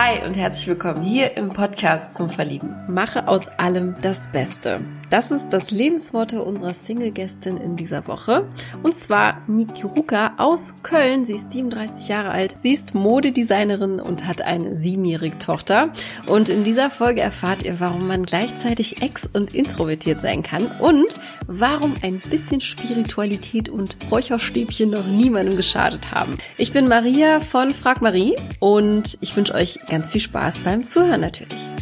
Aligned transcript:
Hi 0.00 0.24
und 0.24 0.36
herzlich 0.36 0.68
willkommen 0.68 1.02
hier 1.02 1.36
im 1.36 1.48
Podcast 1.48 2.14
zum 2.14 2.30
Verlieben. 2.30 2.72
Mache 2.86 3.26
aus 3.26 3.48
allem 3.48 3.96
das 4.00 4.28
Beste. 4.30 4.78
Das 5.10 5.30
ist 5.30 5.48
das 5.50 5.70
Lebensmotto 5.70 6.42
unserer 6.42 6.74
Single-Gästin 6.74 7.56
in 7.56 7.76
dieser 7.76 8.06
Woche. 8.06 8.46
Und 8.82 8.94
zwar 8.94 9.40
Niki 9.46 9.86
Ruka 9.86 10.34
aus 10.36 10.74
Köln. 10.82 11.24
Sie 11.24 11.32
ist 11.32 11.50
37 11.50 12.08
Jahre 12.08 12.30
alt. 12.30 12.56
Sie 12.58 12.72
ist 12.72 12.94
Modedesignerin 12.94 14.00
und 14.00 14.26
hat 14.26 14.42
eine 14.42 14.76
siebenjährige 14.76 15.38
Tochter. 15.38 15.92
Und 16.26 16.50
in 16.50 16.62
dieser 16.62 16.90
Folge 16.90 17.22
erfahrt 17.22 17.62
ihr, 17.62 17.80
warum 17.80 18.06
man 18.06 18.24
gleichzeitig 18.24 19.00
ex- 19.00 19.28
und 19.32 19.54
introvertiert 19.54 20.20
sein 20.20 20.42
kann 20.42 20.66
und 20.78 21.14
warum 21.46 21.94
ein 22.02 22.18
bisschen 22.18 22.60
Spiritualität 22.60 23.70
und 23.70 23.96
Räucherstäbchen 24.10 24.90
noch 24.90 25.06
niemandem 25.06 25.56
geschadet 25.56 26.12
haben. 26.12 26.36
Ich 26.58 26.72
bin 26.72 26.86
Maria 26.86 27.40
von 27.40 27.72
Frag 27.72 28.02
Marie 28.02 28.36
und 28.60 29.16
ich 29.22 29.34
wünsche 29.34 29.54
euch 29.54 29.78
ganz 29.88 30.10
viel 30.10 30.20
Spaß 30.20 30.58
beim 30.58 30.86
Zuhören 30.86 31.22
natürlich. 31.22 31.77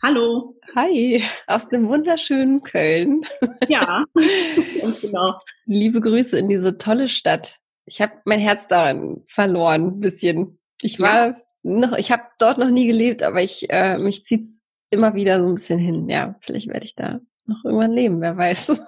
Hallo. 0.00 0.54
Hi, 0.76 1.20
aus 1.48 1.68
dem 1.68 1.88
wunderschönen 1.88 2.62
Köln. 2.62 3.22
Ja, 3.68 4.04
genau. 5.02 5.32
Liebe 5.66 6.00
Grüße 6.00 6.38
in 6.38 6.48
diese 6.48 6.78
tolle 6.78 7.08
Stadt. 7.08 7.58
Ich 7.84 8.00
habe 8.00 8.12
mein 8.24 8.38
Herz 8.38 8.68
daran 8.68 9.24
verloren, 9.26 9.86
ein 9.86 10.00
bisschen. 10.00 10.60
Ich 10.82 11.00
war 11.00 11.28
ja. 11.28 11.36
noch, 11.62 11.98
ich 11.98 12.12
habe 12.12 12.22
dort 12.38 12.58
noch 12.58 12.70
nie 12.70 12.86
gelebt, 12.86 13.24
aber 13.24 13.42
ich 13.42 13.66
äh, 13.70 13.98
mich 13.98 14.22
zieht's 14.22 14.62
immer 14.90 15.14
wieder 15.14 15.38
so 15.40 15.46
ein 15.48 15.54
bisschen 15.54 15.80
hin. 15.80 16.08
Ja, 16.08 16.36
vielleicht 16.42 16.68
werde 16.68 16.86
ich 16.86 16.94
da 16.94 17.20
noch 17.46 17.64
irgendwann 17.64 17.92
leben, 17.92 18.20
wer 18.20 18.36
weiß. 18.36 18.80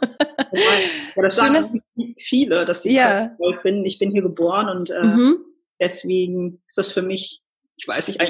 Ja, 0.53 1.23
das 1.23 1.37
sagen 1.37 1.65
viele, 2.19 2.65
dass 2.65 2.83
die 2.83 2.93
ja. 2.93 3.29
toll 3.37 3.59
finden. 3.61 3.85
Ich 3.85 3.99
bin 3.99 4.11
hier 4.11 4.23
geboren 4.23 4.69
und 4.69 4.91
äh, 4.91 5.03
mhm. 5.03 5.39
deswegen 5.81 6.63
ist 6.67 6.79
das 6.79 6.93
für 6.93 7.03
mich, 7.03 7.43
ich 7.77 7.89
weiß 7.89 8.09
nicht, 8.09 8.21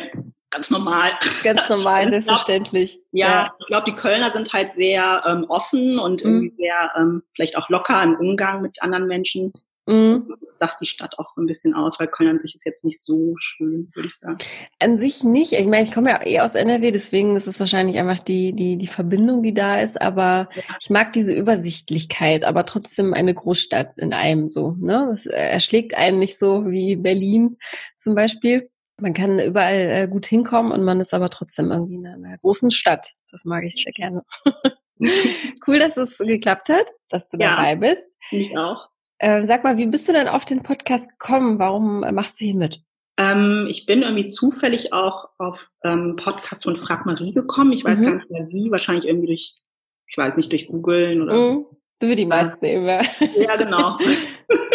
ganz 0.50 0.70
normal. 0.70 1.12
Ganz 1.42 1.68
normal, 1.68 2.08
selbstverständlich. 2.10 2.94
Glaub, 2.94 3.04
ja, 3.12 3.28
ja, 3.28 3.54
ich 3.58 3.66
glaube, 3.66 3.84
die 3.86 3.94
Kölner 3.94 4.32
sind 4.32 4.52
halt 4.52 4.72
sehr 4.72 5.22
ähm, 5.26 5.44
offen 5.48 5.98
und 5.98 6.24
mhm. 6.24 6.30
irgendwie 6.30 6.54
sehr 6.56 6.92
ähm, 6.96 7.22
vielleicht 7.34 7.56
auch 7.56 7.68
locker 7.68 8.02
im 8.02 8.16
Umgang 8.16 8.62
mit 8.62 8.82
anderen 8.82 9.06
Menschen. 9.06 9.52
Mhm. 9.86 10.36
Ist 10.40 10.58
das 10.58 10.76
die 10.76 10.86
Stadt 10.86 11.18
auch 11.18 11.28
so 11.28 11.40
ein 11.40 11.46
bisschen 11.46 11.74
aus, 11.74 11.98
weil 11.98 12.06
Köln 12.06 12.30
an 12.30 12.40
sich 12.40 12.54
ist 12.54 12.64
jetzt 12.64 12.84
nicht 12.84 13.02
so 13.02 13.34
schön, 13.40 13.90
würde 13.94 14.08
ich 14.08 14.16
sagen. 14.16 14.38
An 14.78 14.96
sich 14.96 15.24
nicht. 15.24 15.52
Ich 15.52 15.66
meine, 15.66 15.82
ich 15.82 15.92
komme 15.92 16.10
ja 16.10 16.24
eh 16.24 16.40
aus 16.40 16.54
NRW, 16.54 16.92
deswegen 16.92 17.34
ist 17.34 17.48
es 17.48 17.58
wahrscheinlich 17.58 17.98
einfach 17.98 18.20
die, 18.20 18.52
die, 18.52 18.76
die 18.76 18.86
Verbindung, 18.86 19.42
die 19.42 19.54
da 19.54 19.80
ist. 19.80 20.00
Aber 20.00 20.48
ja. 20.54 20.62
ich 20.80 20.90
mag 20.90 21.12
diese 21.12 21.34
Übersichtlichkeit, 21.34 22.44
aber 22.44 22.64
trotzdem 22.64 23.14
eine 23.14 23.34
Großstadt 23.34 23.98
in 23.98 24.12
einem 24.12 24.48
so. 24.48 24.76
Ne? 24.78 25.10
Es 25.12 25.26
erschlägt 25.26 25.96
einen 25.96 26.18
nicht 26.20 26.38
so 26.38 26.66
wie 26.70 26.96
Berlin 26.96 27.56
zum 27.96 28.14
Beispiel. 28.14 28.70
Man 29.00 29.14
kann 29.14 29.38
überall 29.38 29.90
äh, 29.90 30.08
gut 30.08 30.26
hinkommen 30.26 30.72
und 30.72 30.84
man 30.84 31.00
ist 31.00 31.14
aber 31.14 31.30
trotzdem 31.30 31.70
irgendwie 31.70 31.96
in 31.96 32.06
einer 32.06 32.38
großen 32.38 32.70
Stadt. 32.70 33.12
Das 33.30 33.44
mag 33.44 33.64
ich 33.64 33.74
sehr 33.74 33.92
gerne. 33.92 34.22
cool, 35.66 35.78
dass 35.78 35.96
es 35.96 36.18
geklappt 36.18 36.68
hat, 36.68 36.90
dass 37.08 37.28
du 37.28 37.38
ja, 37.38 37.56
dabei 37.56 37.76
bist. 37.76 38.16
Ich 38.30 38.56
auch. 38.56 38.88
Äh, 39.18 39.46
sag 39.46 39.64
mal, 39.64 39.76
wie 39.76 39.86
bist 39.86 40.08
du 40.08 40.12
denn 40.12 40.28
auf 40.28 40.44
den 40.44 40.62
Podcast 40.62 41.10
gekommen? 41.10 41.58
Warum 41.58 42.00
machst 42.00 42.40
du 42.40 42.44
hier 42.46 42.56
mit? 42.56 42.82
Ähm, 43.18 43.66
ich 43.68 43.84
bin 43.84 44.02
irgendwie 44.02 44.26
zufällig 44.26 44.92
auch 44.94 45.28
auf 45.38 45.70
ähm, 45.84 46.16
Podcast 46.16 46.64
von 46.64 46.76
Frag 46.76 47.04
Marie 47.04 47.32
gekommen. 47.32 47.72
Ich 47.72 47.84
weiß 47.84 48.00
mhm. 48.00 48.04
gar 48.04 48.14
nicht 48.14 48.30
mehr 48.30 48.48
wie, 48.48 48.70
wahrscheinlich 48.70 49.06
irgendwie 49.06 49.26
durch, 49.26 49.60
ich 50.06 50.16
weiß 50.16 50.36
nicht, 50.38 50.50
durch 50.52 50.66
googeln 50.66 51.22
oder. 51.22 51.34
Mhm. 51.34 51.66
So 52.00 52.08
wie 52.08 52.16
die 52.16 52.26
meisten 52.26 52.64
ja. 52.64 52.72
immer. 52.72 53.02
Ja, 53.36 53.56
genau. 53.56 53.98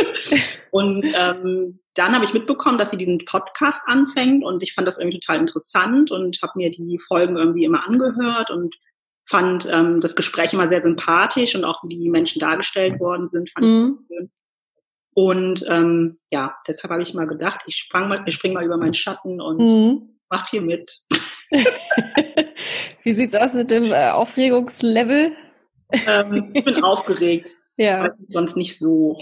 und 0.72 1.08
ähm, 1.18 1.80
dann 1.96 2.14
habe 2.14 2.26
ich 2.26 2.34
mitbekommen, 2.34 2.78
dass 2.78 2.92
sie 2.92 2.98
diesen 2.98 3.26
Podcast 3.26 3.82
anfängt 3.88 4.44
und 4.44 4.62
ich 4.62 4.74
fand 4.74 4.88
das 4.88 5.00
irgendwie 5.00 5.20
total 5.20 5.40
interessant 5.40 6.12
und 6.12 6.40
habe 6.44 6.54
mir 6.56 6.70
die 6.70 7.00
Folgen 7.00 7.38
irgendwie 7.38 7.64
immer 7.64 7.88
angehört 7.88 8.52
und 8.52 8.76
fand 9.28 9.68
ähm, 9.72 10.02
das 10.02 10.16
Gespräch 10.16 10.54
immer 10.54 10.70
sehr 10.70 10.82
sympathisch 10.82 11.56
und 11.56 11.66
auch 11.66 11.84
wie 11.84 11.98
die 11.98 12.10
Menschen 12.10 12.40
dargestellt 12.40 13.00
worden 13.00 13.28
sind, 13.28 13.50
fand 13.50 13.66
mhm. 13.66 14.00
ich 14.02 14.16
schön. 14.16 14.32
Und 15.16 15.66
ähm, 15.70 16.20
ja, 16.30 16.56
deshalb 16.68 16.92
habe 16.92 17.02
ich 17.02 17.14
mal 17.14 17.26
gedacht, 17.26 17.62
ich 17.66 17.78
sprang 17.78 18.10
mal, 18.10 18.22
ich 18.26 18.36
spring 18.36 18.54
mal 18.54 18.66
über 18.66 18.78
meinen 18.78 18.94
Schatten 18.94 19.40
und 19.42 19.62
mhm. 19.62 20.20
mach 20.30 20.50
hier 20.50 20.62
mit. 20.62 21.06
wie 23.04 23.14
sieht's 23.14 23.34
aus 23.34 23.54
mit 23.54 23.72
dem 23.72 23.86
äh, 23.86 24.10
Aufregungslevel? 24.10 25.32
Ähm, 25.92 26.52
ich 26.54 26.66
bin 26.66 26.76
aufgeregt, 26.84 27.56
ja. 27.78 28.04
weil 28.04 28.14
ich 28.20 28.34
sonst 28.34 28.58
nicht 28.58 28.78
so 28.80 29.18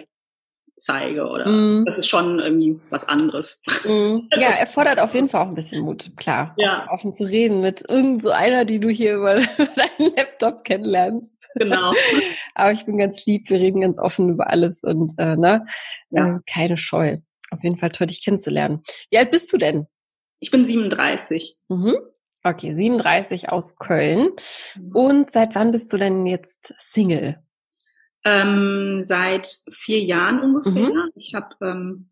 zeige 0.76 1.28
oder 1.28 1.48
mm. 1.48 1.86
das 1.86 1.98
ist 1.98 2.08
schon 2.08 2.40
irgendwie 2.40 2.80
was 2.90 3.08
anderes. 3.08 3.62
Mm. 3.86 4.28
Ja, 4.36 4.50
erfordert 4.50 5.00
auf 5.00 5.14
jeden 5.14 5.30
Fall 5.30 5.42
auch 5.42 5.48
ein 5.48 5.56
bisschen 5.56 5.84
Mut, 5.84 6.12
klar. 6.18 6.54
Ja. 6.58 6.88
Offen 6.90 7.14
zu 7.14 7.24
reden 7.26 7.62
mit 7.62 7.84
irgend 7.88 8.22
so 8.22 8.32
einer, 8.32 8.66
die 8.66 8.80
du 8.80 8.90
hier 8.90 9.16
über 9.16 9.36
deinen 9.58 10.16
Laptop 10.16 10.64
kennenlernst. 10.64 11.32
Genau. 11.56 11.94
Aber 12.56 12.72
ich 12.72 12.86
bin 12.86 12.98
ganz 12.98 13.26
lieb, 13.26 13.50
wir 13.50 13.60
reden 13.60 13.82
ganz 13.82 14.00
offen 14.00 14.30
über 14.30 14.50
alles 14.50 14.84
und 14.84 15.14
äh, 15.18 15.36
ne, 15.36 15.66
ja. 16.10 16.38
äh, 16.38 16.40
keine 16.52 16.78
Scheu. 16.78 17.18
Auf 17.52 17.64
jeden 17.64 17.78
Fall 17.78 17.92
toll, 17.92 18.08
dich 18.08 18.24
kennenzulernen. 18.24 18.82
Wie 19.12 19.18
alt 19.18 19.30
bist 19.30 19.54
du 19.54 19.58
denn? 19.58 19.86
Ich 20.40 20.50
bin 20.50 20.66
37. 20.66 21.58
Mhm. 21.70 21.96
Okay, 22.44 22.74
37 22.74 23.52
aus 23.52 23.78
Köln. 23.78 24.30
Mhm. 24.78 24.92
Und 24.94 25.32
seit 25.32 25.56
wann 25.56 25.72
bist 25.72 25.92
du 25.94 25.98
denn 25.98 26.26
jetzt 26.26 26.74
Single? 26.78 27.42
Ähm, 28.26 29.02
seit 29.04 29.48
vier 29.72 30.02
Jahren 30.02 30.40
ungefähr. 30.40 30.90
Mhm. 30.90 31.10
Ich 31.16 31.34
habe, 31.36 31.56
ähm, 31.62 32.10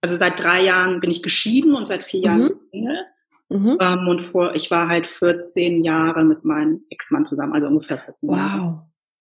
also 0.00 0.16
seit 0.16 0.40
drei 0.40 0.62
Jahren 0.62 1.00
bin 1.00 1.10
ich 1.10 1.22
geschieden 1.22 1.74
und 1.74 1.86
seit 1.86 2.04
vier 2.04 2.20
Jahren 2.20 2.42
mhm. 2.42 2.58
Single. 2.70 3.04
Mhm. 3.48 3.78
Ähm, 3.80 4.08
und 4.08 4.20
vor, 4.20 4.54
ich 4.54 4.70
war 4.70 4.88
halt 4.88 5.06
14 5.06 5.84
Jahre 5.84 6.24
mit 6.24 6.44
meinem 6.44 6.84
Ex-Mann 6.90 7.24
zusammen, 7.24 7.54
also 7.54 7.66
ungefähr 7.66 7.98
14 7.98 8.28
wow. 8.28 8.36
Jahre. 8.36 8.62
Wow. 8.62 8.78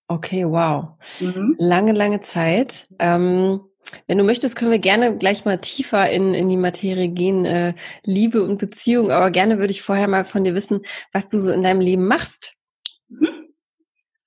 Okay, 0.09 0.45
wow. 0.45 0.89
Mhm. 1.19 1.55
Lange, 1.59 1.91
lange 1.91 2.21
Zeit. 2.21 2.87
Ähm, 2.99 3.61
wenn 4.07 4.17
du 4.17 4.23
möchtest, 4.23 4.55
können 4.55 4.71
wir 4.71 4.79
gerne 4.79 5.17
gleich 5.17 5.45
mal 5.45 5.57
tiefer 5.57 6.09
in, 6.09 6.33
in 6.33 6.49
die 6.49 6.57
Materie 6.57 7.09
gehen, 7.09 7.45
äh, 7.45 7.73
Liebe 8.03 8.43
und 8.43 8.57
Beziehung. 8.57 9.11
Aber 9.11 9.31
gerne 9.31 9.59
würde 9.59 9.71
ich 9.71 9.81
vorher 9.81 10.07
mal 10.07 10.25
von 10.25 10.43
dir 10.43 10.55
wissen, 10.55 10.81
was 11.11 11.27
du 11.27 11.39
so 11.39 11.51
in 11.51 11.63
deinem 11.63 11.81
Leben 11.81 12.07
machst. 12.07 12.57
Mhm. 13.09 13.47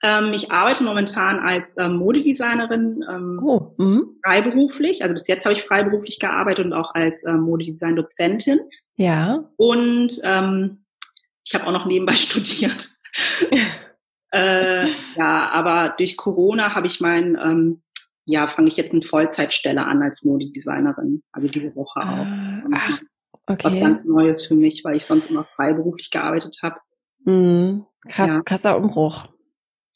Ähm, 0.03 0.33
ich 0.33 0.51
arbeite 0.51 0.83
momentan 0.83 1.39
als 1.41 1.77
ähm, 1.77 1.97
Modedesignerin 1.97 3.05
ähm, 3.09 3.41
oh, 3.43 3.75
mhm. 3.77 4.19
freiberuflich. 4.25 5.03
Also 5.03 5.13
bis 5.13 5.29
jetzt 5.29 5.45
habe 5.45 5.55
ich 5.55 5.65
freiberuflich 5.65 6.19
gearbeitet 6.19 6.67
und 6.67 6.73
auch 6.73 6.95
als 6.95 7.25
ähm, 7.27 7.41
Modedesign-Dozentin. 7.41 8.61
Ja. 8.97 9.45
Und 9.57 10.21
ähm, 10.25 10.85
ich 11.45 11.55
habe 11.55 11.67
auch 11.67 11.73
noch 11.73 11.87
nebenbei 11.87 12.13
studiert. 12.17 12.89
äh, 14.33 14.87
ja, 15.17 15.51
aber 15.51 15.95
durch 15.97 16.17
Corona 16.17 16.75
habe 16.75 16.87
ich 16.87 17.01
mein, 17.01 17.37
ähm, 17.43 17.83
ja, 18.25 18.47
fange 18.47 18.69
ich 18.69 18.77
jetzt 18.77 18.93
eine 18.93 19.03
Vollzeitstelle 19.03 19.87
an 19.87 20.03
als 20.03 20.25
Modedesignerin. 20.25 21.23
Also 21.33 21.49
diese 21.49 21.75
Woche 21.75 22.01
auch. 22.01 22.27
Äh, 22.27 22.75
ach, 22.75 23.01
okay. 23.47 23.65
Was 23.65 23.81
ganz 23.81 24.05
Neues 24.05 24.47
für 24.47 24.55
mich, 24.55 24.85
weil 24.85 24.97
ich 24.97 25.05
sonst 25.05 25.31
immer 25.31 25.47
freiberuflich 25.57 26.11
gearbeitet 26.11 26.59
habe. 26.63 26.77
Mhm. 27.25 27.87
Krass, 28.09 28.31
ja. 28.31 28.43
krasser 28.43 28.77
Umbruch. 28.77 29.27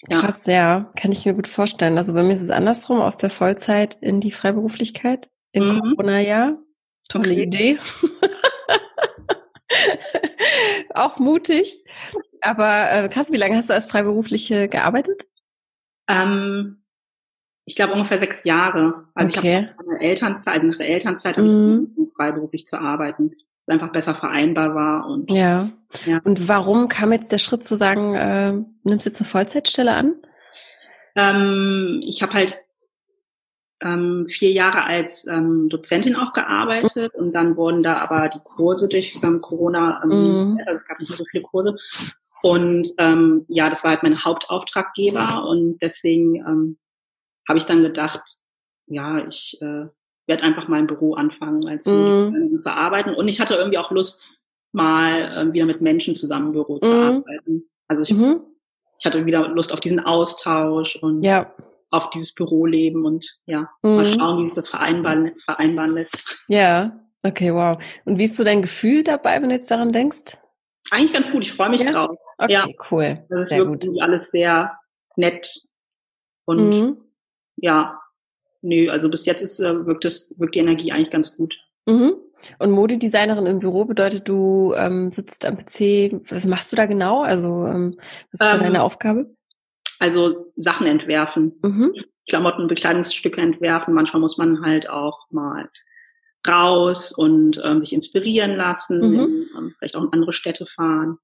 Ja. 0.08 0.20
Krass, 0.20 0.44
ja, 0.46 0.92
kann 0.96 1.12
ich 1.12 1.24
mir 1.24 1.34
gut 1.34 1.48
vorstellen. 1.48 1.96
Also 1.96 2.12
bei 2.12 2.22
mir 2.22 2.34
ist 2.34 2.42
es 2.42 2.50
andersrum, 2.50 3.00
aus 3.00 3.16
der 3.16 3.30
Vollzeit 3.30 3.96
in 4.02 4.20
die 4.20 4.32
Freiberuflichkeit 4.32 5.30
im 5.52 5.64
mhm. 5.64 5.80
Corona-Jahr. 5.80 6.58
Tolle 7.08 7.32
okay. 7.32 7.42
Idee. 7.42 7.78
Auch 10.94 11.18
mutig. 11.18 11.84
Aber 12.40 12.90
äh, 12.90 13.08
krass, 13.08 13.32
wie 13.32 13.36
lange 13.36 13.56
hast 13.56 13.70
du 13.70 13.74
als 13.74 13.86
Freiberufliche 13.86 14.68
gearbeitet? 14.68 15.24
Ähm, 16.08 16.83
ich 17.64 17.76
glaube 17.76 17.94
ungefähr 17.94 18.18
sechs 18.18 18.44
Jahre. 18.44 19.04
Also 19.14 19.38
okay. 19.38 19.68
ich 19.70 19.78
habe 19.78 19.90
eine 19.90 20.00
Elternzeit, 20.00 20.54
also 20.54 20.66
nach 20.66 20.78
der 20.78 20.88
Elternzeit 20.88 21.36
habe 21.36 21.48
mhm. 21.48 21.96
ich 21.96 22.14
freiberuflich 22.14 22.66
zu 22.66 22.80
arbeiten 22.80 23.32
einfach 23.66 23.92
besser 23.92 24.14
vereinbar 24.14 24.74
war. 24.74 25.06
Und, 25.06 25.30
ja. 25.30 25.68
ja. 26.06 26.20
Und 26.24 26.48
warum 26.48 26.88
kam 26.88 27.12
jetzt 27.12 27.32
der 27.32 27.38
Schritt 27.38 27.64
zu 27.64 27.76
sagen, 27.76 28.14
äh, 28.14 28.52
nimmst 28.82 29.06
jetzt 29.06 29.20
eine 29.20 29.28
Vollzeitstelle 29.28 29.94
an? 29.94 30.14
Ähm, 31.16 32.02
ich 32.04 32.22
habe 32.22 32.34
halt 32.34 32.60
ähm, 33.80 34.26
vier 34.28 34.50
Jahre 34.50 34.84
als 34.84 35.26
ähm, 35.26 35.68
Dozentin 35.68 36.16
auch 36.16 36.32
gearbeitet 36.32 37.12
mhm. 37.14 37.24
und 37.24 37.34
dann 37.34 37.56
wurden 37.56 37.82
da 37.82 37.98
aber 37.98 38.28
die 38.28 38.40
Kurse 38.42 38.88
durch 38.88 39.18
ähm, 39.22 39.40
Corona, 39.40 40.02
ähm, 40.04 40.10
mhm. 40.52 40.58
also 40.66 40.74
es 40.74 40.88
gab 40.88 40.98
nicht 41.00 41.10
mehr 41.10 41.18
so 41.18 41.24
viele 41.30 41.44
Kurse. 41.44 41.76
Und 42.42 42.88
ähm, 42.98 43.46
ja, 43.48 43.70
das 43.70 43.84
war 43.84 43.92
halt 43.92 44.02
mein 44.02 44.22
Hauptauftraggeber 44.22 45.46
und 45.48 45.78
deswegen 45.80 46.36
ähm, 46.36 46.78
habe 47.48 47.58
ich 47.58 47.66
dann 47.66 47.82
gedacht, 47.82 48.38
ja, 48.86 49.26
ich 49.26 49.58
äh, 49.60 49.86
werde 50.26 50.42
einfach 50.42 50.68
mal 50.68 50.80
im 50.80 50.86
Büro 50.86 51.14
anfangen, 51.14 51.66
als 51.66 51.86
mm. 51.86 52.58
zu 52.58 52.72
arbeiten. 52.72 53.14
Und 53.14 53.28
ich 53.28 53.40
hatte 53.40 53.54
irgendwie 53.54 53.78
auch 53.78 53.90
Lust, 53.90 54.24
mal 54.72 55.20
äh, 55.20 55.52
wieder 55.52 55.66
mit 55.66 55.80
Menschen 55.80 56.14
zusammen 56.14 56.48
im 56.48 56.52
Büro 56.52 56.78
zu 56.78 56.90
mm. 56.90 57.02
arbeiten. 57.02 57.70
Also 57.88 58.02
ich, 58.02 58.12
mm. 58.12 58.40
ich 58.98 59.06
hatte 59.06 59.24
wieder 59.26 59.48
Lust 59.48 59.72
auf 59.72 59.80
diesen 59.80 60.00
Austausch 60.00 60.96
und 60.96 61.22
ja. 61.22 61.52
auf 61.90 62.10
dieses 62.10 62.34
Büroleben 62.34 63.04
und 63.04 63.38
ja, 63.46 63.70
mhm. 63.82 63.96
mal 63.96 64.04
schauen, 64.04 64.40
wie 64.40 64.46
sich 64.46 64.54
das 64.54 64.68
vereinbaren, 64.68 65.36
vereinbaren 65.36 65.92
lässt. 65.92 66.44
Ja, 66.48 66.98
okay, 67.22 67.54
wow. 67.54 67.78
Und 68.04 68.18
wie 68.18 68.24
ist 68.24 68.36
so 68.36 68.44
dein 68.44 68.62
Gefühl 68.62 69.02
dabei, 69.02 69.40
wenn 69.40 69.50
du 69.50 69.54
jetzt 69.54 69.70
daran 69.70 69.92
denkst? 69.92 70.38
Eigentlich 70.90 71.12
ganz 71.12 71.30
gut, 71.30 71.42
ich 71.42 71.52
freue 71.52 71.70
mich 71.70 71.82
ja? 71.82 71.92
drauf. 71.92 72.16
Okay, 72.38 72.52
ja. 72.52 72.66
cool. 72.90 73.24
Das 73.28 73.42
ist 73.42 73.48
sehr 73.50 73.58
wirklich 73.58 73.92
gut. 73.92 74.02
alles 74.02 74.30
sehr 74.30 74.78
nett 75.16 75.48
und 76.46 76.68
mhm. 76.70 77.03
Ja, 77.56 78.00
nö, 78.62 78.90
also 78.90 79.08
bis 79.08 79.26
jetzt 79.26 79.42
ist, 79.42 79.60
äh, 79.60 79.86
wirkt, 79.86 80.04
das, 80.04 80.34
wirkt 80.36 80.54
die 80.54 80.60
Energie 80.60 80.92
eigentlich 80.92 81.10
ganz 81.10 81.36
gut. 81.36 81.54
Mhm. 81.86 82.14
Und 82.58 82.70
Modedesignerin 82.70 83.46
im 83.46 83.58
Büro 83.58 83.84
bedeutet, 83.84 84.28
du 84.28 84.74
ähm, 84.76 85.12
sitzt 85.12 85.46
am 85.46 85.56
PC. 85.56 86.20
Was 86.30 86.46
machst 86.46 86.72
du 86.72 86.76
da 86.76 86.86
genau? 86.86 87.22
Also 87.22 87.66
ähm, 87.66 87.94
was 88.32 88.40
ist 88.40 88.54
ähm, 88.54 88.60
deine 88.60 88.82
Aufgabe? 88.82 89.34
Also 89.98 90.52
Sachen 90.56 90.86
entwerfen, 90.86 91.58
mhm. 91.62 91.92
Klamotten, 92.28 92.66
Bekleidungsstücke 92.66 93.40
entwerfen. 93.40 93.94
Manchmal 93.94 94.20
muss 94.20 94.38
man 94.38 94.64
halt 94.64 94.88
auch 94.88 95.26
mal 95.30 95.68
raus 96.46 97.12
und 97.12 97.60
ähm, 97.64 97.78
sich 97.78 97.92
inspirieren 97.92 98.56
lassen, 98.56 98.98
mhm. 98.98 99.18
in, 99.20 99.48
ähm, 99.56 99.74
vielleicht 99.78 99.96
auch 99.96 100.02
in 100.02 100.12
andere 100.12 100.32
Städte 100.32 100.66
fahren. 100.66 101.18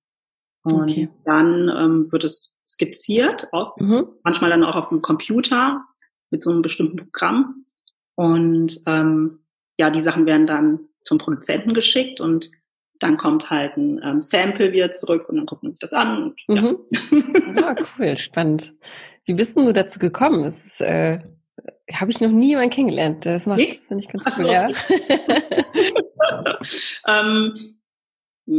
Und 0.62 0.90
okay. 0.90 1.08
dann 1.24 1.68
ähm, 1.68 2.12
wird 2.12 2.24
es 2.24 2.58
skizziert, 2.66 3.48
auch, 3.52 3.76
mhm. 3.78 4.08
manchmal 4.22 4.50
dann 4.50 4.64
auch 4.64 4.76
auf 4.76 4.90
dem 4.90 5.02
Computer 5.02 5.84
mit 6.30 6.42
so 6.42 6.50
einem 6.50 6.62
bestimmten 6.62 6.96
Programm. 6.96 7.64
Und 8.14 8.82
ähm, 8.86 9.40
ja, 9.78 9.90
die 9.90 10.00
Sachen 10.00 10.26
werden 10.26 10.46
dann 10.46 10.80
zum 11.02 11.18
Produzenten 11.18 11.74
geschickt 11.74 12.20
und 12.20 12.50
dann 12.98 13.16
kommt 13.16 13.48
halt 13.50 13.76
ein 13.76 14.00
ähm, 14.04 14.20
Sample 14.20 14.72
wieder 14.72 14.90
zurück 14.90 15.28
und 15.28 15.36
dann 15.36 15.46
guckt 15.46 15.62
man 15.62 15.72
sich 15.72 15.78
das 15.80 15.92
an. 15.92 16.22
Und, 16.22 16.40
ja. 16.48 16.62
Mhm. 16.62 16.78
ja, 17.56 17.74
cool, 17.98 18.16
spannend. 18.16 18.74
Wie 19.24 19.34
bist 19.34 19.56
du 19.56 19.72
dazu 19.72 19.98
gekommen? 19.98 20.44
Das 20.44 20.66
ist, 20.66 20.80
äh, 20.82 21.20
habe 21.92 22.10
ich 22.10 22.20
noch 22.20 22.30
nie 22.30 22.48
jemanden 22.48 22.70
kennengelernt. 22.70 23.24
Das 23.26 23.46
macht, 23.46 23.58
nee? 23.58 23.70
finde 23.70 24.04
ich 24.04 24.10
ganz 24.10 24.24
Ach 24.26 24.38
cool, 24.38 24.44
so. 24.44 24.50
ja. 24.50 24.68
ähm, 27.08 27.80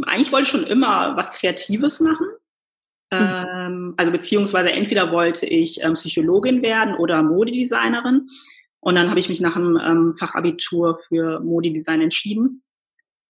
eigentlich 0.07 0.31
wollte 0.31 0.45
ich 0.45 0.49
schon 0.49 0.63
immer 0.63 1.15
was 1.15 1.37
Kreatives 1.37 1.99
machen. 1.99 2.25
Mhm. 3.11 3.93
Also 3.97 4.11
beziehungsweise 4.11 4.71
entweder 4.71 5.11
wollte 5.11 5.45
ich 5.45 5.83
ähm, 5.83 5.93
Psychologin 5.93 6.61
werden 6.61 6.95
oder 6.95 7.21
Modedesignerin. 7.23 8.23
Und 8.79 8.95
dann 8.95 9.09
habe 9.09 9.19
ich 9.19 9.29
mich 9.29 9.41
nach 9.41 9.55
einem 9.55 9.77
ähm, 9.77 10.15
Fachabitur 10.17 10.97
für 10.97 11.39
Modedesign 11.41 12.01
entschieden. 12.01 12.63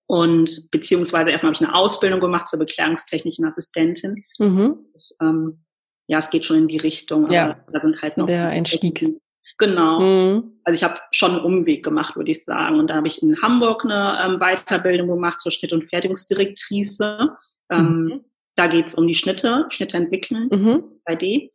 Und 0.08 0.70
beziehungsweise 0.72 1.32
erstmal 1.32 1.54
habe 1.54 1.64
ich 1.64 1.68
eine 1.68 1.76
Ausbildung 1.76 2.20
gemacht 2.20 2.48
zur 2.48 2.60
bekleidungstechnischen 2.60 3.46
Assistentin. 3.46 4.16
Mhm. 4.40 4.76
Das, 4.92 5.16
ähm, 5.22 5.64
ja, 6.08 6.20
es 6.20 6.30
geht 6.30 6.46
schon 6.46 6.58
in 6.58 6.68
die 6.68 6.78
Richtung, 6.78 7.32
ja, 7.32 7.46
aber 7.46 7.72
da 7.72 7.80
sind 7.80 8.02
halt 8.02 8.18
noch 8.18 8.26
der 8.26 8.50
Einstieg. 8.50 9.22
Genau. 9.58 10.00
Mhm. 10.00 10.60
Also 10.64 10.76
ich 10.76 10.84
habe 10.84 11.00
schon 11.12 11.32
einen 11.32 11.46
Umweg 11.46 11.84
gemacht, 11.84 12.16
würde 12.16 12.32
ich 12.32 12.44
sagen. 12.44 12.80
Und 12.80 12.88
da 12.88 12.96
habe 12.96 13.08
ich 13.08 13.22
in 13.22 13.42
Hamburg 13.42 13.86
eine 13.86 14.20
ähm, 14.26 14.40
Weiterbildung 14.40 15.08
gemacht 15.08 15.40
zur 15.40 15.52
Schnitt- 15.52 15.74
und 15.74 15.90
Fertigungsdirektrice. 15.90 17.30
Ähm, 17.70 18.04
mhm. 18.04 18.26
Da 18.56 18.68
geht's 18.68 18.96
um 18.96 19.08
die 19.08 19.16
Schnitte, 19.16 19.66
Schnitte 19.70 19.98
entwickeln, 19.98 20.50
mhm. 20.52 20.84
3D. 21.08 21.52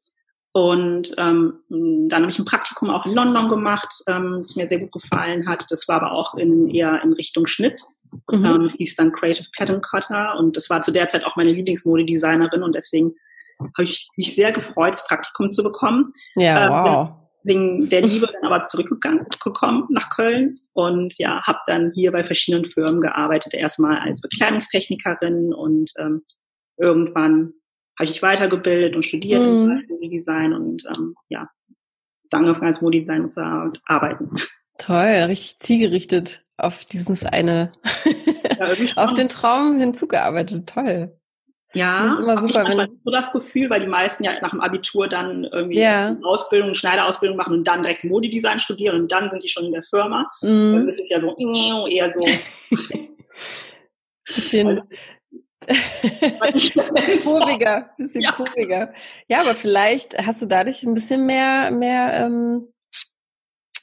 Und 0.53 1.15
ähm, 1.19 1.61
dann 1.69 2.23
habe 2.23 2.31
ich 2.31 2.39
ein 2.39 2.47
Praktikum 2.47 2.89
auch 2.89 3.05
in 3.05 3.15
London 3.15 3.51
gemacht, 3.51 3.93
ähm, 4.07 4.39
das 4.39 4.57
mir 4.57 4.67
sehr 4.67 4.81
gut 4.81 4.93
gefallen 4.93 5.47
hat. 5.47 5.67
Das 5.69 5.87
war 5.87 5.97
aber 5.97 6.13
auch 6.13 6.35
in, 6.35 6.71
eher 6.71 7.03
in 7.03 7.13
Richtung 7.13 7.47
Schnitt. 7.47 7.83
Mhm. 8.31 8.45
Ähm, 8.45 8.71
hieß 8.75 8.97
dann 8.97 9.13
Creative 9.13 9.47
Pattern 9.55 9.83
Cutter 9.83 10.35
und 10.39 10.57
das 10.57 10.71
war 10.71 10.81
zu 10.81 10.93
der 10.93 11.09
Zeit 11.09 11.27
auch 11.27 11.37
meine 11.37 11.51
Lieblingsmodedesignerin 11.51 12.63
und 12.63 12.75
deswegen 12.75 13.15
habe 13.61 13.83
ich 13.83 14.09
mich 14.17 14.35
sehr 14.35 14.53
gefreut, 14.53 14.95
das 14.95 15.07
Praktikum 15.07 15.51
zu 15.51 15.63
bekommen. 15.63 16.13
Ja, 16.37 16.67
ähm, 16.67 16.73
wow. 16.73 17.09
Wegen 17.43 17.89
der 17.91 18.01
Liebe 18.01 18.27
dann 18.27 18.51
aber 18.51 18.65
zurückgekommen 18.65 19.87
nach 19.91 20.09
Köln 20.09 20.55
und 20.73 21.17
ja, 21.19 21.43
habe 21.47 21.59
dann 21.67 21.93
hier 21.95 22.11
bei 22.13 22.25
verschiedenen 22.25 22.65
Firmen 22.65 23.01
gearbeitet. 23.01 23.55
Erstmal 23.55 23.99
als 24.01 24.21
Bekleidungstechnikerin 24.21 25.53
und 25.53 25.93
ähm, 25.99 26.23
irgendwann 26.77 27.53
habe 27.99 28.11
ich 28.11 28.23
weitergebildet 28.23 28.95
und 28.97 29.05
studiert 29.05 29.43
mhm. 29.43 29.49
im 29.49 29.87
Modedesign 29.89 30.53
und 30.53 30.85
ähm, 30.95 31.15
ja, 31.29 31.49
dann 32.31 32.43
angefangen 32.43 32.67
als 32.67 32.83
Modedesigner 32.83 33.31
zu 33.31 33.41
arbeiten. 33.85 34.37
Toll, 34.79 35.25
richtig 35.29 35.59
zielgerichtet 35.59 36.45
auf 36.59 36.85
dieses 36.85 37.25
eine, 37.25 37.73
ja, 38.59 38.67
auf 38.97 39.15
den 39.15 39.29
Traum 39.29 39.79
hinzugearbeitet. 39.79 40.69
Toll. 40.69 41.19
Ja, 41.75 42.05
das 42.05 42.13
ist 42.15 42.21
immer 42.21 42.41
super, 42.41 42.63
ich 42.63 42.69
wenn 42.69 43.01
so 43.05 43.11
das 43.11 43.33
Gefühl, 43.33 43.69
weil 43.69 43.81
die 43.81 43.87
meisten 43.87 44.25
ja 44.25 44.33
nach 44.41 44.51
dem 44.51 44.61
Abitur 44.61 45.09
dann 45.09 45.45
irgendwie 45.45 45.81
ja. 45.81 46.07
eine 46.07 46.25
Ausbildung, 46.25 46.73
Schneiderausbildung 46.73 47.37
machen 47.37 47.53
und 47.53 47.69
dann 47.69 47.83
direkt 47.83 48.05
Modedesign 48.05 48.59
studieren 48.59 49.03
und 49.03 49.13
dann 49.13 49.29
sind 49.29 49.43
die 49.43 49.49
schon 49.49 49.67
in 49.67 49.73
der 49.73 49.83
Firma. 49.83 50.31
Mhm. 50.43 50.73
Dann 50.73 50.89
ist 50.89 51.01
es 51.01 51.11
ja 51.11 51.21
so 51.21 51.35
eher 51.89 52.11
so 52.11 52.25
bisschen 54.25 54.83
Kurviger, 57.25 57.91
bisschen 57.97 58.21
ja. 58.23 58.33
kurviger. 58.33 58.93
Ja, 59.29 59.41
aber 59.41 59.55
vielleicht 59.55 60.17
hast 60.19 60.43
du 60.43 60.47
dadurch 60.47 60.83
ein 60.83 60.95
bisschen 60.95 61.27
mehr, 61.27 61.71
mehr 61.71 62.15
ähm, 62.15 62.73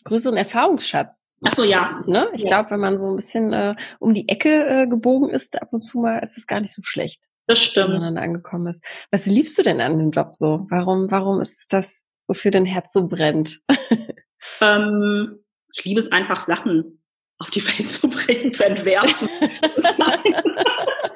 größeren 0.03 0.37
Erfahrungsschatz. 0.37 1.23
Ach 1.43 1.53
so, 1.53 1.63
ja. 1.63 2.01
Ne? 2.05 2.29
Ich 2.33 2.43
ja. 2.43 2.47
glaube, 2.47 2.71
wenn 2.71 2.79
man 2.79 2.97
so 2.97 3.09
ein 3.09 3.15
bisschen 3.15 3.53
äh, 3.53 3.75
um 3.99 4.13
die 4.13 4.29
Ecke 4.29 4.65
äh, 4.65 4.87
gebogen 4.87 5.29
ist, 5.29 5.61
ab 5.61 5.69
und 5.71 5.81
zu 5.81 5.99
mal, 5.99 6.19
ist 6.19 6.37
es 6.37 6.47
gar 6.47 6.61
nicht 6.61 6.73
so 6.73 6.81
schlecht. 6.83 7.25
Das 7.47 7.61
stimmt. 7.61 7.87
Wenn 7.87 7.99
man 7.99 8.15
dann 8.15 8.23
angekommen 8.23 8.67
ist. 8.67 8.83
Was 9.11 9.25
liebst 9.25 9.57
du 9.57 9.63
denn 9.63 9.81
an 9.81 9.99
dem 9.99 10.11
Job 10.11 10.35
so? 10.35 10.65
Warum, 10.69 11.11
warum 11.11 11.41
ist 11.41 11.59
es 11.59 11.67
das, 11.67 12.03
wofür 12.27 12.51
dein 12.51 12.65
Herz 12.65 12.93
so 12.93 13.07
brennt? 13.07 13.61
ähm, 14.61 15.43
ich 15.73 15.83
liebe 15.83 15.99
es 15.99 16.11
einfach, 16.11 16.39
Sachen 16.39 17.03
auf 17.39 17.49
die 17.49 17.65
Welt 17.65 17.89
zu 17.89 18.09
bringen, 18.09 18.53
zu 18.53 18.65
entwerfen. 18.65 19.27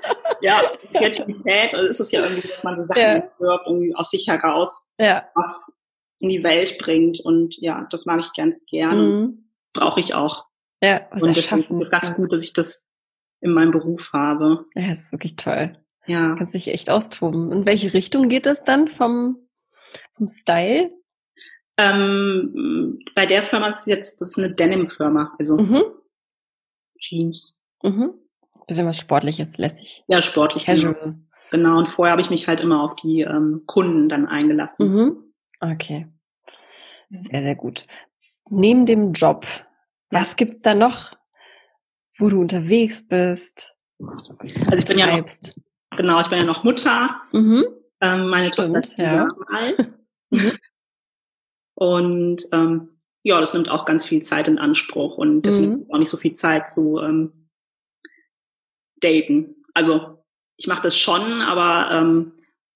ja, 0.41 0.61
Kreativität, 0.91 1.73
also 1.73 1.87
ist 1.87 1.99
es 1.99 2.11
ja 2.11 2.23
irgendwie, 2.23 2.47
dass 2.47 2.63
man 2.63 2.81
so 2.81 2.87
Sachen 2.87 3.01
ja. 3.01 3.31
wirft, 3.39 3.67
irgendwie 3.67 3.95
aus 3.95 4.09
sich 4.09 4.27
heraus 4.27 4.93
ja. 4.99 5.27
was 5.35 5.83
in 6.19 6.29
die 6.29 6.43
Welt 6.43 6.77
bringt. 6.77 7.19
Und 7.19 7.57
ja, 7.57 7.87
das 7.89 8.05
mag 8.05 8.19
ich 8.19 8.33
ganz 8.33 8.65
gern. 8.65 8.97
Mhm. 8.97 9.51
Brauche 9.73 9.99
ich 9.99 10.13
auch. 10.13 10.45
Ja, 10.81 11.07
was 11.11 11.23
und 11.23 11.35
erschaffen. 11.35 11.81
ist 11.81 11.91
ganz 11.91 12.15
gut, 12.15 12.31
dass 12.31 12.45
ich 12.45 12.53
das 12.53 12.83
in 13.41 13.51
meinem 13.51 13.71
Beruf 13.71 14.11
habe. 14.13 14.65
Ja, 14.75 14.89
das 14.89 15.03
ist 15.03 15.11
wirklich 15.11 15.35
toll. 15.35 15.77
Ja. 16.05 16.35
Kannst 16.37 16.53
dich 16.53 16.67
echt 16.69 16.89
austoben. 16.89 17.51
In 17.51 17.65
welche 17.65 17.93
Richtung 17.93 18.29
geht 18.29 18.45
das 18.45 18.63
dann 18.63 18.87
vom, 18.87 19.47
vom 20.15 20.27
Style? 20.27 20.91
Ähm, 21.77 22.99
bei 23.13 23.25
der 23.25 23.43
Firma 23.43 23.69
ist 23.69 23.85
jetzt, 23.85 24.21
das 24.21 24.31
ist 24.31 24.37
eine 24.37 24.53
Denim-Firma, 24.53 25.35
also 25.37 25.57
mhm. 25.57 25.83
Jeans. 26.99 27.59
Mhm. 27.83 28.13
Bisschen 28.67 28.85
was 28.85 28.97
Sportliches, 28.97 29.57
lässig. 29.57 30.03
Ja, 30.07 30.21
sportlich. 30.21 30.65
Casual. 30.65 31.15
Genau. 31.51 31.77
Und 31.77 31.87
vorher 31.87 32.11
habe 32.11 32.21
ich 32.21 32.29
mich 32.29 32.47
halt 32.47 32.59
immer 32.59 32.83
auf 32.83 32.95
die 32.95 33.21
ähm, 33.21 33.63
Kunden 33.65 34.09
dann 34.09 34.27
eingelassen. 34.27 34.93
Mhm. 34.93 35.33
Okay. 35.59 36.07
Sehr, 37.09 37.41
sehr 37.41 37.55
gut. 37.55 37.85
Neben 38.49 38.85
dem 38.85 39.13
Job, 39.13 39.45
was 40.09 40.35
gibt's 40.35 40.61
da 40.61 40.75
noch, 40.75 41.13
wo 42.17 42.29
du 42.29 42.39
unterwegs 42.39 43.07
bist? 43.07 43.73
Also 43.99 44.35
ich 44.75 44.85
bin 44.85 44.99
ja 44.99 45.17
noch, 45.17 45.25
genau, 45.95 46.19
ich 46.19 46.27
bin 46.27 46.39
ja 46.39 46.45
noch 46.45 46.63
Mutter. 46.63 47.21
Mhm. 47.31 47.65
Ähm, 48.01 48.27
meine 48.27 48.47
Stimmt, 48.49 48.89
Tochter 48.89 49.03
ja. 49.03 49.27
alt. 49.47 49.93
Mhm. 50.29 50.57
Und 51.73 52.43
ähm, 52.51 52.99
ja, 53.23 53.39
das 53.39 53.53
nimmt 53.53 53.69
auch 53.69 53.85
ganz 53.85 54.05
viel 54.05 54.21
Zeit 54.21 54.49
in 54.49 54.57
Anspruch 54.57 55.17
und 55.17 55.43
deswegen 55.43 55.71
mhm. 55.71 55.85
auch 55.89 55.99
nicht 55.99 56.09
so 56.09 56.17
viel 56.17 56.33
Zeit 56.33 56.67
zu 56.67 56.99
ähm, 56.99 57.46
daten. 58.99 59.55
Also 59.73 60.23
ich 60.57 60.67
mache 60.67 60.81
das 60.81 60.97
schon, 60.97 61.41
aber 61.41 61.91
ähm, 61.91 62.33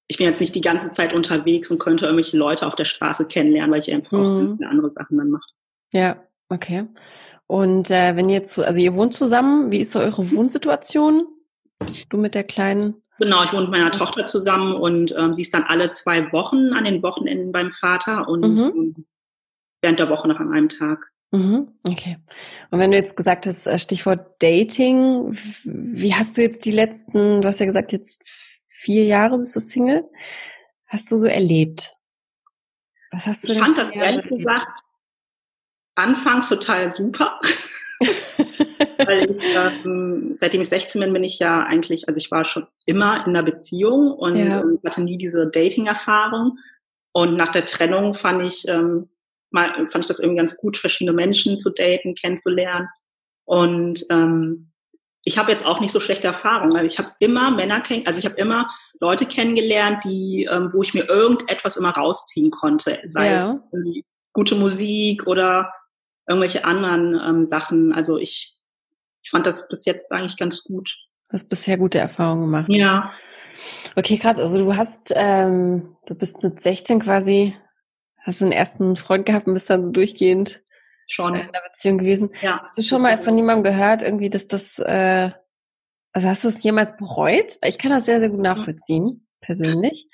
ich 0.08 0.18
bin 0.18 0.28
jetzt 0.28 0.42
nicht 0.42 0.54
die 0.56 0.62
ganze 0.62 0.92
Zeit 0.92 1.14
unterwegs 1.14 1.72
und 1.72 1.80
könnte 1.80 2.06
irgendwelche 2.06 2.38
Leute 2.38 2.68
auf 2.68 2.76
der 2.76 2.86
Straße 2.86 3.28
kennenlernen, 3.28 3.72
weil 3.72 3.80
ich 3.80 3.92
einfach 3.92 4.12
mhm. 4.12 4.60
auch 4.62 4.70
andere 4.70 4.90
Sachen 4.90 5.18
dann 5.18 5.32
mache. 5.32 5.48
Ja, 5.94 6.22
okay. 6.50 6.86
Und 7.48 7.92
äh, 7.92 8.16
wenn 8.16 8.30
ihr 8.30 8.36
jetzt, 8.36 8.60
also 8.60 8.80
ihr 8.80 8.94
wohnt 8.94 9.14
zusammen, 9.14 9.72
wie 9.72 9.80
ist 9.80 9.92
so 9.92 10.00
eure 10.00 10.32
Wohnsituation? 10.32 11.28
Du 12.10 12.18
mit 12.18 12.36
der 12.36 12.44
kleinen? 12.44 12.96
Genau, 13.20 13.44
ich 13.44 13.54
wohne 13.54 13.64
mit 13.64 13.72
meiner 13.72 13.92
Tochter 13.92 14.26
zusammen 14.26 14.74
und 14.76 15.14
ähm, 15.18 15.36
sie 15.36 15.44
ist 15.44 15.54
dann 15.54 15.64
alle 15.64 15.92
zwei 15.92 16.32
Wochen 16.32 16.74
an 16.74 16.86
den 16.86 17.04
Wochenenden 17.04 17.52
beim 17.52 17.72
Vater 17.72 18.28
und 18.28 18.42
mhm. 18.42 18.58
Ähm, 18.60 19.06
während 19.82 20.00
der 20.00 20.10
Woche 20.10 20.28
noch 20.28 20.40
an 20.40 20.52
einem 20.52 20.70
Tag. 20.70 21.12
Mhm, 21.32 21.70
okay. 21.88 22.18
Und 22.72 22.80
wenn 22.80 22.92
du 22.92 22.98
jetzt 22.98 23.16
gesagt 23.16 23.46
hast, 23.46 23.66
äh, 23.66 23.80
Stichwort 23.80 24.42
Dating, 24.42 25.38
wie 25.64 26.14
hast 26.14 26.38
du 26.38 26.42
jetzt 26.42 26.66
die 26.66 26.72
letzten, 26.72 27.42
du 27.42 27.48
hast 27.48 27.60
ja 27.60 27.66
gesagt, 27.66 27.92
jetzt 27.92 28.24
vier 28.68 29.06
Jahre 29.06 29.38
bist 29.38 29.56
du 29.56 29.60
Single, 29.60 30.04
hast 30.88 31.10
du 31.12 31.16
so 31.16 31.28
erlebt? 31.28 31.94
Was 33.12 33.28
hast 33.28 33.48
du 33.48 33.54
ich 33.54 33.60
denn 33.60 33.66
fand 33.66 33.78
das 33.78 33.96
ehrlich 33.96 34.26
so 34.30 34.36
gesagt 34.36 34.82
anfangs 35.96 36.50
total 36.50 36.92
super. 36.92 37.40
Weil 38.98 39.32
ich, 39.32 39.44
ähm, 39.56 40.36
seitdem 40.38 40.62
ich 40.62 40.70
16 40.70 41.02
bin, 41.02 41.14
bin 41.14 41.24
ich 41.24 41.40
ja 41.40 41.64
eigentlich, 41.64 42.08
also 42.08 42.18
ich 42.18 42.32
war 42.32 42.46
schon 42.46 42.68
immer 42.86 43.26
in 43.26 43.36
einer 43.36 43.44
Beziehung 43.44 44.12
und 44.12 44.36
ja. 44.36 44.62
ähm, 44.62 44.80
hatte 44.86 45.04
nie 45.04 45.18
diese 45.18 45.48
Dating-Erfahrung. 45.48 46.58
Und 47.14 47.36
nach 47.36 47.52
der 47.52 47.66
Trennung 47.66 48.14
fand 48.14 48.46
ich, 48.46 48.68
ähm, 48.68 49.10
mal, 49.52 49.88
fand 49.88 50.04
ich 50.04 50.08
das 50.08 50.20
irgendwie 50.20 50.38
ganz 50.38 50.58
gut, 50.58 50.78
verschiedene 50.78 51.16
Menschen 51.16 51.60
zu 51.60 51.70
daten, 51.70 52.16
kennenzulernen. 52.16 52.88
Und 53.46 54.06
ähm, 54.10 54.72
ich 55.24 55.38
habe 55.38 55.52
jetzt 55.52 55.66
auch 55.66 55.80
nicht 55.80 55.92
so 55.92 56.00
schlechte 56.00 56.28
Erfahrungen. 56.28 56.76
Also 56.76 56.86
ich 56.86 56.98
habe 56.98 57.12
immer 57.20 57.52
Männer 57.52 57.82
kennen, 57.82 58.08
also 58.08 58.18
ich 58.18 58.26
habe 58.26 58.36
immer 58.36 58.68
Leute 59.00 59.26
kennengelernt, 59.26 60.04
die, 60.04 60.48
ähm, 60.52 60.72
wo 60.74 60.82
ich 60.82 60.94
mir 60.94 61.08
irgendetwas 61.08 61.78
immer 61.78 61.92
rausziehen 61.92 62.52
konnte, 62.52 63.00
sei 63.06 63.32
ja. 63.32 63.60
es 63.72 64.04
gute 64.34 64.56
Musik 64.56 65.28
oder 65.28 65.72
irgendwelche 66.28 66.66
anderen 66.66 67.20
ähm, 67.24 67.44
Sachen. 67.44 67.94
Also 67.94 68.18
ich, 68.18 68.56
ich 69.24 69.30
fand 69.30 69.46
das 69.46 69.68
bis 69.68 69.86
jetzt 69.86 70.12
eigentlich 70.12 70.38
ganz 70.38 70.64
gut. 70.64 70.98
Du 71.30 71.34
hast 71.34 71.50
bisher 71.50 71.78
gute 71.78 72.00
Erfahrungen 72.00 72.44
gemacht. 72.44 72.68
Ja. 72.70 73.14
Okay, 73.96 74.18
krass. 74.18 74.40
Also 74.40 74.60
du 74.60 74.76
hast, 74.76 75.12
ähm, 75.16 75.96
du 76.08 76.16
bist 76.16 76.42
mit 76.44 76.60
16 76.60 77.00
quasi, 77.00 77.56
hast 78.22 78.42
einen 78.42 78.52
ersten 78.52 78.96
Freund 78.96 79.26
gehabt 79.26 79.48
und 79.48 79.54
bist 79.54 79.70
dann 79.70 79.86
so 79.86 79.92
durchgehend 79.92 80.64
schon 81.08 81.36
in 81.36 81.52
der 81.52 81.62
Beziehung 81.62 81.98
gewesen. 81.98 82.30
Ja. 82.42 82.62
Hast 82.64 82.78
du 82.78 82.82
schon 82.84 83.02
mal 83.02 83.18
von 83.18 83.36
jemandem 83.36 83.64
gehört, 83.64 84.02
irgendwie, 84.02 84.30
dass 84.30 84.48
das, 84.48 84.80
äh, 84.80 85.32
also 86.14 86.28
hast 86.28 86.44
du 86.44 86.48
es 86.48 86.64
jemals 86.64 86.98
bereut? 86.98 87.58
Ich 87.64 87.78
kann 87.78 87.92
das 87.92 88.06
sehr, 88.06 88.20
sehr 88.20 88.30
gut 88.30 88.40
nachvollziehen, 88.40 89.28
persönlich. 89.42 90.08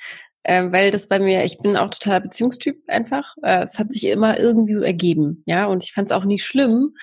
Ähm, 0.44 0.72
weil 0.72 0.92
das 0.92 1.08
bei 1.08 1.20
mir, 1.20 1.44
ich 1.44 1.58
bin 1.58 1.76
auch 1.76 1.90
totaler 1.90 2.22
Beziehungstyp 2.22 2.82
einfach. 2.88 3.36
Äh, 3.44 3.64
es 3.64 3.78
hat 3.80 3.92
sich 3.92 4.06
immer 4.06 4.40
irgendwie 4.40 4.74
so 4.74 4.82
ergeben, 4.82 5.44
ja. 5.46 5.66
Und 5.66 5.84
ich 5.84 5.92
fand 5.92 6.08
es 6.08 6.14
auch 6.14 6.24
nie 6.24 6.40
schlimm. 6.40 6.96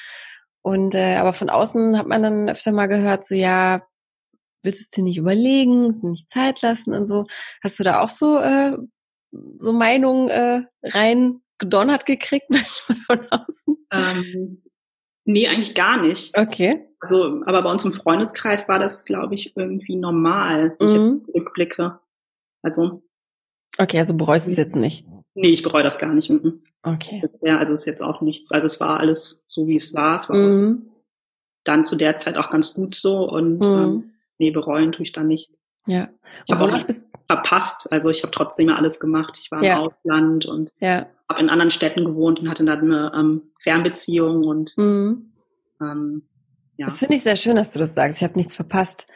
Und 0.63 0.95
äh, 0.95 1.17
aber 1.17 1.35
von 1.35 1.51
außen 1.51 1.99
hat 1.99 2.07
man 2.07 2.23
dann 2.23 2.49
öfter 2.49 2.73
mal 2.73 2.87
gehört, 2.87 3.25
so 3.25 3.35
ja, 3.35 3.83
willst 4.63 4.81
du 4.81 4.83
es 4.85 4.91
dir 4.91 5.05
nicht 5.05 5.19
überlegen, 5.19 5.91
es 5.91 6.03
nicht 6.03 6.31
Zeit 6.31 6.63
lassen 6.63 6.95
und 6.95 7.07
so. 7.07 7.27
Hast 7.63 7.79
du 7.79 7.85
da 7.85 8.01
auch 8.01 8.09
so 8.09 8.39
äh, 8.39 8.77
so 9.57 9.73
Meinungen 9.73 10.29
äh, 10.29 10.63
rein 10.83 11.41
gedonnert 11.59 12.07
gekriegt 12.07 12.47
manchmal 12.51 12.99
von 13.07 13.27
außen? 13.31 13.77
Ähm, 13.91 14.63
nee, 15.25 15.47
eigentlich 15.49 15.75
gar 15.75 16.01
nicht. 16.01 16.37
Okay. 16.37 16.89
Also, 17.01 17.43
aber 17.45 17.63
bei 17.63 17.71
uns 17.71 17.85
im 17.85 17.93
Freundeskreis 17.93 18.69
war 18.69 18.79
das, 18.79 19.05
glaube 19.05 19.35
ich, 19.35 19.57
irgendwie 19.57 19.97
normal, 19.97 20.75
wenn 20.79 20.89
mhm. 20.89 20.95
ich 20.95 21.27
jetzt 21.27 21.35
rückblicke. 21.35 22.01
Also. 22.63 23.03
Okay, 23.77 23.99
also 23.99 24.17
bereust 24.17 24.47
du 24.47 24.53
es 24.53 24.57
jetzt 24.57 24.77
nicht? 24.77 25.07
Nee, 25.35 25.49
ich 25.49 25.63
bereue 25.63 25.83
das 25.83 25.99
gar 25.99 26.15
nicht. 26.15 26.31
Mhm. 26.31 26.63
Okay. 26.83 27.23
Ja, 27.43 27.59
also 27.59 27.75
es 27.75 27.81
ist 27.81 27.87
jetzt 27.87 28.03
auch 28.03 28.21
nichts. 28.21 28.53
Also 28.53 28.67
es 28.67 28.81
war 28.81 29.01
alles 29.01 29.45
so, 29.49 29.67
wie 29.67 29.75
es 29.75 29.95
war. 29.95 30.17
Es 30.17 30.29
war 30.29 30.37
mhm. 30.37 30.91
dann 31.65 31.85
zu 31.85 31.97
der 31.97 32.17
Zeit 32.17 32.37
auch 32.37 32.51
ganz 32.51 32.75
gut 32.75 32.95
so 32.95 33.29
und 33.29 33.59
mhm. 33.59 33.65
ähm, 33.65 34.13
nee, 34.39 34.51
bereuen 34.51 34.93
tue 34.93 35.03
ich 35.03 35.13
da 35.13 35.25
nichts. 35.25 35.67
Ja. 35.87 36.09
Ich 36.47 36.55
habe 36.55 36.65
auch 36.65 36.73
nichts 36.73 37.11
verpasst. 37.27 37.93
Also 37.93 38.11
ich 38.11 38.23
habe 38.23 38.33
trotzdem 38.33 38.69
alles 38.71 39.01
gemacht. 39.01 39.39
Ich 39.41 39.51
war 39.51 39.59
im 39.59 39.65
ja. 39.65 39.79
Ausland 39.79 40.47
und 40.47 40.71
ja. 40.81 41.07
habe 41.29 41.41
in 41.41 41.49
anderen 41.49 41.71
Städten 41.71 42.05
gewohnt 42.05 42.41
und 42.41 42.49
hatte 42.49 42.65
dann 42.65 42.81
eine 42.81 43.13
ähm, 43.15 43.43
Fernbeziehung 43.61 44.45
und 44.45 44.77
mhm. 44.77 45.33
ähm, 45.81 46.23
ja. 46.77 46.87
Das 46.87 46.99
finde 46.99 47.15
ich 47.15 47.23
sehr 47.23 47.37
schön, 47.37 47.57
dass 47.57 47.73
du 47.73 47.79
das 47.79 47.95
sagst. 47.95 48.19
Ich 48.19 48.25
habe 48.25 48.37
nichts 48.37 48.57
verpasst. 48.57 49.07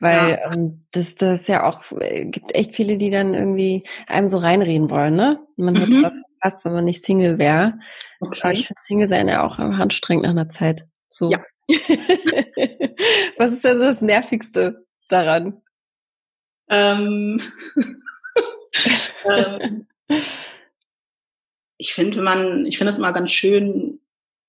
Weil 0.00 0.30
ja. 0.30 0.52
ähm, 0.52 0.84
das, 0.90 1.14
das 1.14 1.46
ja 1.46 1.64
auch 1.64 1.92
äh, 1.92 2.24
gibt 2.26 2.54
echt 2.54 2.74
viele, 2.74 2.98
die 2.98 3.10
dann 3.10 3.32
irgendwie 3.32 3.84
einem 4.08 4.26
so 4.26 4.38
reinreden 4.38 4.90
wollen, 4.90 5.14
ne? 5.14 5.40
Man 5.56 5.74
mhm. 5.74 5.78
hätte 5.78 6.02
was 6.02 6.20
verpasst, 6.20 6.64
wenn 6.64 6.72
man 6.72 6.84
nicht 6.84 7.02
Single 7.02 7.38
wäre. 7.38 7.74
Okay. 8.20 8.40
Aber 8.42 8.52
ich 8.52 8.66
finde 8.66 8.80
Single 8.82 9.08
sein 9.08 9.28
ja 9.28 9.46
auch 9.46 9.58
anstrengend 9.58 10.24
nach 10.24 10.32
einer 10.32 10.48
Zeit. 10.48 10.86
So. 11.08 11.30
Ja. 11.30 11.38
was 13.38 13.52
ist 13.52 13.64
denn 13.64 13.78
so 13.78 13.84
das 13.84 14.02
Nervigste 14.02 14.84
daran? 15.08 15.62
Ähm, 16.68 17.40
ähm, 19.30 19.86
ich 21.76 21.94
finde, 21.94 22.22
man, 22.22 22.64
ich 22.64 22.78
finde 22.78 22.92
es 22.92 22.98
immer 22.98 23.12
ganz 23.12 23.30
schön, 23.30 24.00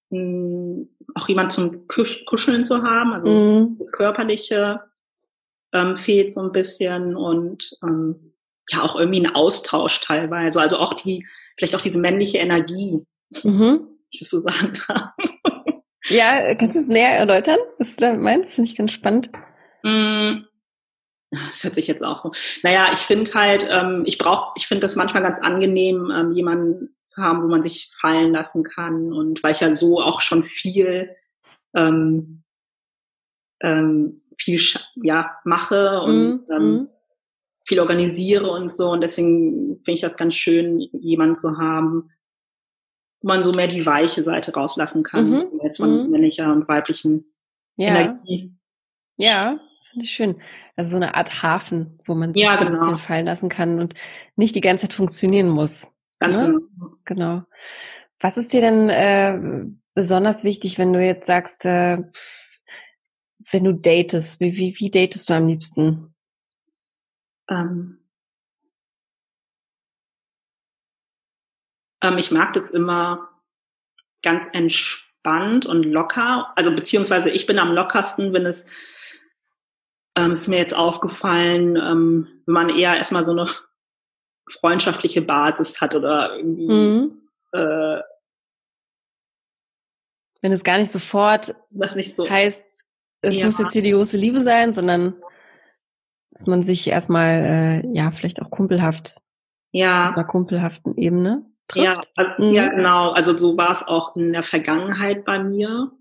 mh, 0.09 0.19
hm, 0.19 0.89
auch 1.15 1.27
jemand 1.29 1.51
zum 1.51 1.87
Kuscheln 1.87 2.63
zu 2.63 2.83
haben, 2.83 3.13
also 3.13 3.31
mm. 3.31 3.77
das 3.79 3.91
Körperliche 3.93 4.81
ähm, 5.73 5.97
fehlt 5.97 6.33
so 6.33 6.41
ein 6.41 6.51
bisschen 6.51 7.15
und 7.15 7.77
ähm, 7.83 8.33
ja 8.69 8.81
auch 8.81 8.95
irgendwie 8.95 9.25
ein 9.25 9.35
Austausch 9.35 10.01
teilweise, 10.01 10.59
also 10.59 10.77
auch 10.77 10.93
die, 10.93 11.25
vielleicht 11.57 11.75
auch 11.75 11.81
diese 11.81 11.99
männliche 11.99 12.39
Energie, 12.39 13.05
mhm. 13.43 13.87
ich 14.09 14.19
das 14.19 14.29
so 14.29 14.39
sagen 14.39 14.73
darf. 14.87 15.11
Ja, 16.07 16.53
kannst 16.55 16.75
du 16.75 16.79
es 16.79 16.87
näher 16.87 17.17
erläutern, 17.17 17.57
was 17.79 17.95
du 17.95 18.05
da 18.05 18.13
meinst? 18.13 18.55
Finde 18.55 18.69
ich 18.69 18.77
ganz 18.77 18.91
spannend. 18.91 19.31
Mm, 19.83 20.45
das 21.31 21.63
hört 21.63 21.75
sich 21.75 21.87
jetzt 21.87 22.03
auch 22.03 22.17
so. 22.17 22.31
Naja, 22.63 22.89
ich 22.93 22.99
finde 22.99 23.31
halt, 23.33 23.67
ähm, 23.69 24.03
ich 24.05 24.17
brauche, 24.17 24.53
ich 24.55 24.67
finde 24.67 24.81
das 24.81 24.95
manchmal 24.95 25.23
ganz 25.23 25.41
angenehm, 25.41 26.11
ähm, 26.15 26.31
jemanden 26.31 26.95
zu 27.03 27.21
haben, 27.21 27.43
wo 27.43 27.47
man 27.47 27.63
sich 27.63 27.89
fallen 27.99 28.31
lassen 28.31 28.63
kann. 28.63 29.13
Und 29.13 29.43
weil 29.43 29.51
ich 29.51 29.61
ja 29.61 29.75
so 29.75 30.01
auch 30.01 30.21
schon 30.21 30.43
viel, 30.43 31.15
ähm, 31.75 32.43
ähm, 33.61 34.21
viel 34.37 34.59
ja 34.95 35.37
mache 35.45 36.01
und 36.01 36.47
mm, 36.47 36.51
ähm, 36.51 36.73
mm. 36.73 36.87
viel 37.65 37.79
organisiere 37.79 38.49
und 38.49 38.69
so. 38.69 38.89
Und 38.89 39.01
deswegen 39.01 39.77
finde 39.83 39.93
ich 39.93 40.01
das 40.01 40.17
ganz 40.17 40.35
schön, 40.35 40.81
jemanden 40.91 41.35
zu 41.35 41.57
haben, 41.57 42.11
wo 43.21 43.27
man 43.29 43.43
so 43.43 43.51
mehr 43.51 43.67
die 43.67 43.85
weiche 43.85 44.23
Seite 44.23 44.53
rauslassen 44.53 45.03
kann, 45.03 45.29
mhm. 45.29 45.59
jetzt 45.63 45.77
von 45.77 46.07
mm. 46.07 46.11
männlicher 46.11 46.51
und 46.51 46.67
weiblichen 46.67 47.33
ja. 47.77 47.87
Energie. 47.87 48.53
Ja, 49.17 49.59
Finde 49.85 50.05
ich 50.05 50.11
schön. 50.11 50.41
Also 50.75 50.91
so 50.91 50.97
eine 50.97 51.13
Art 51.13 51.43
Hafen, 51.43 51.99
wo 52.05 52.15
man 52.15 52.33
sich 52.33 52.41
ja, 52.41 52.57
so 52.57 52.65
ein 52.65 52.71
bisschen 52.71 52.87
genau. 52.87 52.97
fallen 52.97 53.27
lassen 53.27 53.49
kann 53.49 53.79
und 53.79 53.93
nicht 54.35 54.55
die 54.55 54.61
ganze 54.61 54.87
Zeit 54.87 54.93
funktionieren 54.93 55.49
muss. 55.49 55.93
Ganz 56.19 56.37
ne? 56.37 56.45
genau. 56.45 56.97
Genau. 57.05 57.43
Was 58.19 58.37
ist 58.37 58.51
dir 58.51 58.61
denn 58.61 58.89
äh, 58.89 59.67
besonders 59.93 60.43
wichtig, 60.43 60.79
wenn 60.79 60.91
du 60.91 61.05
jetzt 61.05 61.27
sagst, 61.27 61.65
äh, 61.65 61.99
wenn 63.51 63.63
du 63.63 63.73
datest, 63.73 64.39
wie, 64.39 64.57
wie, 64.57 64.75
wie 64.79 64.89
datest 64.89 65.29
du 65.29 65.35
am 65.35 65.47
liebsten? 65.47 66.15
Ähm, 67.47 67.99
ähm, 72.01 72.17
ich 72.17 72.31
mag 72.31 72.53
das 72.53 72.71
immer 72.71 73.29
ganz 74.23 74.47
entspannt 74.51 75.67
und 75.67 75.83
locker. 75.83 76.51
Also 76.55 76.73
beziehungsweise 76.73 77.29
ich 77.29 77.45
bin 77.45 77.59
am 77.59 77.71
lockersten, 77.71 78.33
wenn 78.33 78.47
es 78.47 78.65
ähm, 80.15 80.31
ist 80.31 80.47
mir 80.47 80.57
jetzt 80.57 80.75
aufgefallen, 80.75 81.75
ähm, 81.75 82.27
wenn 82.45 82.53
man 82.53 82.69
eher 82.69 82.95
erstmal 82.95 83.23
so 83.23 83.31
eine 83.31 83.47
freundschaftliche 84.49 85.21
Basis 85.21 85.81
hat 85.81 85.95
oder 85.95 86.35
irgendwie 86.35 86.67
mhm. 86.67 87.21
äh, 87.51 88.01
wenn 90.41 90.51
es 90.51 90.63
gar 90.63 90.77
nicht 90.77 90.91
sofort 90.91 91.55
das 91.71 91.95
nicht 91.95 92.15
so 92.15 92.29
heißt, 92.29 92.63
es 93.21 93.39
ja. 93.39 93.45
muss 93.45 93.57
jetzt 93.57 93.73
hier 93.73 93.81
die 93.81 93.91
große 93.91 94.17
Liebe 94.17 94.41
sein, 94.41 94.73
sondern 94.73 95.15
dass 96.29 96.45
man 96.45 96.61
sich 96.61 96.87
erstmal 96.87 97.83
äh, 97.83 97.87
ja 97.95 98.11
vielleicht 98.11 98.41
auch 98.41 98.51
kumpelhaft 98.51 99.21
ja 99.71 100.09
auf 100.09 100.17
einer 100.17 100.27
kumpelhaften 100.27 100.95
Ebene 100.97 101.45
trifft. 101.67 101.85
Ja, 101.85 102.01
also, 102.15 102.47
mhm. 102.47 102.53
ja 102.53 102.67
genau. 102.67 103.11
Also 103.11 103.35
so 103.35 103.57
war 103.57 103.71
es 103.71 103.81
auch 103.81 104.15
in 104.15 104.33
der 104.33 104.43
Vergangenheit 104.43 105.25
bei 105.25 105.39
mir. 105.39 105.91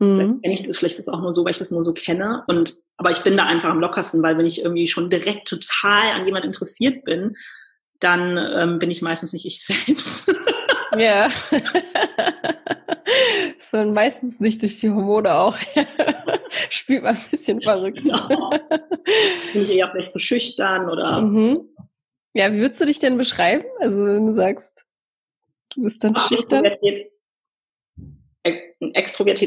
Mhm. 0.00 0.40
Vielleicht, 0.42 0.66
ich, 0.66 0.76
vielleicht 0.76 0.98
ist 0.98 1.08
auch 1.08 1.20
nur 1.20 1.32
so, 1.34 1.44
weil 1.44 1.52
ich 1.52 1.58
das 1.58 1.70
nur 1.70 1.84
so 1.84 1.92
kenne. 1.92 2.42
Und 2.48 2.76
aber 2.96 3.10
ich 3.10 3.18
bin 3.18 3.36
da 3.36 3.44
einfach 3.46 3.68
am 3.68 3.80
lockersten, 3.80 4.22
weil 4.22 4.38
wenn 4.38 4.46
ich 4.46 4.62
irgendwie 4.62 4.88
schon 4.88 5.10
direkt 5.10 5.46
total 5.46 6.12
an 6.12 6.24
jemand 6.26 6.46
interessiert 6.46 7.04
bin, 7.04 7.36
dann 8.00 8.38
ähm, 8.38 8.78
bin 8.78 8.90
ich 8.90 9.02
meistens 9.02 9.34
nicht 9.34 9.44
ich 9.44 9.64
selbst. 9.86 10.34
ja. 10.96 11.28
so 13.58 13.84
meistens 13.84 14.40
nicht 14.40 14.62
durch 14.62 14.80
die 14.80 14.88
Hormone 14.88 15.34
auch. 15.34 15.56
Spielt 16.70 17.02
man 17.02 17.16
ein 17.16 17.24
bisschen 17.30 17.60
verrückt. 17.60 18.02
Genau. 18.02 18.50
Bin 19.52 19.62
ich 19.62 19.76
eher 19.76 19.90
vielleicht 19.90 20.14
so 20.14 20.18
schüchtern 20.18 20.88
oder. 20.88 21.20
Mhm. 21.20 21.68
Ja, 22.32 22.50
wie 22.52 22.60
würdest 22.60 22.80
du 22.80 22.86
dich 22.86 23.00
denn 23.00 23.18
beschreiben? 23.18 23.64
Also 23.80 24.06
wenn 24.06 24.28
du 24.28 24.32
sagst, 24.32 24.86
du 25.74 25.82
bist 25.82 26.02
dann 26.02 26.14
Ach, 26.16 26.26
schüchtern. 26.26 26.64
extrovertiert 26.64 27.12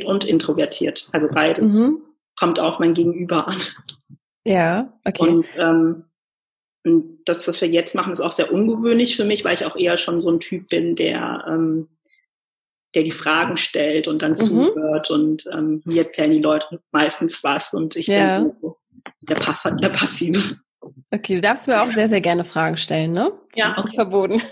und 0.06 0.26
introvertiert. 0.26 1.10
Also 1.12 1.28
beides 1.34 1.74
mhm. 1.74 2.02
kommt 2.40 2.60
auf 2.60 2.80
mein 2.80 2.94
Gegenüber 2.94 3.48
an. 3.48 3.58
Ja, 4.46 4.94
okay. 5.06 5.28
Und, 5.28 5.46
ähm, 5.58 6.04
und 6.86 7.20
das, 7.26 7.48
was 7.48 7.62
wir 7.62 7.70
jetzt 7.70 7.96
machen, 7.96 8.12
ist 8.12 8.22
auch 8.22 8.32
sehr 8.32 8.52
ungewöhnlich 8.52 9.16
für 9.16 9.24
mich, 9.24 9.46
weil 9.46 9.54
ich 9.54 9.66
auch 9.66 9.76
eher 9.78 9.98
schon 9.98 10.20
so 10.20 10.30
ein 10.30 10.40
Typ 10.40 10.68
bin, 10.70 10.96
der, 10.96 11.46
ähm, 11.48 11.88
der 12.94 13.04
die 13.04 13.12
Fragen 13.12 13.58
stellt 13.58 14.08
und 14.08 14.22
dann 14.22 14.32
mhm. 14.32 14.36
zuhört 14.36 15.10
und 15.10 15.50
ähm, 15.54 15.82
mir 15.86 16.04
erzählen 16.04 16.32
die 16.32 16.42
Leute 16.42 16.82
meistens 16.92 17.44
was 17.44 17.74
und 17.74 17.96
ich 17.96 18.08
ja. 18.08 18.40
bin 18.40 18.54
so 18.62 18.78
der, 19.22 19.36
Pass 19.36 19.64
der 19.64 19.90
Passive. 19.90 20.58
Okay, 21.12 21.36
du 21.36 21.42
darfst 21.42 21.68
mir 21.68 21.82
auch 21.82 21.86
sehr, 21.86 22.10
sehr 22.10 22.22
gerne 22.22 22.44
Fragen 22.44 22.76
stellen, 22.76 23.14
ne? 23.14 23.32
Das 23.32 23.56
ja. 23.56 23.72
Ist 23.72 23.78
okay. 23.78 23.88
nicht 23.88 23.96
verboten. 23.96 24.42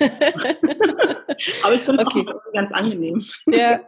Aber 1.63 1.73
ich 1.73 1.81
finde 1.81 2.05
okay. 2.05 2.25
auch 2.27 2.53
ganz 2.53 2.71
angenehm. 2.71 3.21
Ja, 3.47 3.81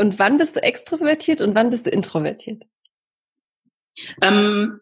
und 0.00 0.18
wann 0.18 0.38
bist 0.38 0.56
du 0.56 0.62
extrovertiert 0.62 1.40
und 1.40 1.54
wann 1.54 1.70
bist 1.70 1.86
du 1.86 1.90
introvertiert? 1.90 2.64
Ähm, 4.22 4.80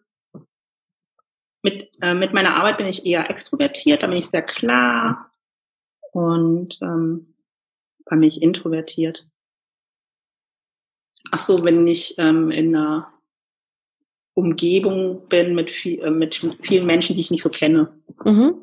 mit, 1.61 1.89
äh, 2.01 2.13
mit 2.13 2.33
meiner 2.33 2.55
Arbeit 2.55 2.77
bin 2.77 2.87
ich 2.87 3.05
eher 3.05 3.29
extrovertiert, 3.29 4.01
da 4.01 4.07
bin 4.07 4.17
ich 4.17 4.27
sehr 4.27 4.41
klar 4.41 5.29
und 6.13 6.79
ähm, 6.81 7.35
bei 8.05 8.15
mich 8.15 8.41
introvertiert. 8.41 9.27
Ach 11.31 11.39
so, 11.39 11.63
wenn 11.63 11.85
ich 11.85 12.17
ähm, 12.17 12.49
in 12.49 12.75
einer 12.75 13.13
Umgebung 14.33 15.27
bin 15.27 15.53
mit, 15.53 15.69
viel, 15.69 15.99
äh, 15.99 16.09
mit 16.09 16.35
vielen 16.61 16.85
Menschen, 16.85 17.15
die 17.15 17.19
ich 17.19 17.29
nicht 17.29 17.43
so 17.43 17.49
kenne. 17.49 17.93
Mhm. 18.23 18.55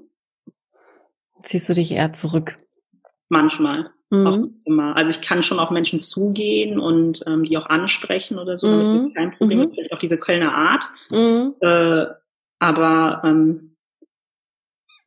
Ziehst 1.42 1.68
du 1.68 1.74
dich 1.74 1.92
eher 1.92 2.12
zurück? 2.12 2.56
Manchmal. 3.28 3.92
Mhm. 4.10 4.26
Auch 4.26 4.38
immer. 4.64 4.96
Also 4.96 5.10
ich 5.10 5.20
kann 5.20 5.42
schon 5.42 5.58
auf 5.58 5.70
Menschen 5.70 5.98
zugehen 5.98 6.78
und 6.78 7.22
ähm, 7.26 7.44
die 7.44 7.58
auch 7.58 7.66
ansprechen 7.66 8.38
oder 8.38 8.56
so, 8.56 8.68
damit 8.68 9.02
mhm. 9.02 9.14
kein 9.14 9.32
Problem. 9.32 9.58
Mhm. 9.60 9.70
Vielleicht 9.72 9.92
auch 9.92 9.98
diese 9.98 10.18
Kölner 10.18 10.54
Art. 10.54 10.84
Mhm. 11.10 11.54
Äh, 11.60 12.06
aber 12.58 13.22
ähm, 13.24 13.76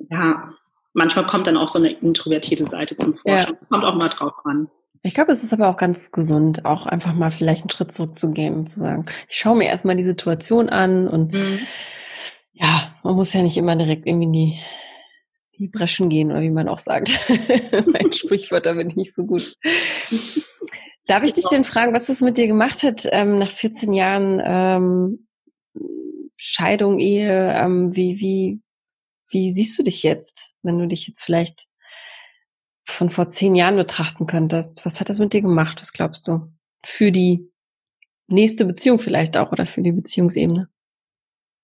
ja, 0.10 0.54
manchmal 0.94 1.26
kommt 1.26 1.48
dann 1.48 1.58
auch 1.58 1.68
so 1.68 1.80
eine 1.80 1.92
introvertierte 1.92 2.66
Seite 2.66 2.98
zum 2.98 3.16
Vorschein. 3.16 3.54
Ja. 3.54 3.68
Kommt 3.70 3.84
auch 3.84 3.96
mal 3.96 4.10
drauf 4.10 4.34
an. 4.44 4.70
Ich 5.02 5.14
glaube, 5.14 5.32
es 5.32 5.44
ist 5.44 5.54
aber 5.54 5.70
auch 5.70 5.78
ganz 5.78 6.12
gesund, 6.12 6.66
auch 6.66 6.86
einfach 6.86 7.14
mal 7.14 7.32
vielleicht 7.32 7.62
einen 7.62 7.70
Schritt 7.70 7.92
zurückzugehen 7.92 8.54
und 8.54 8.68
zu 8.68 8.80
sagen, 8.80 9.06
ich 9.30 9.38
schaue 9.38 9.58
mir 9.58 9.68
erstmal 9.68 9.96
die 9.96 10.04
Situation 10.04 10.68
an 10.68 11.08
und 11.08 11.34
mhm. 11.34 11.60
ja, 12.52 12.94
man 13.04 13.16
muss 13.16 13.32
ja 13.32 13.42
nicht 13.42 13.58
immer 13.58 13.78
direkt 13.78 14.06
irgendwie 14.06 14.26
in 14.26 14.34
die, 14.34 14.60
die 15.60 15.68
Breschen 15.68 16.10
gehen 16.10 16.32
oder 16.32 16.42
wie 16.42 16.50
man 16.50 16.70
auch 16.70 16.80
sagt. 16.80 17.20
mein 17.88 18.12
Sprichwörter 18.12 18.76
bin 18.76 18.90
ich 18.90 18.96
nicht 18.96 19.14
so 19.14 19.26
gut. 19.26 19.58
Darf 21.06 21.24
ich 21.24 21.34
dich 21.34 21.48
denn 21.50 21.64
fragen, 21.64 21.94
was 21.94 22.06
das 22.06 22.22
mit 22.22 22.38
dir 22.38 22.48
gemacht 22.48 22.84
hat 22.84 23.08
ähm, 23.12 23.40
nach 23.40 23.52
14 23.52 23.94
Jahren 23.94 24.42
ähm, 24.44 25.28
Scheidung, 26.38 27.00
Ehe? 27.00 27.54
Ähm, 27.54 27.96
wie, 27.96 28.20
wie, 28.20 28.62
wie 29.30 29.52
siehst 29.52 29.78
du 29.78 29.84
dich 29.84 30.04
jetzt, 30.04 30.54
wenn 30.64 30.80
du 30.80 30.88
dich 30.88 31.08
jetzt 31.08 31.24
vielleicht 31.24 31.68
von 32.86 33.10
vor 33.10 33.28
zehn 33.28 33.56
Jahren 33.56 33.76
betrachten 33.76 34.26
könntest, 34.26 34.86
was 34.86 35.00
hat 35.00 35.10
das 35.10 35.20
mit 35.20 35.34
dir 35.34 35.42
gemacht? 35.42 35.82
Was 35.82 35.94
glaubst 35.94 36.28
du? 36.28 36.52
Für 36.84 37.12
die 37.12 37.52
nächste 38.28 38.66
Beziehung 38.66 39.00
vielleicht 39.00 39.38
auch 39.38 39.52
oder 39.52 39.66
für 39.66 39.82
die 39.82 39.92
Beziehungsebene? 39.92 40.70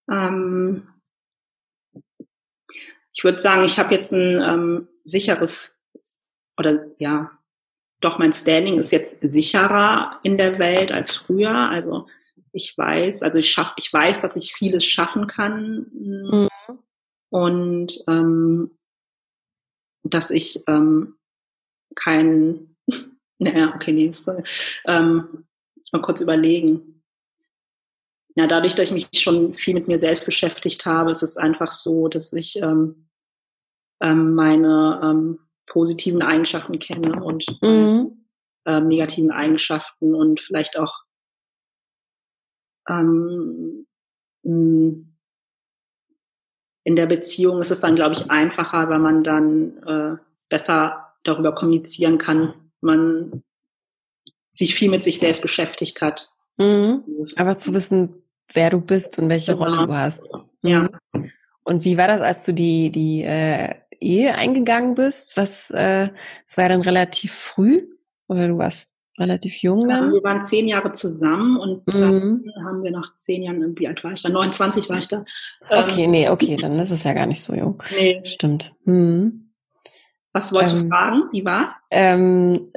Ähm, 0.09 0.87
ich 3.15 3.23
würde 3.23 3.37
sagen, 3.37 3.63
ich 3.63 3.79
habe 3.79 3.93
jetzt 3.93 4.11
ein 4.11 4.41
ähm, 4.41 4.87
sicheres 5.03 5.81
oder 6.57 6.85
ja, 6.99 7.31
doch 8.01 8.19
mein 8.19 8.33
Standing 8.33 8.77
ist 8.77 8.91
jetzt 8.91 9.19
sicherer 9.21 10.19
in 10.23 10.37
der 10.37 10.59
Welt 10.59 10.91
als 10.91 11.15
früher. 11.15 11.69
Also 11.69 12.07
ich 12.51 12.77
weiß, 12.77 13.23
also 13.23 13.39
ich 13.39 13.51
schaff, 13.51 13.73
ich 13.77 13.91
weiß, 13.91 14.21
dass 14.21 14.35
ich 14.35 14.53
vieles 14.53 14.85
schaffen 14.85 15.27
kann 15.27 15.87
mhm. 15.93 16.49
und 17.29 17.97
ähm, 18.07 18.77
dass 20.03 20.29
ich 20.29 20.63
ähm, 20.67 21.15
kein, 21.95 22.75
naja, 23.39 23.73
okay, 23.73 23.93
nächste, 23.93 24.43
ähm, 24.85 25.45
muss 25.75 25.91
mal 25.93 26.01
kurz 26.01 26.21
überlegen. 26.21 27.03
Ja, 28.35 28.47
dadurch, 28.47 28.75
dass 28.75 28.91
ich 28.91 28.93
mich 28.93 29.21
schon 29.21 29.53
viel 29.53 29.73
mit 29.73 29.87
mir 29.87 29.99
selbst 29.99 30.25
beschäftigt 30.25 30.85
habe, 30.85 31.09
ist 31.09 31.23
es 31.23 31.37
einfach 31.37 31.71
so, 31.71 32.09
dass 32.09 32.33
ich 32.33 32.57
ähm, 32.57 33.04
ähm, 34.01 34.35
meine 34.35 35.01
ähm, 35.03 35.39
positiven 35.67 36.21
Eigenschaften 36.21 36.79
kenne 36.79 37.23
und 37.23 37.45
mhm. 37.61 38.25
ähm, 38.65 38.87
negativen 38.87 39.31
Eigenschaften 39.31 40.15
und 40.15 40.39
vielleicht 40.39 40.77
auch 40.77 41.03
ähm, 42.87 43.87
in 44.43 45.15
der 46.95 47.07
Beziehung 47.07 47.59
ist 47.59 47.71
es 47.71 47.81
dann, 47.81 47.95
glaube 47.95 48.13
ich, 48.13 48.29
einfacher, 48.29 48.87
weil 48.89 48.99
man 48.99 49.23
dann 49.23 49.83
äh, 49.83 50.17
besser 50.49 51.13
darüber 51.23 51.55
kommunizieren 51.55 52.19
kann, 52.19 52.53
man 52.81 53.43
sich 54.53 54.75
viel 54.75 54.91
mit 54.91 55.01
sich 55.03 55.19
selbst 55.19 55.41
beschäftigt 55.41 56.01
hat. 56.01 56.29
Mhm. 56.57 57.03
Aber 57.37 57.57
zu 57.57 57.73
wissen, 57.73 58.21
wer 58.53 58.69
du 58.69 58.79
bist 58.79 59.17
und 59.17 59.29
welche 59.29 59.53
genau. 59.53 59.65
Rolle 59.65 59.87
du 59.87 59.95
hast. 59.95 60.31
Mhm. 60.61 60.69
Ja. 60.69 60.89
Und 61.63 61.83
wie 61.83 61.97
war 61.97 62.07
das, 62.07 62.21
als 62.21 62.45
du 62.45 62.53
die, 62.53 62.91
die 62.91 63.23
äh, 63.23 63.73
Ehe 64.05 64.35
eingegangen 64.35 64.95
bist? 64.95 65.37
Was, 65.37 65.71
äh, 65.71 66.09
es 66.45 66.57
war 66.57 66.65
ja 66.65 66.69
dann 66.69 66.81
relativ 66.81 67.33
früh 67.33 67.87
oder 68.27 68.47
du 68.47 68.57
warst 68.57 68.95
relativ 69.17 69.61
jung 69.61 69.87
dann? 69.87 70.07
Ja, 70.07 70.13
wir 70.13 70.23
waren 70.23 70.43
zehn 70.43 70.67
Jahre 70.67 70.91
zusammen 70.91 71.57
und 71.57 71.87
mhm. 71.87 71.91
dann 71.91 72.65
haben 72.65 72.83
wir 72.83 72.91
nach 72.91 73.15
zehn 73.15 73.43
Jahren, 73.43 73.77
wie 73.77 73.87
alt 73.87 74.03
war 74.03 74.11
ich 74.11 74.21
da? 74.21 74.29
29 74.29 74.89
war 74.89 74.97
ich 74.97 75.07
da. 75.07 75.23
Okay, 75.69 76.03
ähm, 76.03 76.11
nee, 76.11 76.29
okay, 76.29 76.57
dann 76.57 76.77
ist 76.79 76.91
es 76.91 77.03
ja 77.03 77.13
gar 77.13 77.25
nicht 77.25 77.41
so 77.41 77.53
jung. 77.53 77.81
Nee. 77.97 78.21
Stimmt. 78.25 78.73
Mhm. 78.83 79.51
Was 80.33 80.53
wolltest 80.53 80.75
ähm, 80.75 80.81
du 80.83 80.89
fragen? 80.89 81.23
Wie 81.31 81.45
war's? 81.45 81.71
Ähm, 81.91 82.71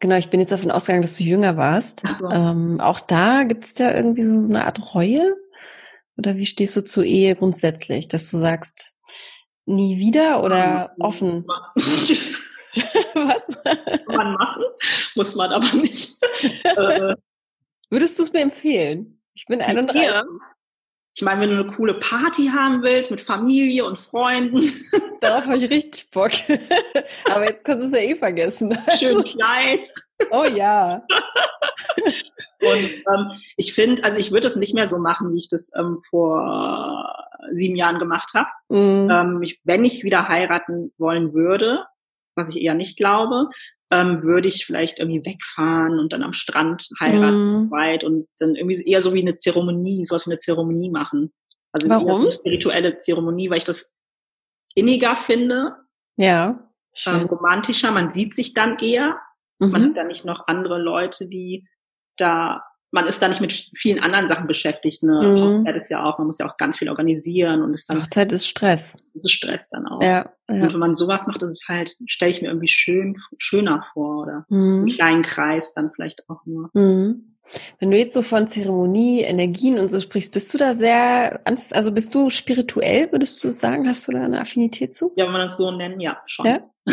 genau, 0.00 0.16
ich 0.16 0.28
bin 0.30 0.40
jetzt 0.40 0.50
davon 0.50 0.72
ausgegangen, 0.72 1.02
dass 1.02 1.16
du 1.16 1.24
jünger 1.24 1.56
warst. 1.56 2.00
So. 2.00 2.28
Ähm, 2.28 2.80
auch 2.80 2.98
da 2.98 3.44
gibt 3.44 3.64
es 3.64 3.78
ja 3.78 3.94
irgendwie 3.94 4.24
so 4.24 4.34
eine 4.34 4.64
Art 4.64 4.94
Reue? 4.94 5.36
Oder 6.20 6.36
wie 6.36 6.44
stehst 6.44 6.76
du 6.76 6.84
zur 6.84 7.04
Ehe 7.04 7.34
grundsätzlich? 7.34 8.06
Dass 8.06 8.30
du 8.30 8.36
sagst, 8.36 8.92
nie 9.64 9.96
wieder 9.96 10.42
oder 10.42 10.94
oh, 10.98 11.06
offen? 11.06 11.46
Was? 11.46 13.42
Kann 13.64 14.16
man 14.16 14.34
machen, 14.34 14.62
muss 15.16 15.34
man 15.34 15.50
aber 15.50 15.76
nicht. 15.76 16.18
Äh, 16.64 17.16
Würdest 17.90 18.18
du 18.18 18.22
es 18.22 18.32
mir 18.32 18.40
empfehlen? 18.40 19.20
Ich 19.34 19.46
bin 19.46 19.60
31. 19.60 20.00
Ja. 20.00 20.24
Ich 21.16 21.22
meine, 21.22 21.40
wenn 21.40 21.50
du 21.50 21.62
eine 21.62 21.66
coole 21.66 21.94
Party 21.94 22.48
haben 22.48 22.82
willst 22.82 23.10
mit 23.10 23.20
Familie 23.20 23.84
und 23.84 23.98
Freunden. 23.98 24.72
Darauf 25.20 25.46
habe 25.46 25.56
ich 25.56 25.68
richtig 25.68 26.10
Bock. 26.10 26.30
Aber 27.30 27.44
jetzt 27.46 27.64
kannst 27.64 27.82
du 27.82 27.86
es 27.88 27.92
ja 27.92 28.10
eh 28.10 28.16
vergessen. 28.16 28.78
Schön 28.98 29.16
also 29.16 29.22
Kleid. 29.22 29.92
Oh 30.30 30.44
ja. 30.44 31.02
Und 32.62 32.90
ähm, 32.92 33.32
ich 33.56 33.72
finde, 33.72 34.04
also 34.04 34.18
ich 34.18 34.32
würde 34.32 34.46
es 34.46 34.56
nicht 34.56 34.74
mehr 34.74 34.86
so 34.86 34.98
machen, 34.98 35.32
wie 35.32 35.38
ich 35.38 35.48
das 35.48 35.70
ähm, 35.76 35.98
vor 36.08 37.14
sieben 37.52 37.76
Jahren 37.76 37.98
gemacht 37.98 38.32
habe. 38.34 38.50
Mhm. 38.68 39.10
Ähm, 39.10 39.42
ich, 39.42 39.60
wenn 39.64 39.84
ich 39.84 40.04
wieder 40.04 40.28
heiraten 40.28 40.92
wollen 40.98 41.32
würde, 41.32 41.84
was 42.36 42.54
ich 42.54 42.62
eher 42.62 42.74
nicht 42.74 42.96
glaube, 42.96 43.48
ähm, 43.90 44.22
würde 44.22 44.48
ich 44.48 44.64
vielleicht 44.66 44.98
irgendwie 44.98 45.24
wegfahren 45.24 45.98
und 45.98 46.12
dann 46.12 46.22
am 46.22 46.32
Strand 46.32 46.88
heiraten 47.00 47.64
mm. 47.64 47.70
weit 47.72 48.04
und 48.04 48.28
dann 48.38 48.54
irgendwie 48.54 48.80
eher 48.88 49.02
so 49.02 49.14
wie 49.14 49.20
eine 49.20 49.36
Zeremonie, 49.36 50.04
sollte 50.04 50.30
eine 50.30 50.38
Zeremonie 50.38 50.90
machen. 50.90 51.32
Also 51.72 51.88
Warum? 51.88 52.20
eine 52.20 52.32
spirituelle 52.32 52.98
Zeremonie, 52.98 53.50
weil 53.50 53.58
ich 53.58 53.64
das 53.64 53.96
inniger 54.76 55.16
finde. 55.16 55.74
Ja. 56.16 56.70
Ähm, 57.04 57.26
romantischer, 57.26 57.90
man 57.90 58.12
sieht 58.12 58.34
sich 58.34 58.54
dann 58.54 58.78
eher. 58.78 59.20
Mhm. 59.60 59.70
Man 59.70 59.84
hat 59.84 59.96
da 59.96 60.04
nicht 60.04 60.24
noch 60.24 60.48
andere 60.48 60.78
Leute, 60.78 61.28
die 61.28 61.66
da 62.16 62.62
man 62.92 63.06
ist 63.06 63.22
da 63.22 63.28
nicht 63.28 63.40
mit 63.40 63.70
vielen 63.76 64.00
anderen 64.00 64.28
Sachen 64.28 64.46
beschäftigt. 64.46 65.02
Ne? 65.02 65.12
Mhm. 65.12 65.40
Hochzeit 65.40 65.76
ist 65.76 65.90
ja 65.90 66.02
auch, 66.02 66.18
man 66.18 66.26
muss 66.26 66.38
ja 66.38 66.48
auch 66.48 66.56
ganz 66.56 66.78
viel 66.78 66.88
organisieren 66.88 67.62
und 67.62 67.72
ist 67.72 67.88
dann. 67.88 68.02
Hochzeit 68.02 68.32
ist 68.32 68.46
Stress. 68.46 68.96
ist 69.14 69.30
Stress 69.30 69.70
dann 69.70 69.86
auch. 69.86 70.02
Ja, 70.02 70.32
ja. 70.48 70.54
Und 70.54 70.72
wenn 70.72 70.78
man 70.78 70.94
sowas 70.94 71.26
macht, 71.26 71.42
ist 71.42 71.52
es 71.52 71.68
halt, 71.68 71.94
stelle 72.06 72.30
ich 72.30 72.42
mir 72.42 72.48
irgendwie 72.48 72.68
schön, 72.68 73.16
schöner 73.38 73.84
vor 73.92 74.22
oder 74.22 74.44
mhm. 74.48 74.78
einen 74.78 74.86
kleinen 74.86 75.22
Kreis 75.22 75.72
dann 75.72 75.92
vielleicht 75.94 76.28
auch 76.28 76.44
nur. 76.46 76.70
Mhm. 76.74 77.36
Wenn 77.78 77.90
du 77.90 77.96
jetzt 77.96 78.14
so 78.14 78.22
von 78.22 78.46
Zeremonie, 78.46 79.22
Energien 79.22 79.78
und 79.78 79.90
so 79.90 79.98
sprichst, 79.98 80.32
bist 80.32 80.52
du 80.52 80.58
da 80.58 80.74
sehr, 80.74 81.40
also 81.70 81.92
bist 81.92 82.14
du 82.14 82.30
spirituell, 82.30 83.10
würdest 83.10 83.42
du 83.42 83.50
sagen? 83.50 83.88
Hast 83.88 84.06
du 84.06 84.12
da 84.12 84.22
eine 84.22 84.40
Affinität 84.40 84.94
zu? 84.94 85.12
Ja, 85.16 85.24
wenn 85.24 85.32
man 85.32 85.42
das 85.42 85.56
so 85.56 85.70
nennen, 85.70 86.00
ja, 86.00 86.20
schon. 86.26 86.46
Ja? 86.46 86.60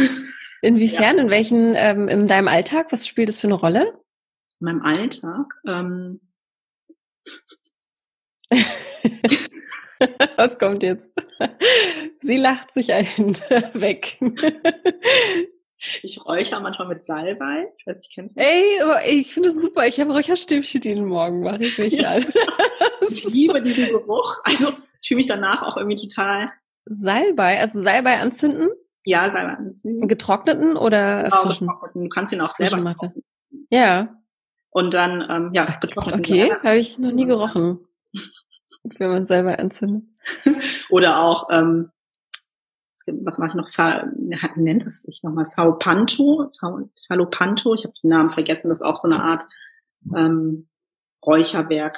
Inwiefern? 0.62 1.18
Ja. 1.18 1.24
In 1.24 1.30
welchen, 1.30 1.74
ähm, 1.76 2.08
in 2.08 2.28
deinem 2.28 2.48
Alltag? 2.48 2.88
Was 2.92 3.08
spielt 3.08 3.30
das 3.30 3.40
für 3.40 3.48
eine 3.48 3.56
Rolle? 3.56 3.94
in 4.60 4.66
meinem 4.66 4.82
Alltag. 4.82 5.54
Ähm 5.68 6.20
Was 10.38 10.60
kommt 10.60 10.84
jetzt? 10.84 11.08
Sie 12.22 12.38
lacht 12.38 12.72
sich 12.72 12.94
einen 12.94 13.36
weg. 13.74 14.18
Ich 16.02 16.26
räuchere 16.26 16.62
manchmal 16.62 16.88
mit 16.88 17.04
Salbei. 17.04 17.72
Ich 17.78 17.86
weiß 17.88 17.98
nicht, 17.98 18.12
kennst 18.14 18.38
du? 18.38 18.42
Ey, 18.42 19.20
ich 19.20 19.34
finde 19.34 19.50
das 19.50 19.62
super. 19.62 19.86
Ich 19.86 20.00
habe 20.00 20.14
Räucherstäbchen 20.14 20.82
jeden 20.82 21.06
Morgen, 21.06 21.42
mache 21.42 21.62
ich 21.62 21.78
nicht 21.78 22.00
ja. 22.02 22.18
Ich 23.10 23.26
liebe 23.26 23.62
diesen 23.62 23.90
Geruch. 23.90 24.42
Also 24.44 24.74
ich 25.02 25.08
fühle 25.08 25.18
mich 25.18 25.28
danach 25.28 25.62
auch 25.62 25.78
irgendwie 25.78 26.08
total. 26.08 26.52
Salbei, 26.86 27.60
also 27.60 27.82
Salbei 27.82 28.20
anzünden? 28.20 28.70
Ja, 29.08 29.32
Salbei 29.32 29.54
anzünden. 29.54 30.10
Getrockneten 30.10 30.76
oder 30.76 31.24
genau, 31.24 31.36
frischen? 31.44 31.68
Getrockneten. 31.68 32.04
Du 32.04 32.10
kannst 32.10 32.34
ihn 32.34 32.42
auch 32.42 32.50
selber 32.50 32.94
Ja. 33.70 34.22
Und 34.70 34.94
dann, 34.94 35.26
ähm, 35.30 35.50
ja, 35.54 35.78
getrockneten 35.80 36.20
Okay, 36.20 36.52
habe 36.52 36.76
ich 36.76 37.00
noch 37.00 37.14
nie 37.14 37.26
gerochen. 37.26 37.80
wenn 38.84 39.10
man 39.10 39.26
selber 39.26 39.58
entzündet. 39.60 40.04
Oder 40.90 41.20
auch, 41.20 41.48
ähm, 41.52 41.92
was 43.24 43.38
mache 43.38 43.52
ich 43.52 43.56
noch? 43.56 43.66
Sa 43.66 44.04
nennt 44.58 44.86
es 44.86 45.04
sich 45.04 45.24
nochmal? 45.24 45.46
Sao 45.46 45.78
Panto? 45.78 46.46
Sao, 46.50 46.90
Salopanto? 46.94 47.76
Ich 47.76 47.86
habe 47.86 47.94
den 48.04 48.10
Namen 48.10 48.30
vergessen. 48.30 48.68
Das 48.68 48.80
ist 48.80 48.86
auch 48.86 48.98
so 48.98 49.08
eine 49.08 49.24
Art 49.24 49.46
ähm, 50.14 50.68
Räucherwerk. 51.26 51.98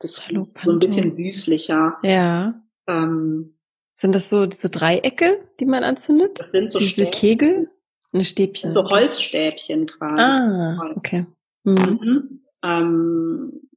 Das 0.00 0.18
ist 0.18 0.28
so 0.62 0.70
ein 0.70 0.78
bisschen 0.80 1.14
süßlicher. 1.14 1.96
Ja. 2.02 2.60
Ähm, 2.86 3.56
sind 4.02 4.14
das 4.14 4.28
so 4.28 4.44
diese 4.44 4.68
Dreiecke, 4.68 5.48
die 5.58 5.64
man 5.64 5.82
anzündet? 5.84 6.38
Das 6.40 6.52
sind 6.52 6.70
so 6.70 6.78
diese 6.78 7.06
Kegel? 7.06 7.70
Eine 8.12 8.24
Stäbchen. 8.24 8.74
So 8.74 8.84
Holzstäbchen 8.84 9.86
quasi. 9.86 10.20
Ah, 10.20 10.92
okay. 10.94 11.24
Mhm. 11.64 11.74
Mhm. 11.74 12.44
Ähm, 12.62 13.68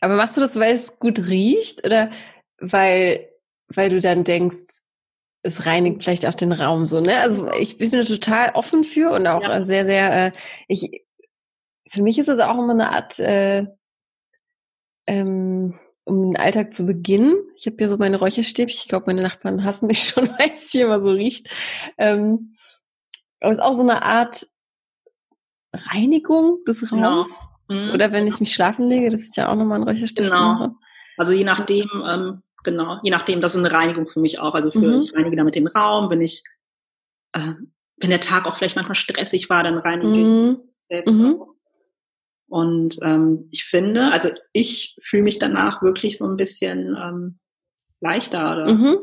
Aber 0.00 0.16
machst 0.16 0.36
du 0.36 0.40
das, 0.40 0.58
weil 0.58 0.74
es 0.74 0.98
gut 0.98 1.20
riecht 1.26 1.86
oder 1.86 2.10
weil, 2.58 3.28
weil 3.68 3.90
du 3.90 4.00
dann 4.00 4.24
denkst, 4.24 4.82
es 5.42 5.66
reinigt 5.66 6.02
vielleicht 6.02 6.26
auch 6.26 6.34
den 6.34 6.52
Raum 6.52 6.86
so, 6.86 7.00
ne? 7.00 7.18
Also 7.18 7.50
ich 7.52 7.78
bin 7.78 7.90
da 7.90 8.02
total 8.02 8.52
offen 8.54 8.82
für 8.82 9.10
und 9.12 9.26
auch 9.26 9.42
Ja. 9.42 9.62
sehr, 9.62 9.84
sehr, 9.84 10.26
äh, 10.26 10.32
ich, 10.68 11.04
für 11.86 12.02
mich 12.02 12.18
ist 12.18 12.28
es 12.28 12.38
auch 12.40 12.58
immer 12.58 12.72
eine 12.72 12.90
Art, 12.90 13.18
äh, 13.20 13.66
ähm, 15.06 15.78
um 16.04 16.22
den 16.22 16.36
Alltag 16.36 16.74
zu 16.74 16.84
beginnen. 16.86 17.34
Ich 17.56 17.66
habe 17.66 17.76
hier 17.78 17.88
so 17.88 17.96
meine 17.96 18.18
Räucherstäbchen. 18.18 18.78
Ich 18.82 18.88
glaube, 18.88 19.06
meine 19.06 19.22
Nachbarn 19.22 19.64
hassen 19.64 19.86
mich 19.86 20.02
schon, 20.08 20.28
weil 20.38 20.50
es 20.54 20.70
hier 20.70 20.84
immer 20.86 21.00
so 21.00 21.10
riecht. 21.10 21.48
Ähm, 21.98 22.54
aber 23.40 23.52
es 23.52 23.58
ist 23.58 23.64
auch 23.64 23.72
so 23.72 23.82
eine 23.82 24.02
Art 24.02 24.46
Reinigung 25.74 26.58
des 26.66 26.88
Genau. 26.88 27.08
Raums. 27.14 27.48
mhm. 27.68 27.90
Oder 27.92 28.12
wenn 28.12 28.26
ich 28.26 28.40
mich 28.40 28.52
schlafen 28.52 28.88
lege, 28.88 29.10
dass 29.10 29.28
ich 29.30 29.36
ja 29.36 29.48
auch 29.48 29.56
nochmal 29.56 29.80
ein 29.80 29.88
Räucherstäbchen 29.88 30.32
Genau. 30.32 30.52
mache. 30.54 30.74
Also 31.16 31.32
je 31.32 31.44
nachdem, 31.44 31.88
ähm, 32.06 32.42
genau, 32.62 32.98
je 33.02 33.10
nachdem, 33.10 33.40
das 33.40 33.54
ist 33.54 33.64
eine 33.64 33.72
Reinigung 33.72 34.06
für 34.06 34.20
mich 34.20 34.38
auch. 34.38 34.54
Also 34.54 34.70
für, 34.70 34.78
Mhm. 34.80 35.02
ich 35.02 35.14
reinige 35.14 35.36
damit 35.36 35.54
den 35.54 35.66
Raum, 35.66 36.10
wenn 36.10 36.20
ich, 36.20 36.42
äh, 37.32 37.40
wenn 37.96 38.10
der 38.10 38.20
Tag 38.20 38.46
auch 38.46 38.56
vielleicht 38.56 38.76
manchmal 38.76 38.94
stressig 38.96 39.48
war, 39.50 39.62
dann 39.62 39.78
reinige 39.78 40.10
ich 40.12 40.26
Mhm. 40.26 40.58
selbst 40.88 41.14
Mhm. 41.16 41.40
auch. 41.40 41.53
Und 42.48 42.98
ähm, 43.02 43.48
ich 43.50 43.64
finde, 43.64 44.10
also 44.12 44.28
ich 44.52 44.96
fühle 45.02 45.22
mich 45.22 45.38
danach 45.38 45.82
wirklich 45.82 46.18
so 46.18 46.26
ein 46.26 46.36
bisschen 46.36 46.96
ähm, 47.02 47.38
leichter 48.00 48.52
oder 48.52 48.72
Mhm. 48.72 48.98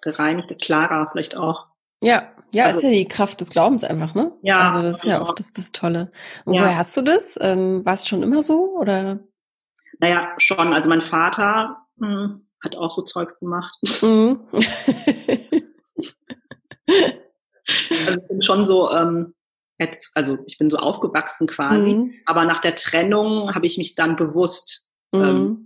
gereinigter, 0.00 0.54
klarer 0.54 1.08
vielleicht 1.12 1.36
auch. 1.36 1.66
Ja, 2.02 2.32
ja, 2.52 2.64
Also- 2.64 2.78
ist 2.78 2.84
ja 2.84 2.90
die 2.90 3.04
Kraft 3.08 3.40
des 3.40 3.50
Glaubens 3.50 3.84
einfach, 3.84 4.14
ne? 4.14 4.32
Ja, 4.42 4.60
Also 4.60 4.82
das 4.82 4.98
ist 4.98 5.04
ja 5.04 5.18
genau. 5.18 5.30
auch 5.30 5.34
das, 5.34 5.52
das 5.52 5.72
Tolle. 5.72 6.10
Und 6.44 6.54
Ja. 6.54 6.62
woher 6.62 6.76
hast 6.78 6.96
du 6.96 7.02
das? 7.02 7.38
Ähm, 7.40 7.84
War 7.84 7.94
es 7.94 8.06
schon 8.08 8.22
immer 8.22 8.40
so 8.42 8.76
oder? 8.78 9.18
Naja, 10.00 10.32
schon. 10.38 10.72
Also 10.72 10.88
mein 10.88 11.00
Vater 11.02 11.84
mh, 11.96 12.40
hat 12.64 12.76
auch 12.76 12.90
so 12.90 13.02
Zeugs 13.02 13.38
gemacht. 13.40 13.76
Mhm. 14.02 14.40
Also 18.06 18.20
ich 18.22 18.28
bin 18.28 18.42
schon 18.42 18.66
so, 18.66 18.90
ähm, 18.92 19.34
jetzt, 19.78 20.16
also 20.16 20.38
ich 20.46 20.58
bin 20.58 20.68
so 20.70 20.78
aufgewachsen 20.78 21.46
quasi. 21.46 21.94
Mhm. 21.94 22.14
Aber 22.26 22.44
nach 22.44 22.60
der 22.60 22.74
Trennung 22.74 23.54
habe 23.54 23.66
ich 23.66 23.78
mich 23.78 23.94
dann 23.94 24.16
bewusst 24.16 24.90
Mhm. 25.12 25.22
ähm, 25.24 25.64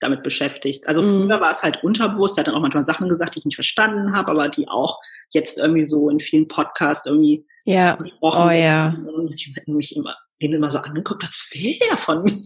damit 0.00 0.22
beschäftigt. 0.24 0.88
Also 0.88 1.00
Mhm. 1.02 1.26
früher 1.28 1.40
war 1.40 1.52
es 1.52 1.62
halt 1.62 1.82
unterbewusst, 1.84 2.36
er 2.36 2.40
hat 2.40 2.48
dann 2.48 2.56
auch 2.56 2.60
manchmal 2.60 2.84
Sachen 2.84 3.08
gesagt, 3.08 3.36
die 3.36 3.38
ich 3.38 3.44
nicht 3.44 3.54
verstanden 3.54 4.12
habe, 4.14 4.32
aber 4.32 4.48
die 4.48 4.66
auch 4.68 4.98
jetzt 5.30 5.58
irgendwie 5.58 5.84
so 5.84 6.08
in 6.10 6.18
vielen 6.20 6.48
Podcasts 6.48 7.06
irgendwie 7.06 7.46
Ja. 7.64 7.94
gesprochen 7.94 8.48
Oh 8.48 8.50
ja. 8.50 8.96
Und 9.14 9.32
ich 9.32 9.54
hab 9.56 9.68
mich 9.68 9.94
immer, 9.96 10.16
den 10.42 10.52
immer 10.54 10.68
so 10.68 10.78
angeguckt, 10.78 11.22
was 11.22 11.48
will 11.54 11.76
der 11.88 11.96
von 11.96 12.24
mir? 12.24 12.34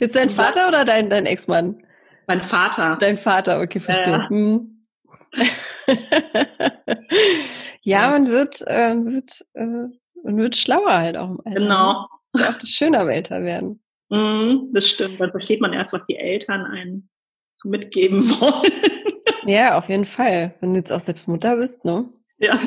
Jetzt 0.00 0.14
dein 0.16 0.30
Vater 0.30 0.68
oder 0.68 0.84
dein, 0.84 1.08
dein 1.10 1.26
Ex-Mann? 1.26 1.82
Mein 2.26 2.40
Vater. 2.40 2.96
Dein 3.00 3.16
Vater, 3.18 3.60
okay, 3.60 3.80
verstehe. 3.80 4.12
Ja. 4.14 4.28
Mhm. 4.30 4.70
ja, 7.84 8.10
man 8.10 8.26
wird, 8.28 8.62
äh, 8.66 8.94
wird, 9.04 9.46
äh, 9.54 9.88
man 10.22 10.36
wird 10.36 10.56
schlauer 10.56 10.92
halt 10.92 11.16
auch 11.16 11.30
im 11.30 11.40
Alter. 11.44 11.60
Genau. 11.60 12.08
Das 12.32 12.42
ist 12.42 12.48
auch 12.48 12.58
das 12.58 12.68
Schöne 12.70 12.98
am 13.00 13.08
Älterwerden. 13.08 13.82
Mhm, 14.10 14.70
das 14.72 14.88
stimmt. 14.88 15.20
Dann 15.20 15.30
versteht 15.30 15.60
man 15.60 15.72
erst, 15.72 15.92
was 15.92 16.04
die 16.04 16.16
Eltern 16.16 16.62
einem 16.64 17.08
so 17.56 17.68
mitgeben 17.68 18.22
wollen. 18.40 18.72
Ja, 19.46 19.76
auf 19.78 19.88
jeden 19.88 20.04
Fall. 20.06 20.54
Wenn 20.60 20.70
du 20.72 20.78
jetzt 20.78 20.92
auch 20.92 21.00
selbst 21.00 21.28
Mutter 21.28 21.56
bist, 21.56 21.84
ne? 21.84 22.08
ja. 22.38 22.58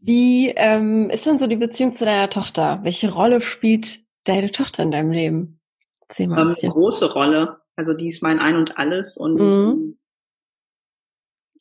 Wie 0.00 0.48
ähm, 0.50 1.10
ist 1.10 1.26
denn 1.26 1.38
so 1.38 1.48
die 1.48 1.56
Beziehung 1.56 1.90
zu 1.90 2.04
deiner 2.04 2.30
Tochter? 2.30 2.78
Welche 2.84 3.12
Rolle 3.12 3.40
spielt 3.40 3.98
deine 4.24 4.50
Tochter 4.52 4.84
in 4.84 4.92
deinem 4.92 5.10
Leben? 5.10 5.60
Erzähl 6.02 6.28
mal 6.28 6.36
ein 6.36 6.42
ähm, 6.42 6.48
bisschen. 6.48 6.72
große 6.72 7.12
Rolle. 7.12 7.60
Also 7.76 7.92
die 7.94 8.08
ist 8.08 8.22
mein 8.22 8.38
Ein 8.38 8.56
und 8.56 8.78
Alles 8.78 9.16
und 9.16 9.34
Mhm. 9.34 9.98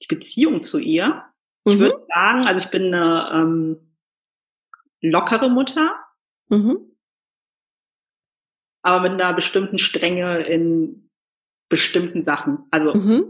die 0.02 0.08
Beziehung 0.08 0.62
zu 0.62 0.80
ihr. 0.80 1.23
Ich 1.67 1.75
Mhm. 1.75 1.80
würde 1.82 2.06
sagen, 2.08 2.45
also 2.45 2.63
ich 2.65 2.71
bin 2.71 2.93
eine 2.93 3.30
ähm, 3.34 3.77
lockere 5.01 5.49
Mutter, 5.49 5.91
Mhm. 6.47 6.80
aber 8.82 9.01
mit 9.01 9.12
einer 9.21 9.34
bestimmten 9.34 9.77
Strenge 9.77 10.45
in 10.47 11.10
bestimmten 11.67 12.21
Sachen. 12.21 12.60
Also, 12.71 12.93
Mhm. 12.93 13.25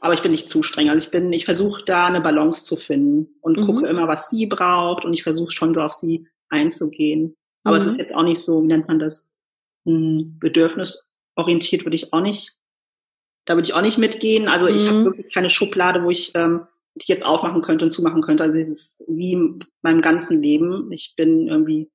aber 0.00 0.14
ich 0.14 0.22
bin 0.22 0.30
nicht 0.30 0.48
zu 0.48 0.62
streng. 0.62 0.88
Also 0.88 1.06
ich 1.06 1.10
bin, 1.12 1.30
ich 1.34 1.44
versuche 1.44 1.84
da 1.84 2.06
eine 2.06 2.22
Balance 2.22 2.64
zu 2.64 2.76
finden 2.76 3.34
und 3.42 3.58
Mhm. 3.58 3.66
gucke 3.66 3.86
immer, 3.86 4.08
was 4.08 4.30
sie 4.30 4.46
braucht 4.46 5.04
und 5.04 5.12
ich 5.12 5.22
versuche 5.22 5.50
schon 5.50 5.74
so 5.74 5.82
auf 5.82 5.92
sie 5.92 6.26
einzugehen. 6.48 7.36
Aber 7.64 7.76
es 7.76 7.84
Mhm. 7.84 7.90
ist 7.92 7.98
jetzt 7.98 8.14
auch 8.14 8.22
nicht 8.22 8.40
so, 8.40 8.62
wie 8.62 8.68
nennt 8.68 8.88
man 8.88 8.98
das? 8.98 9.30
Hm, 9.84 10.38
bedürfnisorientiert 10.38 11.84
würde 11.84 11.96
ich 11.96 12.14
auch 12.14 12.22
nicht. 12.22 12.56
Da 13.44 13.56
würde 13.56 13.66
ich 13.68 13.74
auch 13.74 13.82
nicht 13.82 13.98
mitgehen. 13.98 14.48
Also 14.48 14.68
ich 14.68 14.86
Mhm. 14.86 14.88
habe 14.88 15.04
wirklich 15.04 15.34
keine 15.34 15.50
Schublade, 15.50 16.02
wo 16.02 16.10
ich 16.10 16.34
ähm, 16.34 16.66
die 16.98 17.04
ich 17.04 17.08
jetzt 17.08 17.24
aufmachen 17.24 17.62
könnte 17.62 17.84
und 17.84 17.90
zumachen 17.90 18.22
könnte. 18.22 18.42
Also 18.44 18.58
es 18.58 18.68
ist 18.68 19.04
wie 19.08 19.32
in 19.32 19.58
meinem 19.82 20.00
ganzen 20.02 20.42
Leben. 20.42 20.90
Ich 20.92 21.14
bin 21.16 21.48
irgendwie, 21.48 21.90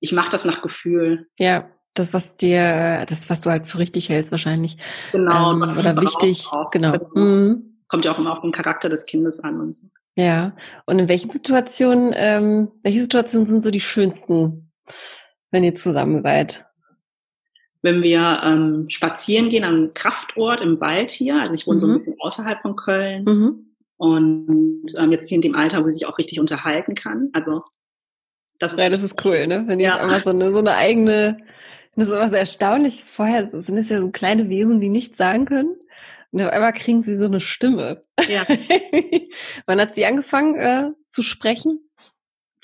ich 0.00 0.12
mache 0.12 0.30
das 0.30 0.44
nach 0.44 0.62
Gefühl. 0.62 1.28
Ja, 1.38 1.68
das, 1.94 2.12
was 2.14 2.36
dir, 2.36 3.04
das, 3.08 3.28
was 3.30 3.42
du 3.42 3.50
halt 3.50 3.68
für 3.68 3.78
richtig 3.78 4.08
hältst, 4.08 4.30
wahrscheinlich. 4.30 4.76
Genau. 5.12 5.52
ähm, 5.52 5.60
was 5.60 5.78
oder 5.78 6.00
wichtig. 6.00 6.46
auch. 6.50 6.70
Genau. 6.70 6.92
Mhm. 7.14 7.78
Kommt 7.88 8.04
ja 8.06 8.12
auch 8.12 8.18
immer 8.18 8.32
auf 8.32 8.40
den 8.40 8.52
Charakter 8.52 8.88
des 8.88 9.04
Kindes 9.06 9.40
an 9.40 9.60
und 9.60 9.72
so. 9.74 9.86
Ja. 10.16 10.56
Und 10.86 10.98
in 10.98 11.08
welchen 11.08 11.30
Situationen, 11.30 12.12
ähm, 12.14 12.68
welche 12.82 13.02
Situationen 13.02 13.46
sind 13.46 13.60
so 13.62 13.70
die 13.70 13.80
schönsten, 13.80 14.72
wenn 15.50 15.64
ihr 15.64 15.74
zusammen 15.74 16.22
seid? 16.22 16.66
Wenn 17.82 18.02
wir 18.02 18.40
ähm, 18.44 18.86
spazieren 18.88 19.48
gehen 19.48 19.64
am 19.64 19.90
Kraftort 19.92 20.60
im 20.60 20.80
Wald 20.80 21.10
hier, 21.10 21.36
also 21.40 21.52
ich 21.52 21.66
wohne 21.66 21.80
so 21.80 21.86
ein 21.86 21.90
Mhm. 21.90 21.94
bisschen 21.94 22.16
außerhalb 22.20 22.62
von 22.62 22.76
Köln 22.76 23.24
Mhm. 23.24 23.71
Und 23.96 24.86
ähm, 24.98 25.12
jetzt 25.12 25.28
hier 25.28 25.36
in 25.36 25.42
dem 25.42 25.54
Alter, 25.54 25.84
wo 25.84 25.88
ich 25.88 26.06
auch 26.06 26.18
richtig 26.18 26.40
unterhalten 26.40 26.94
kann. 26.94 27.30
Also 27.32 27.62
das 28.58 28.72
ist, 28.74 28.80
Ja, 28.80 28.88
das 28.90 29.02
ist 29.02 29.24
cool, 29.24 29.46
ne? 29.46 29.64
Wenn 29.66 29.80
Ja. 29.80 29.94
auf 29.96 30.00
einmal 30.02 30.20
so 30.22 30.30
eine, 30.30 30.52
so 30.52 30.58
eine 30.58 30.74
eigene, 30.76 31.38
das 31.94 32.08
ist 32.08 32.14
immer 32.14 32.28
so 32.28 32.36
erstaunlich. 32.36 33.04
Vorher 33.04 33.48
sind 33.50 33.76
es 33.78 33.88
ja 33.88 34.00
so 34.00 34.10
kleine 34.10 34.48
Wesen, 34.48 34.80
die 34.80 34.88
nichts 34.88 35.16
sagen 35.18 35.44
können. 35.44 35.76
Und 36.30 36.40
auf 36.40 36.50
einmal 36.50 36.72
kriegen 36.72 37.02
sie 37.02 37.16
so 37.16 37.26
eine 37.26 37.40
Stimme. 37.40 38.04
Ja. 38.28 38.46
Wann 39.66 39.80
hat 39.80 39.92
sie 39.94 40.06
angefangen 40.06 40.54
äh, 40.54 40.90
zu 41.08 41.22
sprechen? 41.22 41.80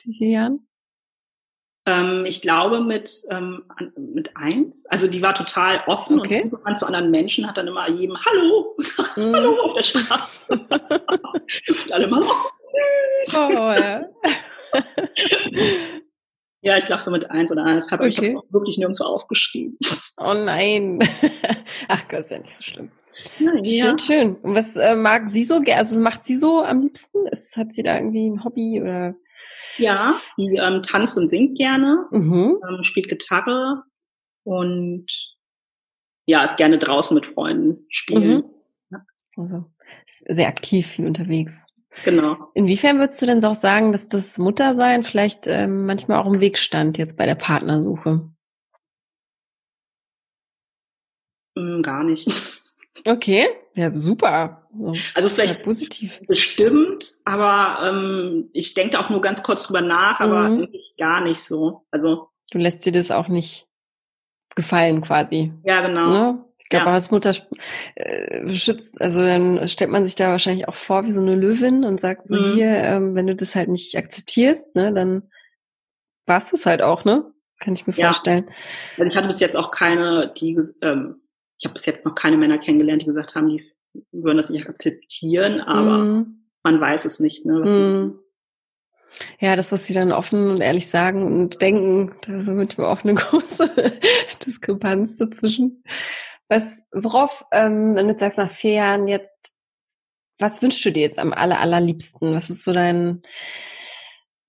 Wie 0.02 0.16
vielen 0.16 0.30
Jahren? 0.30 0.67
Ähm, 1.88 2.24
ich 2.26 2.42
glaube 2.42 2.80
mit, 2.82 3.22
ähm, 3.30 3.62
mit 3.96 4.30
eins. 4.36 4.84
Also 4.90 5.08
die 5.08 5.22
war 5.22 5.32
total 5.34 5.80
offen 5.86 6.20
Okay. 6.20 6.42
und 6.42 6.50
zugewandt 6.50 6.78
zu 6.78 6.86
anderen 6.86 7.10
Menschen, 7.10 7.48
hat 7.48 7.56
dann 7.56 7.66
immer 7.68 7.88
jedem 7.88 8.16
Hallo, 8.26 8.74
gesagt, 8.76 9.16
Mhm. 9.16 9.34
Hallo 9.34 9.56
auf 9.62 9.74
der 9.74 9.82
Straße. 9.82 10.40
und 10.48 11.92
alle 11.92 12.06
mal, 12.08 12.22
oh, 12.22 13.48
ja. 13.58 14.02
ja, 16.60 16.76
ich 16.76 16.84
glaube 16.86 17.02
so 17.02 17.10
mit 17.10 17.30
eins 17.30 17.50
oder 17.52 17.64
anderthalb, 17.64 18.00
aber 18.00 18.08
ich 18.08 18.18
habe 18.18 18.26
Okay. 18.28 18.36
es 18.36 18.42
auch 18.44 18.52
wirklich 18.52 18.78
nirgendwo 18.78 19.04
aufgeschrieben. 19.04 19.78
oh 20.20 20.34
nein. 20.34 20.98
Ach 21.88 22.06
Gott, 22.08 22.20
ist 22.20 22.30
ja 22.30 22.38
nicht 22.38 22.54
so 22.54 22.62
schlimm. 22.62 22.90
Ja, 23.38 23.88
Schön, 23.88 23.98
schön. 23.98 24.36
Und 24.36 24.54
was 24.54 24.76
äh, 24.76 24.94
mag 24.94 25.28
sie 25.28 25.42
so 25.44 25.60
gerne? 25.60 25.80
Also 25.80 25.96
was 25.96 26.02
macht 26.02 26.22
sie 26.22 26.36
so 26.36 26.62
am 26.62 26.82
liebsten? 26.82 27.26
Ist, 27.28 27.56
hat 27.56 27.72
sie 27.72 27.82
da 27.82 27.96
irgendwie 27.96 28.28
ein 28.28 28.44
Hobby 28.44 28.80
oder? 28.80 29.14
Ja 29.78 30.20
die 30.36 30.56
ähm, 30.56 30.82
tanzt 30.82 31.16
und 31.18 31.28
singt 31.28 31.56
gerne, 31.56 32.06
Mhm. 32.10 32.58
ähm, 32.68 32.84
spielt 32.84 33.08
Gitarre 33.08 33.82
und 34.44 35.06
ja, 36.26 36.44
ist 36.44 36.56
gerne 36.56 36.78
draußen 36.78 37.14
mit 37.14 37.26
Freunden 37.26 37.86
spielen. 37.88 38.44
Mhm. 38.90 39.00
Also 39.36 39.64
sehr 40.28 40.48
aktiv, 40.48 40.86
viel 40.86 41.06
unterwegs. 41.06 41.64
Genau. 42.04 42.36
Inwiefern 42.54 42.98
würdest 42.98 43.22
du 43.22 43.26
denn 43.26 43.44
auch 43.44 43.54
sagen, 43.54 43.92
dass 43.92 44.08
das 44.08 44.36
Muttersein 44.36 45.02
vielleicht 45.04 45.46
ähm, 45.46 45.86
manchmal 45.86 46.18
auch 46.18 46.26
im 46.26 46.40
Weg 46.40 46.58
stand 46.58 46.98
jetzt 46.98 47.16
bei 47.16 47.24
der 47.24 47.34
Partnersuche? 47.34 48.28
Mm, 51.56 51.82
gar 51.82 52.04
nicht. 52.04 52.28
Okay, 53.06 53.46
ja 53.78 53.90
super. 53.96 54.68
So, 54.78 54.90
Also 55.14 55.28
ja, 55.28 55.34
vielleicht 55.34 55.62
positiv. 55.62 56.20
bestimmt, 56.26 57.04
aber 57.24 57.88
ähm, 57.88 58.50
ich 58.52 58.74
denke 58.74 58.92
da 58.92 59.00
auch 59.00 59.10
nur 59.10 59.20
ganz 59.20 59.42
kurz 59.42 59.64
drüber 59.66 59.80
nach, 59.80 60.20
aber 60.20 60.50
Mhm. 60.50 60.62
eigentlich 60.62 60.94
gar 60.98 61.20
nicht 61.22 61.40
so. 61.40 61.86
Also 61.90 62.28
Du 62.50 62.58
lässt 62.58 62.84
dir 62.86 62.92
das 62.92 63.10
auch 63.10 63.28
nicht 63.28 63.66
gefallen 64.54 65.00
quasi. 65.02 65.52
ja, 65.64 65.80
genau. 65.82 66.08
Ne? 66.10 66.44
Ich 66.58 66.68
glaube, 66.70 66.86
Ja. 66.86 66.92
als 66.92 67.10
Mutter 67.10 67.32
äh, 67.94 68.48
schützt, 68.50 69.00
also 69.00 69.22
dann 69.22 69.66
stellt 69.68 69.90
man 69.90 70.04
sich 70.04 70.16
da 70.16 70.28
wahrscheinlich 70.28 70.68
auch 70.68 70.74
vor 70.74 71.04
wie 71.04 71.12
so 71.12 71.20
eine 71.22 71.34
Löwin 71.34 71.84
und 71.84 71.98
sagt 72.00 72.28
so 72.28 72.34
Mhm. 72.34 72.42
hier, 72.42 72.66
ähm, 72.68 73.14
wenn 73.14 73.26
du 73.26 73.34
das 73.36 73.54
halt 73.54 73.68
nicht 73.68 73.96
akzeptierst, 73.96 74.74
ne, 74.74 74.92
dann 74.92 75.30
war's 76.26 76.50
das 76.50 76.66
halt 76.66 76.82
auch, 76.82 77.04
ne? 77.04 77.32
Kann 77.58 77.72
ich 77.74 77.86
mir 77.86 77.94
Ja. 77.94 78.06
vorstellen. 78.06 78.50
Also 78.98 79.10
ich 79.10 79.16
hatte 79.16 79.28
bis 79.28 79.40
jetzt 79.40 79.56
auch 79.56 79.70
keine, 79.70 80.32
die 80.36 80.58
ähm, 80.82 81.22
ich 81.58 81.64
habe 81.64 81.74
bis 81.74 81.86
jetzt 81.86 82.04
noch 82.06 82.14
keine 82.14 82.36
Männer 82.36 82.58
kennengelernt, 82.58 83.02
die 83.02 83.06
gesagt 83.06 83.34
haben, 83.34 83.48
die 83.48 83.64
würden 84.12 84.36
das 84.36 84.50
nicht 84.50 84.68
akzeptieren, 84.68 85.60
aber 85.60 85.98
Mhm. 85.98 86.44
man 86.62 86.80
weiß 86.80 87.04
es 87.04 87.20
nicht. 87.20 87.44
Ne, 87.46 87.58
mm. 87.60 88.18
Ja, 89.40 89.56
das, 89.56 89.72
was 89.72 89.86
sie 89.86 89.94
dann 89.94 90.12
offen 90.12 90.50
und 90.50 90.60
ehrlich 90.60 90.88
sagen 90.88 91.24
und 91.24 91.60
denken, 91.62 92.14
da 92.26 92.40
sind 92.40 92.78
wir 92.78 92.88
auch 92.88 93.02
eine 93.02 93.14
große 93.14 93.70
Diskrepanz 94.46 95.16
dazwischen. 95.16 95.82
Was, 96.48 96.82
worauf, 96.92 97.44
ähm, 97.52 97.94
wenn 97.94 98.08
du 98.08 98.18
sagst, 98.18 98.38
nach 98.38 98.50
vier 98.50 98.72
Jahren 98.72 99.08
jetzt, 99.08 99.54
was 100.38 100.62
wünschst 100.62 100.84
du 100.84 100.92
dir 100.92 101.02
jetzt 101.02 101.18
am 101.18 101.32
aller, 101.32 101.58
allerliebsten? 101.60 102.34
Was 102.34 102.50
ist 102.50 102.62
so 102.64 102.72
dein, 102.72 103.22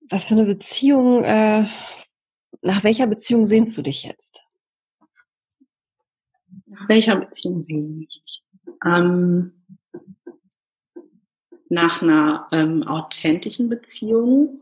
was 0.08 0.26
für 0.28 0.34
eine 0.34 0.44
Beziehung, 0.44 1.24
äh, 1.24 1.64
nach 2.62 2.84
welcher 2.84 3.06
Beziehung 3.06 3.46
sehnst 3.46 3.76
du 3.76 3.82
dich 3.82 4.04
jetzt? 4.04 4.42
Welcher 6.88 7.16
Beziehung 7.16 7.62
sehne 7.62 8.06
ich? 8.08 8.42
Ähm, 8.84 9.52
nach 11.68 12.02
einer 12.02 12.48
ähm, 12.52 12.82
authentischen 12.82 13.68
Beziehung. 13.68 14.60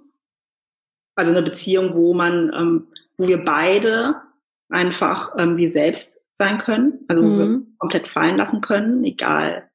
Also 1.14 1.33
eine 1.33 1.42
Beziehung, 1.42 1.94
wo 1.94 2.14
man, 2.14 2.52
ähm, 2.54 2.88
wo 3.16 3.26
wir 3.26 3.44
beide 3.44 4.22
einfach 4.68 5.35
ähm, 5.38 5.57
wie 5.57 5.68
selbst 5.68 6.26
sein 6.33 6.59
können, 6.59 7.04
also 7.09 7.22
wo 7.22 7.26
mhm. 7.26 7.38
wir 7.38 7.66
komplett 7.78 8.09
fallen 8.09 8.37
lassen 8.37 8.61
können, 8.61 9.02
egal 9.04 9.68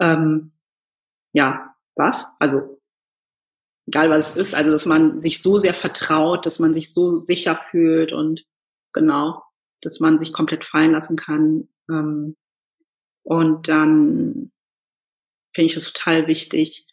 ähm, 0.00 0.52
ja 1.32 1.74
was, 1.96 2.34
also 2.40 2.80
egal 3.86 4.10
was 4.10 4.30
es 4.30 4.36
ist, 4.36 4.54
also 4.54 4.70
dass 4.70 4.86
man 4.86 5.20
sich 5.20 5.42
so 5.42 5.58
sehr 5.58 5.74
vertraut, 5.74 6.46
dass 6.46 6.58
man 6.58 6.72
sich 6.72 6.92
so 6.92 7.20
sicher 7.20 7.60
fühlt 7.70 8.12
und 8.12 8.44
genau, 8.92 9.42
dass 9.80 10.00
man 10.00 10.18
sich 10.18 10.32
komplett 10.32 10.64
fallen 10.64 10.92
lassen 10.92 11.16
kann. 11.16 11.68
Ähm, 11.90 12.36
und 13.22 13.68
dann 13.68 14.52
finde 15.54 15.66
ich 15.66 15.76
es 15.76 15.92
total 15.92 16.26
wichtig, 16.26 16.86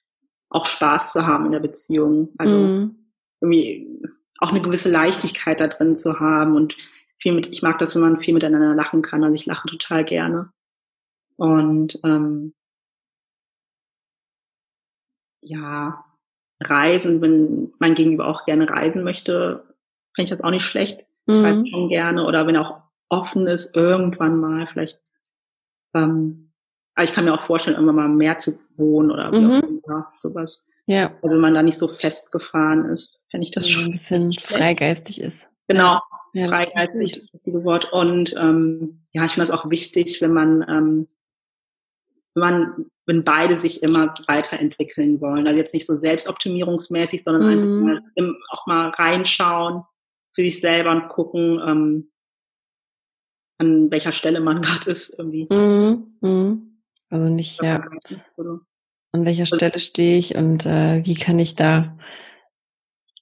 auch 0.49 0.65
Spaß 0.65 1.13
zu 1.13 1.25
haben 1.25 1.45
in 1.45 1.51
der 1.51 1.59
Beziehung. 1.59 2.33
Also 2.37 2.57
mm. 2.57 2.95
irgendwie 3.41 4.01
auch 4.39 4.51
eine 4.51 4.61
gewisse 4.61 4.89
Leichtigkeit 4.89 5.59
da 5.59 5.67
drin 5.67 5.97
zu 5.97 6.19
haben 6.19 6.55
und 6.55 6.75
viel 7.19 7.33
mit, 7.33 7.47
ich 7.47 7.61
mag 7.61 7.77
das, 7.77 7.95
wenn 7.95 8.01
man 8.01 8.21
viel 8.21 8.33
miteinander 8.33 8.73
lachen 8.73 9.01
kann. 9.01 9.23
Also 9.23 9.35
ich 9.35 9.45
lache 9.45 9.67
total 9.67 10.03
gerne. 10.03 10.51
Und 11.37 11.99
ähm, 12.03 12.53
ja, 15.41 16.05
reisen, 16.59 17.21
wenn 17.21 17.73
mein 17.79 17.95
Gegenüber 17.95 18.27
auch 18.27 18.45
gerne 18.45 18.69
reisen 18.69 19.03
möchte, 19.03 19.63
finde 20.15 20.25
ich 20.25 20.29
das 20.29 20.41
auch 20.41 20.51
nicht 20.51 20.65
schlecht. 20.65 21.07
Ich 21.27 21.35
mhm. 21.35 21.45
reise 21.45 21.67
schon 21.67 21.89
gerne. 21.89 22.25
Oder 22.25 22.45
wenn 22.47 22.57
auch 22.57 22.81
offen 23.11 23.47
ist, 23.47 23.75
irgendwann 23.75 24.39
mal 24.39 24.65
vielleicht 24.67 24.99
ähm, 25.93 26.51
aber 26.95 27.05
ich 27.05 27.13
kann 27.13 27.25
mir 27.25 27.33
auch 27.33 27.43
vorstellen, 27.43 27.75
irgendwann 27.75 27.95
mal 27.95 28.09
mehr 28.09 28.37
zu 28.37 28.59
wohnen 28.75 29.11
oder 29.11 29.31
wie 29.31 29.39
mhm. 29.39 29.51
auch 29.51 29.63
immer, 29.63 30.11
sowas. 30.17 30.67
Ja. 30.85 31.13
Also 31.21 31.35
wenn 31.35 31.41
man 31.41 31.53
da 31.53 31.63
nicht 31.63 31.77
so 31.77 31.87
festgefahren 31.87 32.85
ist, 32.85 33.23
wenn 33.31 33.41
ich 33.41 33.51
das 33.51 33.69
schon. 33.69 33.85
Ein 33.85 33.91
bisschen 33.91 34.33
freigeistig 34.39 35.21
ist. 35.21 35.49
Genau. 35.67 35.99
Ja, 36.33 36.47
freigeistig 36.47 37.17
ist 37.17 37.33
das 37.33 37.43
viele 37.43 37.63
Wort. 37.63 37.91
Und 37.91 38.35
ähm, 38.37 39.03
ja, 39.13 39.25
ich 39.25 39.31
finde 39.31 39.47
das 39.47 39.51
auch 39.51 39.69
wichtig, 39.69 40.21
wenn 40.21 40.33
man, 40.33 40.65
ähm, 40.67 41.07
wenn 42.33 42.41
man, 42.41 42.85
wenn 43.05 43.23
beide 43.23 43.57
sich 43.57 43.83
immer 43.83 44.13
weiterentwickeln 44.27 45.21
wollen. 45.21 45.47
Also 45.47 45.57
jetzt 45.57 45.73
nicht 45.73 45.85
so 45.85 45.95
selbstoptimierungsmäßig, 45.95 47.23
sondern 47.23 47.43
mhm. 47.43 47.49
einfach 47.49 47.85
mal 47.85 48.11
im, 48.15 48.37
auch 48.51 48.67
mal 48.67 48.89
reinschauen 48.89 49.83
für 50.33 50.41
sich 50.41 50.61
selber 50.61 50.91
und 50.91 51.09
gucken, 51.09 51.59
ähm, 51.65 52.10
an 53.61 53.91
welcher 53.91 54.11
Stelle 54.11 54.41
man 54.41 54.61
gerade 54.61 54.91
ist 54.91 55.17
irgendwie. 55.17 55.47
Mhm. 55.49 56.17
Mhm. 56.21 56.81
Also 57.09 57.29
nicht, 57.29 57.61
ja. 57.63 57.85
An 59.13 59.25
welcher 59.25 59.45
Stelle 59.45 59.79
stehe 59.79 60.17
ich 60.17 60.35
und 60.35 60.65
äh, 60.65 61.05
wie 61.05 61.15
kann 61.15 61.37
ich 61.39 61.55
da 61.55 61.97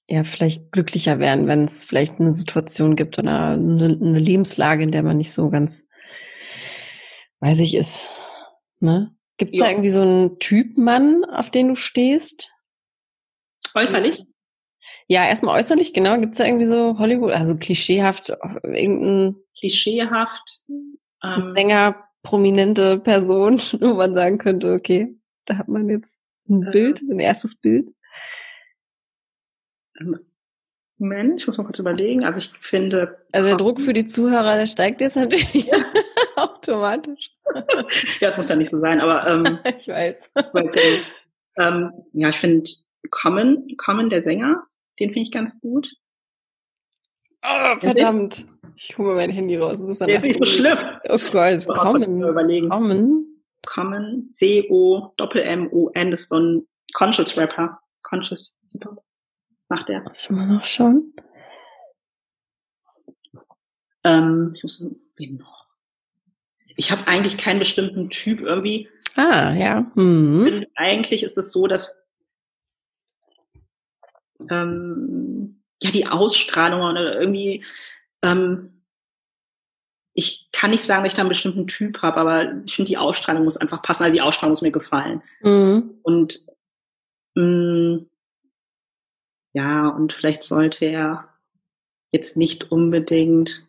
ja 0.07 0.23
vielleicht 0.23 0.71
glücklicher 0.71 1.19
werden, 1.19 1.47
wenn 1.47 1.63
es 1.63 1.83
vielleicht 1.83 2.19
eine 2.19 2.33
Situation 2.33 2.95
gibt 2.95 3.17
oder 3.19 3.49
eine, 3.49 3.85
eine 3.85 4.19
Lebenslage, 4.19 4.83
in 4.83 4.91
der 4.91 5.03
man 5.03 5.17
nicht 5.17 5.31
so 5.31 5.49
ganz, 5.49 5.87
weiß 7.39 7.59
ich, 7.59 7.75
ist. 7.75 8.09
Ne? 8.79 9.15
Gibt 9.37 9.53
es 9.53 9.59
da 9.59 9.69
irgendwie 9.69 9.89
so 9.89 10.01
einen 10.01 10.39
Typ 10.39 10.77
Mann, 10.77 11.25
auf 11.25 11.49
den 11.49 11.69
du 11.69 11.75
stehst? 11.75 12.51
Äußerlich? 13.73 14.25
Ja, 15.07 15.27
erstmal 15.27 15.59
äußerlich, 15.59 15.93
genau. 15.93 16.19
Gibt 16.19 16.33
es 16.33 16.37
da 16.37 16.45
irgendwie 16.45 16.65
so 16.65 16.97
Hollywood, 16.99 17.31
also 17.31 17.55
klischeehaft, 17.55 18.31
irgendein 18.63 19.35
klischeehaft 19.59 20.63
ähm, 21.23 21.53
Sänger, 21.53 22.03
prominente 22.23 22.99
Person, 22.99 23.59
wo 23.79 23.93
man 23.93 24.13
sagen 24.13 24.37
könnte, 24.37 24.73
okay, 24.73 25.15
da 25.45 25.57
hat 25.57 25.67
man 25.67 25.89
jetzt 25.89 26.19
ein 26.47 26.63
äh, 26.63 26.71
Bild, 26.71 27.01
ein 27.01 27.19
erstes 27.19 27.59
Bild? 27.59 27.89
Ähm, 29.99 30.19
Moment, 30.97 31.39
ich 31.41 31.47
muss 31.47 31.57
mal 31.57 31.63
kurz 31.63 31.79
überlegen. 31.79 32.25
Also 32.25 32.39
ich 32.39 32.49
finde. 32.59 33.25
Also 33.31 33.47
der 33.47 33.57
Druck 33.57 33.79
für 33.79 33.93
die 33.93 34.05
Zuhörer, 34.05 34.57
der 34.57 34.65
steigt 34.65 34.99
jetzt 34.99 35.15
natürlich 35.15 35.65
ja. 35.65 35.77
automatisch. 36.35 37.31
ja, 38.19 38.29
es 38.29 38.37
muss 38.37 38.49
ja 38.49 38.57
nicht 38.57 38.71
so 38.71 38.79
sein, 38.79 38.99
aber 38.99 39.25
ähm, 39.25 39.59
ich 39.77 39.87
weiß. 39.87 40.31
Weil, 40.51 40.69
ähm, 41.57 41.89
ja, 42.11 42.29
ich 42.29 42.37
finde 42.37 42.69
Common, 43.11 43.65
Common, 43.77 44.09
der 44.09 44.21
Sänger, 44.21 44.67
den 44.99 45.09
finde 45.09 45.21
ich 45.21 45.31
ganz 45.31 45.59
gut. 45.61 45.87
Oh, 47.43 47.79
verdammt. 47.79 48.45
Ich 48.81 48.97
hole 48.97 49.09
mal 49.09 49.15
mein 49.15 49.31
Handy 49.31 49.57
raus. 49.57 49.81
Muss 49.81 49.99
dann 49.99 50.09
nicht 50.21 50.39
so 50.39 50.45
schlimm. 50.45 50.77
Oh 51.09 51.17
Gott, 51.31 51.67
Common. 51.67 52.23
Überlegen. 52.23 52.69
Common. 52.69 53.25
Common. 53.65 54.29
C-O-M-M-O-N. 54.29 56.11
Das 56.11 56.21
ist 56.21 56.29
so 56.29 56.39
ein 56.39 56.67
Conscious 56.93 57.37
Rapper. 57.37 57.79
Conscious 58.03 58.57
Hip-Hop. 58.71 59.03
Macht 59.67 59.89
der. 59.89 60.01
Muss 60.03 60.23
ich 60.23 60.29
mal 60.29 60.47
nachschauen. 60.47 61.13
Ähm, 64.05 64.53
ich 64.55 64.63
muss, 64.63 64.95
ich 66.77 66.91
habe 66.91 67.05
eigentlich 67.05 67.37
keinen 67.37 67.59
bestimmten 67.59 68.09
Typ 68.09 68.39
irgendwie. 68.39 68.87
Ah, 69.17 69.53
ja. 69.53 69.91
Mhm. 69.95 70.65
Eigentlich 70.75 71.23
ist 71.23 71.37
es 71.37 71.51
so, 71.51 71.67
dass 71.67 72.01
ähm, 74.49 75.61
ja 75.83 75.91
die 75.91 76.07
Ausstrahlung 76.07 76.81
oder 76.81 77.19
irgendwie 77.19 77.61
ähm, 78.23 78.79
ich 80.13 80.49
kann 80.51 80.71
nicht 80.71 80.83
sagen, 80.83 81.03
dass 81.03 81.13
ich 81.13 81.15
da 81.15 81.21
einen 81.21 81.29
bestimmten 81.29 81.67
Typ 81.67 82.01
habe, 82.01 82.17
aber 82.17 82.63
ich 82.65 82.75
finde, 82.75 82.89
die 82.89 82.97
Ausstrahlung 82.97 83.45
muss 83.45 83.57
einfach 83.57 83.81
passen. 83.81 84.03
Also 84.03 84.13
die 84.13 84.21
Ausstrahlung 84.21 84.51
muss 84.51 84.61
mir 84.61 84.71
gefallen. 84.71 85.23
Mhm. 85.41 85.99
Und 86.03 86.45
mh, 87.35 87.43
mm, 87.43 88.09
ja, 89.53 89.87
und 89.87 90.13
vielleicht 90.13 90.43
sollte 90.43 90.85
er 90.85 91.29
jetzt 92.11 92.37
nicht 92.37 92.71
unbedingt. 92.71 93.65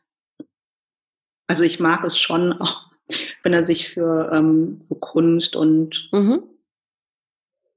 Also 1.47 1.65
ich 1.65 1.81
mag 1.81 2.05
es 2.05 2.19
schon 2.19 2.53
auch, 2.61 2.91
wenn 3.43 3.53
er 3.53 3.65
sich 3.65 3.89
für 3.89 4.31
ähm, 4.33 4.81
so 4.83 4.97
Kunst 4.97 5.57
und 5.57 6.09
mhm. 6.13 6.43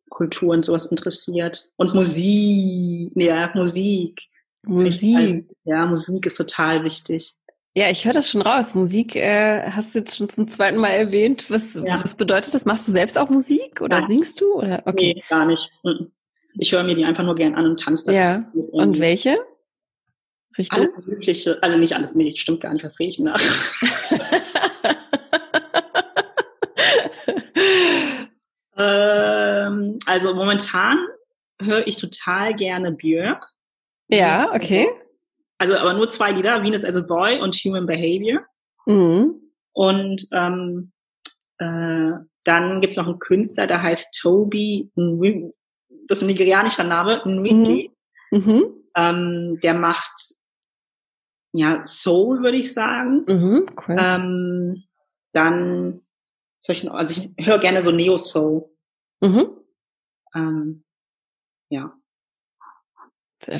Kultur 0.10 0.54
und 0.54 0.64
sowas 0.64 0.86
interessiert. 0.86 1.72
Und 1.76 1.94
Musik, 1.94 3.12
ja, 3.16 3.52
Musik. 3.56 4.30
Musik. 4.66 5.46
Ja, 5.66 5.86
Musik 5.86 6.26
ist 6.26 6.38
total 6.38 6.84
wichtig. 6.84 7.36
Ja, 7.76 7.90
ich 7.90 8.06
höre 8.06 8.14
das 8.14 8.30
schon 8.30 8.42
raus. 8.42 8.76
Musik 8.76 9.16
äh, 9.16 9.72
hast 9.72 9.96
du 9.96 10.00
jetzt 10.00 10.16
schon 10.16 10.30
zum 10.30 10.48
zweiten 10.48 10.78
Mal 10.78 10.90
erwähnt. 10.90 11.50
Was, 11.50 11.74
ja. 11.74 12.00
was 12.04 12.14
bedeutet 12.16 12.54
das? 12.54 12.66
Machst 12.66 12.88
du 12.88 12.92
selbst 12.92 13.18
auch 13.18 13.30
Musik 13.30 13.82
oder 13.82 14.02
ja. 14.02 14.08
singst 14.08 14.42
du? 14.42 14.54
Oder? 14.54 14.84
Okay. 14.86 15.14
Nee, 15.16 15.24
gar 15.28 15.46
nicht. 15.46 15.72
Ich 16.60 16.72
höre 16.72 16.84
mir 16.84 16.94
die 16.96 17.04
einfach 17.04 17.24
nur 17.24 17.34
gern 17.36 17.56
an 17.56 17.66
und 17.66 17.80
tanze 17.80 18.06
dazu. 18.06 18.18
Ja. 18.18 18.46
Und 18.72 19.00
welche? 19.00 19.40
Richtung? 20.56 20.82
Alles 20.82 21.08
mögliche, 21.08 21.58
also 21.64 21.80
nicht 21.80 21.96
alles, 21.96 22.14
nee, 22.14 22.36
stimmt 22.36 22.62
gar 22.62 22.74
nicht, 22.74 22.86
was 22.86 23.00
rede 23.00 23.10
ich 23.10 23.18
nach? 23.18 23.40
ähm, 28.78 29.98
also 30.06 30.36
momentan 30.36 31.00
höre 31.60 31.88
ich 31.88 31.98
total 31.98 32.54
gerne 32.54 32.92
Björk. 32.92 33.53
Ja, 34.18 34.52
okay. 34.54 34.90
Also 35.58 35.78
aber 35.78 35.94
nur 35.94 36.10
zwei 36.10 36.32
Lieder, 36.32 36.64
Venus 36.64 36.84
as 36.84 36.96
a 36.96 37.02
Boy 37.02 37.40
und 37.40 37.56
Human 37.56 37.86
Behavior. 37.86 38.42
Mhm. 38.86 39.42
Und 39.74 40.28
ähm, 40.32 40.92
äh, 41.58 42.12
dann 42.44 42.82
gibt's 42.82 42.98
noch 42.98 43.08
einen 43.08 43.20
Künstler, 43.20 43.68
der 43.68 43.82
heißt 43.82 44.20
Toby 44.22 44.92
das 46.08 46.18
ist 46.18 46.24
ein 46.24 46.28
nigerianischer 46.28 46.84
Name, 46.84 47.22
Nwiki. 47.26 47.92
Mhm. 48.32 48.40
Mhm. 48.40 48.64
Ähm, 48.96 49.60
der 49.62 49.74
macht 49.74 50.36
ja 51.54 51.86
Soul, 51.86 52.42
würde 52.42 52.58
ich 52.58 52.74
sagen. 52.74 53.26
Mhm, 53.28 53.66
cool. 53.88 53.96
ähm, 54.00 54.84
dann 55.32 56.02
solchen, 56.60 56.90
also 56.90 57.22
ich 57.22 57.46
höre 57.46 57.60
gerne 57.60 57.84
so 57.84 57.92
Neo 57.92 58.18
Soul. 58.18 58.70
Mhm. 59.22 59.58
Ähm, 60.36 60.84
ja. 61.70 61.96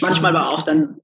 Manchmal 0.02 0.34
war 0.34 0.50
auch 0.50 0.64
dann 0.64 1.00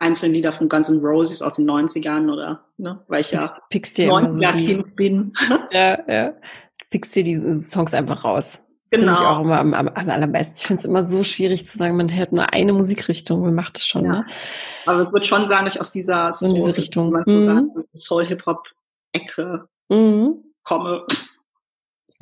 einzelne 0.00 0.32
Lieder 0.34 0.52
von 0.52 0.68
Guns 0.68 0.88
N' 0.90 0.98
Roses 1.04 1.42
aus 1.42 1.54
den 1.54 1.68
90ern 1.70 2.30
oder, 2.32 2.64
ne, 2.76 3.04
weil 3.08 3.20
ich 3.20 3.30
ja 3.30 3.48
pickst 3.70 3.98
dir 3.98 4.10
90er 4.10 4.52
so 4.52 4.58
die, 4.58 4.82
bin. 4.96 5.32
Ja, 5.70 5.98
ja. 6.10 6.34
Pickst 6.90 7.14
dir 7.14 7.24
diese 7.24 7.54
Songs 7.62 7.94
einfach 7.94 8.24
raus. 8.24 8.60
Genau. 8.90 9.04
Genau. 9.06 9.14
Finde 9.14 9.22
ich 9.24 9.26
auch 9.36 9.40
immer 9.40 9.58
am, 9.58 9.72
am 9.72 9.88
allerbesten. 10.10 10.56
Ich 10.58 10.66
finde 10.66 10.80
es 10.80 10.84
immer 10.84 11.02
so 11.02 11.24
schwierig 11.24 11.66
zu 11.66 11.78
sagen, 11.78 11.96
man 11.96 12.14
hört 12.14 12.32
nur 12.32 12.52
eine 12.52 12.74
Musikrichtung. 12.74 13.40
Man 13.40 13.54
macht 13.54 13.78
es 13.78 13.86
schon, 13.86 14.04
Ja. 14.04 14.12
ne? 14.12 14.26
Aber 14.84 15.04
ich 15.04 15.12
würde 15.12 15.26
schon 15.26 15.48
sagen, 15.48 15.64
dass 15.64 15.76
ich 15.76 15.80
aus 15.80 15.92
dieser 15.92 16.30
So 16.32 16.46
in 16.48 16.54
diese 16.56 16.76
Richtung. 16.76 17.10
so 17.24 17.32
Mhm. 17.32 17.70
sagt, 17.74 17.88
Soul-Hip-Hop-Ecke 17.94 19.64
Mhm. 19.88 20.44
komme. 20.64 21.06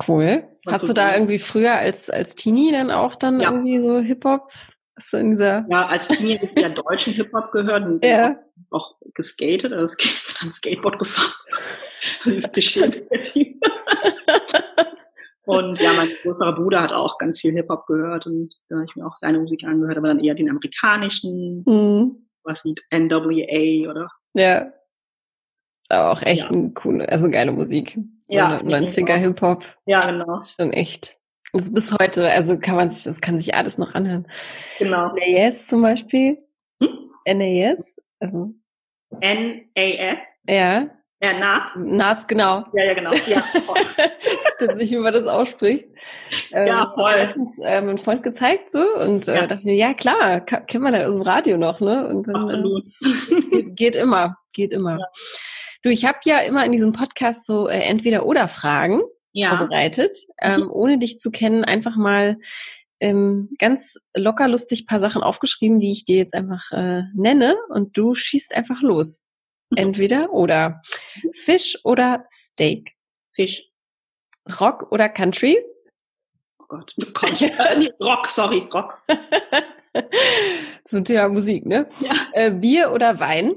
Cool. 0.07 0.47
Was 0.65 0.75
Hast 0.75 0.81
so 0.83 0.87
du 0.89 0.93
da 0.93 1.13
irgendwie 1.13 1.39
früher 1.39 1.73
als, 1.73 2.09
als 2.09 2.35
Teenie 2.35 2.71
dann 2.71 2.89
auch 2.91 3.15
dann 3.15 3.39
Ja. 3.41 3.51
irgendwie 3.51 3.79
so 3.79 3.99
Hip-Hop? 3.99 4.51
Du 5.09 5.17
in 5.17 5.29
dieser, 5.31 5.65
Ja, 5.69 5.87
als 5.87 6.07
Teenie 6.07 6.35
habe 6.37 6.45
ich 6.53 6.61
ja 6.61 6.69
deutschen 6.69 7.13
Hip-Hop 7.13 7.51
gehört 7.51 7.83
und 7.85 8.03
ja, 8.05 8.35
auch 8.69 8.95
geskatet, 9.13 9.73
also 9.73 9.95
dann 10.41 10.49
Skateboard 10.51 10.99
gefahren. 10.99 11.33
Geschämt. 12.53 13.01
und 15.45 15.79
ja, 15.79 15.93
mein 15.93 16.09
größerer 16.21 16.55
Bruder 16.55 16.81
hat 16.81 16.91
auch 16.93 17.17
ganz 17.17 17.39
viel 17.39 17.51
Hip-Hop 17.53 17.85
gehört 17.87 18.25
und 18.27 18.53
da 18.69 18.75
habe 18.75 18.85
ich 18.89 18.95
mir 18.95 19.05
auch 19.05 19.15
seine 19.15 19.39
Musik 19.39 19.63
angehört, 19.63 19.97
aber 19.97 20.07
dann 20.07 20.19
eher 20.19 20.35
den 20.35 20.49
amerikanischen, 20.49 21.63
mhm. 21.65 22.27
was 22.43 22.63
wie 22.63 22.75
NWA 22.93 23.89
oder 23.89 24.09
ja. 24.33 24.71
Aber 25.89 26.11
auch 26.11 26.21
echt 26.21 26.45
Ja. 26.45 26.51
eine 26.51 26.71
coole, 26.71 27.09
also 27.09 27.29
geile 27.29 27.51
Musik. 27.51 27.97
Ja, 28.29 28.61
90er 28.61 29.15
Hip-Hop. 29.15 29.65
ja, 29.85 29.99
genau, 30.09 30.41
Schon 30.55 30.71
echt. 30.71 31.17
Also 31.53 31.71
bis 31.73 31.91
heute, 31.99 32.29
also 32.29 32.57
kann 32.57 32.75
man 32.75 32.89
sich, 32.89 33.03
das 33.03 33.19
kann 33.21 33.39
sich 33.39 33.53
alles 33.55 33.77
noch 33.77 33.93
anhören. 33.95 34.27
genau. 34.79 35.13
NAS 35.15 35.67
zum 35.67 35.81
Beispiel. 35.81 36.37
Hm? 36.81 36.89
NAS, 37.27 37.97
also, 38.19 38.53
N-A-S, 39.19 40.19
ja. 40.47 40.87
äh, 41.19 41.33
NAS. 41.39 41.73
NAS, 41.75 42.27
genau. 42.27 42.63
Ja, 42.73 42.83
ja, 42.85 42.93
genau. 42.93 43.11
Ja, 43.27 43.41
voll. 43.41 43.75
ich 44.21 44.45
wusste 44.45 44.65
jetzt 44.65 44.77
nicht, 44.77 44.91
wie 44.91 44.97
man 44.97 45.13
das 45.13 45.27
ausspricht. 45.27 45.87
Ähm, 46.53 46.67
Ja, 46.67 46.91
voll. 46.95 47.11
mir 47.11 47.17
letztens 47.25 47.59
äh, 47.59 47.81
mein 47.81 47.97
Freund 47.97 48.23
gezeigt 48.23 48.71
so 48.71 48.79
und 48.79 49.27
äh, 49.27 49.35
Ja. 49.35 49.47
dachte 49.47 49.65
mir, 49.65 49.75
ja 49.75 49.93
klar, 49.93 50.39
kennt 50.41 50.83
man 50.83 50.93
ja 50.93 51.05
aus 51.05 51.13
dem 51.13 51.21
Radio 51.23 51.57
noch, 51.57 51.79
ne? 51.81 52.07
Und 52.07 52.27
dann 52.27 52.35
äh, 52.35 52.39
absolut. 52.39 52.85
geht, 53.51 53.75
geht 53.75 53.95
immer, 53.95 54.37
geht 54.53 54.71
immer. 54.71 54.97
Du, 55.83 55.89
ich 55.89 56.05
habe 56.05 56.19
ja 56.23 56.39
immer 56.39 56.63
in 56.65 56.71
diesem 56.71 56.93
Podcast 56.93 57.45
so 57.45 57.67
äh, 57.67 57.79
entweder 57.81 58.25
oder 58.25 58.47
Fragen 58.47 59.01
Ja, 59.33 59.57
vorbereitet, 59.57 60.15
ähm, 60.41 60.69
ohne 60.69 60.99
dich 60.99 61.17
zu 61.17 61.31
kennen, 61.31 61.63
einfach 61.63 61.95
mal 61.95 62.37
ähm, 62.99 63.49
ganz 63.57 63.97
locker 64.15 64.47
lustig 64.47 64.85
paar 64.85 64.99
Sachen 64.99 65.23
aufgeschrieben, 65.23 65.79
die 65.79 65.89
ich 65.89 66.05
dir 66.05 66.17
jetzt 66.17 66.33
einfach 66.33 66.71
äh, 66.71 67.03
nenne 67.13 67.55
und 67.69 67.97
du 67.97 68.13
schießt 68.13 68.55
einfach 68.55 68.81
los. 68.81 69.25
Entweder 69.73 70.33
oder 70.33 70.81
Fisch 71.33 71.79
oder 71.85 72.25
Steak, 72.29 72.91
Fisch. 73.31 73.69
Rock 74.59 74.91
oder 74.91 75.07
Country, 75.07 75.57
Oh 76.57 76.65
Gott. 76.67 76.95
Country. 77.13 77.51
Äh, 77.59 77.77
nee, 77.77 77.91
Rock, 77.99 78.27
sorry, 78.27 78.67
Rock. 78.73 79.01
zum 80.85 81.03
Thema 81.03 81.29
Musik, 81.29 81.65
ne? 81.65 81.87
Ja. 81.99 82.11
Äh, 82.33 82.51
Bier 82.51 82.91
oder 82.91 83.19
Wein. 83.19 83.55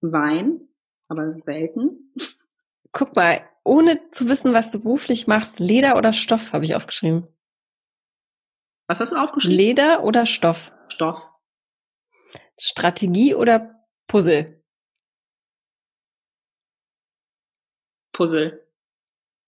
Wein, 0.00 0.68
aber 1.08 1.38
selten. 1.38 2.12
Guck 2.92 3.14
mal, 3.14 3.44
ohne 3.64 4.10
zu 4.10 4.28
wissen, 4.28 4.54
was 4.54 4.70
du 4.70 4.80
beruflich 4.80 5.26
machst, 5.26 5.60
Leder 5.60 5.96
oder 5.96 6.12
Stoff, 6.12 6.52
habe 6.52 6.64
ich 6.64 6.74
aufgeschrieben. 6.74 7.26
Was 8.88 9.00
hast 9.00 9.12
du 9.12 9.16
aufgeschrieben? 9.16 9.56
Leder 9.56 10.04
oder 10.04 10.26
Stoff? 10.26 10.72
Stoff. 10.88 11.28
Strategie 12.58 13.34
oder 13.34 13.86
Puzzle? 14.06 14.62
Puzzle. 18.12 18.66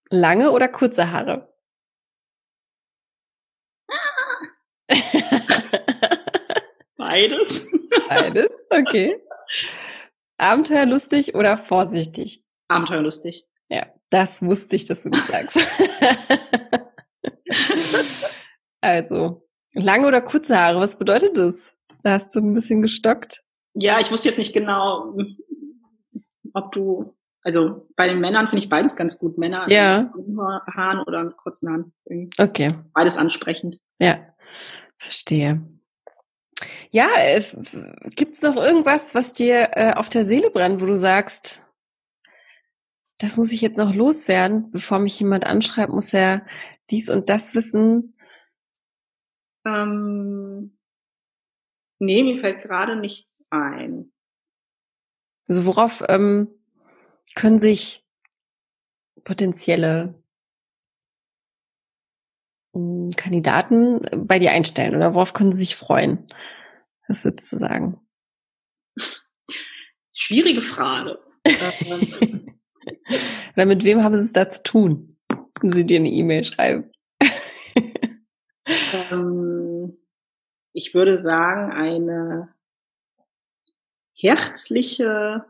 Lange 0.09 0.51
oder 0.51 0.67
kurze 0.67 1.11
Haare? 1.11 1.53
Beides. 6.97 7.71
Beides, 8.09 8.49
okay. 8.69 9.21
Abenteuerlustig 10.37 11.35
oder 11.35 11.57
vorsichtig? 11.57 12.43
Abenteuerlustig. 12.67 13.47
Ja, 13.69 13.87
das 14.09 14.41
wusste 14.41 14.75
ich, 14.75 14.85
dass 14.85 15.03
du 15.03 15.09
das 15.09 15.27
sagst. 15.27 15.57
also, 18.81 19.47
lange 19.73 20.07
oder 20.07 20.21
kurze 20.21 20.59
Haare, 20.59 20.79
was 20.79 20.97
bedeutet 20.97 21.37
das? 21.37 21.73
Da 22.03 22.11
hast 22.13 22.35
du 22.35 22.39
ein 22.39 22.53
bisschen 22.53 22.81
gestockt. 22.81 23.43
Ja, 23.73 23.99
ich 23.99 24.11
wusste 24.11 24.29
jetzt 24.29 24.37
nicht 24.37 24.53
genau, 24.53 25.15
ob 26.53 26.71
du, 26.71 27.13
also 27.41 27.87
bei 27.95 28.07
den 28.07 28.19
Männern 28.19 28.47
finde 28.47 28.63
ich 28.63 28.69
beides 28.69 28.95
ganz 28.95 29.19
gut. 29.19 29.37
Männer 29.37 29.69
Ja. 29.69 30.11
mit 30.15 30.37
Haaren 30.75 30.99
oder 31.05 31.23
mit 31.25 31.37
kurzen 31.37 31.69
Haaren. 31.69 32.29
Okay, 32.37 32.75
Beides 32.93 33.17
ansprechend. 33.17 33.79
ja, 33.99 34.19
verstehe. 34.97 35.61
Ja, 36.91 37.09
äh, 37.17 37.43
gibt's 38.15 38.41
noch 38.41 38.55
irgendwas, 38.55 39.13
was 39.13 39.33
dir 39.33 39.71
äh, 39.73 39.93
auf 39.93 40.09
der 40.09 40.23
Seele 40.23 40.49
brennt, 40.49 40.79
wo 40.81 40.85
du 40.85 40.95
sagst, 40.95 41.65
das 43.17 43.37
muss 43.37 43.51
ich 43.51 43.61
jetzt 43.61 43.77
noch 43.77 43.93
loswerden, 43.93 44.71
bevor 44.71 44.99
mich 44.99 45.19
jemand 45.19 45.45
anschreibt, 45.45 45.93
muss 45.93 46.13
er 46.13 46.45
dies 46.89 47.09
und 47.09 47.29
das 47.29 47.55
wissen. 47.55 48.17
Ähm, 49.65 50.77
nee, 51.99 52.23
mir 52.23 52.39
fällt 52.39 52.61
gerade 52.61 52.95
nichts 52.95 53.45
ein. 53.49 54.11
Also 55.47 55.65
worauf 55.65 56.03
ähm, 56.09 56.49
können 57.35 57.59
sich 57.59 58.05
potenzielle 59.23 60.21
ähm, 62.75 63.11
Kandidaten 63.15 64.27
bei 64.27 64.39
dir 64.39 64.51
einstellen 64.51 64.95
oder 64.95 65.13
worauf 65.13 65.33
können 65.33 65.51
sie 65.51 65.59
sich 65.59 65.75
freuen? 65.75 66.27
Was 67.07 67.23
würdest 67.23 67.51
du 67.53 67.57
sagen? 67.57 67.99
Schwierige 70.13 70.61
Frage. 70.61 71.19
ähm, 71.45 72.59
Oder 73.55 73.65
mit 73.65 73.83
wem 73.83 74.03
haben 74.03 74.17
sie 74.17 74.25
es 74.25 74.33
da 74.33 74.47
zu 74.49 74.63
tun, 74.63 75.17
wenn 75.61 75.73
sie 75.73 75.85
dir 75.85 75.99
eine 75.99 76.09
E-Mail 76.11 76.43
schreiben? 76.45 76.91
ähm, 79.11 79.97
ich 80.73 80.93
würde 80.93 81.17
sagen, 81.17 81.71
eine 81.71 82.53
herzliche, 84.13 85.45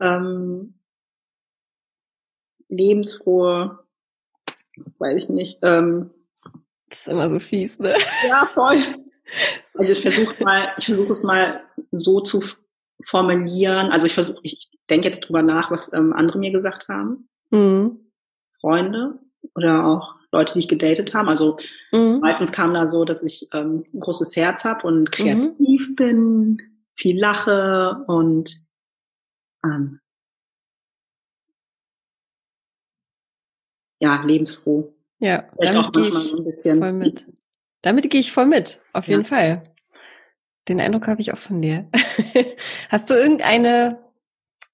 ähm, 0.00 0.74
lebensfrohe, 2.68 3.78
weiß 4.98 5.24
ich 5.24 5.28
nicht, 5.30 5.58
ähm, 5.62 6.10
Das 6.88 7.00
ist 7.00 7.08
immer 7.08 7.30
so 7.30 7.38
fies, 7.38 7.78
ne? 7.78 7.94
ja, 8.28 8.46
voll. 8.46 8.76
Also 9.76 9.90
ich 9.90 10.02
versuche 10.02 10.44
mal, 10.44 10.74
ich 10.78 10.84
versuche 10.84 11.14
es 11.14 11.24
mal 11.24 11.62
so 11.90 12.20
zu 12.20 12.40
formulieren. 13.02 13.90
Also 13.90 14.06
ich 14.06 14.14
versuche, 14.14 14.40
ich 14.42 14.70
denke 14.90 15.08
jetzt 15.08 15.20
drüber 15.20 15.42
nach, 15.42 15.70
was 15.70 15.92
ähm, 15.92 16.12
andere 16.12 16.38
mir 16.38 16.52
gesagt 16.52 16.88
haben, 16.88 17.28
Mhm. 17.50 18.00
Freunde 18.60 19.18
oder 19.54 19.84
auch 19.86 20.14
Leute, 20.32 20.54
die 20.54 20.60
ich 20.60 20.68
gedatet 20.68 21.14
haben. 21.14 21.28
Also 21.28 21.58
Mhm. 21.92 22.20
meistens 22.20 22.50
kam 22.52 22.72
da 22.74 22.86
so, 22.86 23.04
dass 23.04 23.22
ich 23.22 23.48
ähm, 23.52 23.84
ein 23.92 24.00
großes 24.00 24.34
Herz 24.36 24.64
habe 24.64 24.86
und 24.86 25.12
kreativ 25.12 25.94
bin, 25.96 26.60
viel 26.96 27.20
lache 27.20 28.04
und 28.06 28.66
ähm, 29.64 30.00
ja, 34.00 34.22
lebensfroh. 34.22 34.94
Ja, 35.20 35.44
Vielleicht 35.56 35.74
damit 35.74 35.92
gehe 35.94 36.08
ich 36.08 36.30
voll 36.78 36.92
mit. 36.92 37.26
Damit 37.82 38.10
gehe 38.10 38.20
ich 38.20 38.32
voll 38.32 38.46
mit, 38.46 38.80
auf 38.92 39.06
Ja. 39.06 39.12
jeden 39.12 39.24
Fall. 39.24 39.73
Den 40.68 40.80
Eindruck 40.80 41.08
habe 41.08 41.20
ich 41.20 41.32
auch 41.32 41.38
von 41.38 41.60
dir. 41.60 41.90
Hast 42.88 43.10
du 43.10 43.14
irgendeine 43.14 44.02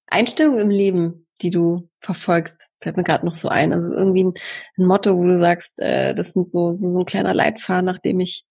Einstellung 0.07 0.57
im 0.57 0.69
Leben, 0.69 1.27
die 1.41 1.49
du 1.49 1.89
verfolgst? 1.99 2.69
Fällt 2.79 2.97
mir 2.97 3.03
gerade 3.03 3.25
noch 3.25 3.35
so 3.35 3.49
ein. 3.49 3.73
Also 3.73 3.93
irgendwie 3.93 4.23
ein, 4.23 4.33
ein 4.77 4.85
Motto, 4.85 5.17
wo 5.17 5.25
du 5.25 5.37
sagst, 5.37 5.81
äh, 5.81 6.13
das 6.13 6.31
sind 6.31 6.47
so, 6.47 6.71
so, 6.73 6.91
so 6.91 6.99
ein 6.99 7.05
kleiner 7.05 7.33
Leitfaden, 7.33 7.85
nach 7.85 7.99
dem 7.99 8.19
ich 8.19 8.45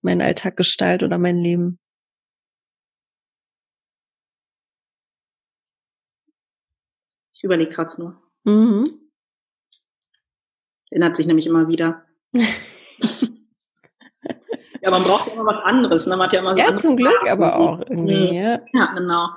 meinen 0.00 0.22
Alltag 0.22 0.56
gestalte 0.56 1.04
oder 1.04 1.18
mein 1.18 1.38
Leben. 1.38 1.78
Ich 7.34 7.44
überlege 7.44 7.70
gerade 7.70 7.92
nur. 7.98 8.22
Mhm. 8.44 8.84
Erinnert 10.90 11.16
sich 11.16 11.26
nämlich 11.26 11.46
immer 11.46 11.68
wieder. 11.68 12.04
ja, 14.90 14.98
man 14.98 15.02
braucht 15.02 15.26
ja 15.28 15.34
immer 15.34 15.46
was 15.46 15.62
anderes. 15.64 16.06
Ne? 16.06 16.16
Man 16.16 16.24
hat 16.26 16.32
ja 16.32 16.40
immer 16.40 16.52
so 16.52 16.58
Ja, 16.58 16.74
zum 16.74 16.96
Glück 16.96 17.12
Fragen. 17.12 17.30
aber 17.30 17.56
auch 17.56 17.78
irgendwie. 17.80 18.28
Mhm. 18.28 18.34
Ja. 18.34 18.60
Ja, 18.72 18.86
genau. 18.94 19.28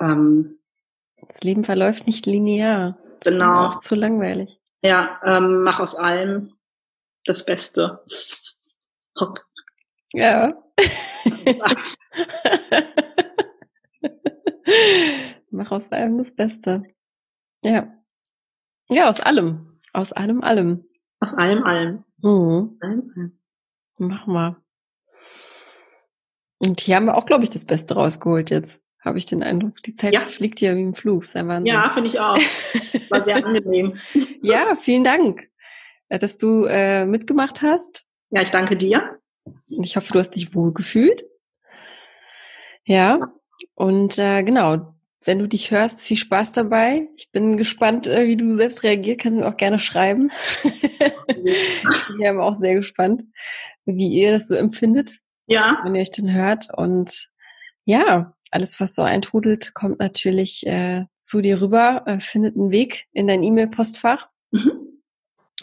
Ähm, 0.00 0.58
Das 1.28 1.42
Leben 1.42 1.64
verläuft 1.64 2.06
nicht 2.06 2.26
linear. 2.26 2.98
Das 3.20 3.34
ist 3.34 3.40
genau. 3.40 3.66
auch 3.68 3.76
zu 3.78 3.94
langweilig. 3.94 4.58
Ja, 4.82 5.20
ähm, 5.24 5.62
mach 5.62 5.78
aus 5.80 5.94
allem 5.94 6.54
das 7.26 7.44
Beste. 7.44 8.02
Hopp. 9.20 9.40
Ja. 10.12 10.54
Mach 15.50 15.70
aus 15.70 15.90
allem 15.92 16.18
das 16.18 16.34
Beste. 16.34 16.82
Ja. 17.62 17.92
Ja, 18.88 19.08
aus 19.08 19.20
allem. 19.20 19.78
Aus 19.92 20.12
allem, 20.12 20.42
allem. 20.42 20.84
Aus 21.20 21.34
allem, 21.34 21.62
allem. 21.64 22.04
Mhm. 22.22 22.78
Allem, 22.80 23.12
allem. 23.14 23.38
Mach 23.98 24.26
mal. 24.26 24.56
Und 26.58 26.80
hier 26.80 26.96
haben 26.96 27.06
wir 27.06 27.16
auch, 27.16 27.26
glaube 27.26 27.44
ich, 27.44 27.50
das 27.50 27.64
Beste 27.64 27.94
rausgeholt 27.94 28.50
jetzt. 28.50 28.80
Habe 29.00 29.18
ich 29.18 29.26
den 29.26 29.42
Eindruck. 29.42 29.78
Die 29.78 29.94
Zeit 29.94 30.12
ja. 30.12 30.20
fliegt 30.20 30.60
ja 30.60 30.76
wie 30.76 30.82
im 30.82 30.94
Flug. 30.94 31.24
Sei 31.24 31.44
Wahnsinn. 31.44 31.66
Ja, 31.66 31.90
finde 31.92 32.08
ich 32.08 32.20
auch. 32.20 32.38
War 33.10 33.24
sehr 33.24 33.36
angenehm. 33.44 33.94
ja, 34.42 34.76
vielen 34.76 35.02
Dank, 35.02 35.48
äh, 36.08 36.20
dass 36.20 36.38
du 36.38 36.66
äh, 36.66 37.04
mitgemacht 37.04 37.62
hast. 37.62 38.06
Ja, 38.30 38.42
ich 38.42 38.50
danke 38.50 38.76
dir. 38.76 39.18
Ich 39.68 39.96
hoffe, 39.96 40.12
du 40.12 40.20
hast 40.20 40.36
dich 40.36 40.54
wohl 40.54 40.72
gefühlt. 40.72 41.24
Ja. 42.84 43.32
Und 43.74 44.18
äh, 44.18 44.44
genau, 44.44 44.94
wenn 45.24 45.38
du 45.38 45.46
dich 45.46 45.70
hörst, 45.70 46.02
viel 46.02 46.16
Spaß 46.16 46.52
dabei. 46.52 47.08
Ich 47.16 47.30
bin 47.30 47.56
gespannt, 47.56 48.06
äh, 48.06 48.26
wie 48.26 48.36
du 48.36 48.54
selbst 48.54 48.82
reagierst. 48.82 49.20
Kannst 49.20 49.38
du 49.38 49.42
mir 49.42 49.48
auch 49.48 49.56
gerne 49.56 49.78
schreiben. 49.78 50.30
ich 50.64 52.16
bin 52.18 52.38
auch 52.38 52.52
sehr 52.52 52.74
gespannt, 52.74 53.24
wie 53.84 54.08
ihr 54.08 54.32
das 54.32 54.48
so 54.48 54.54
empfindet. 54.54 55.18
Ja. 55.46 55.78
Wenn 55.84 55.94
ihr 55.94 56.00
euch 56.00 56.10
den 56.10 56.32
hört. 56.32 56.68
Und 56.76 57.28
ja, 57.84 58.34
alles, 58.50 58.80
was 58.80 58.94
so 58.94 59.02
eintrudelt, 59.02 59.74
kommt 59.74 59.98
natürlich 59.98 60.66
äh, 60.66 61.06
zu 61.16 61.40
dir 61.40 61.60
rüber, 61.60 62.02
äh, 62.06 62.20
findet 62.20 62.56
einen 62.56 62.70
Weg 62.70 63.06
in 63.12 63.26
dein 63.26 63.42
E-Mail-Postfach. 63.42 64.28
Mhm. 64.50 65.00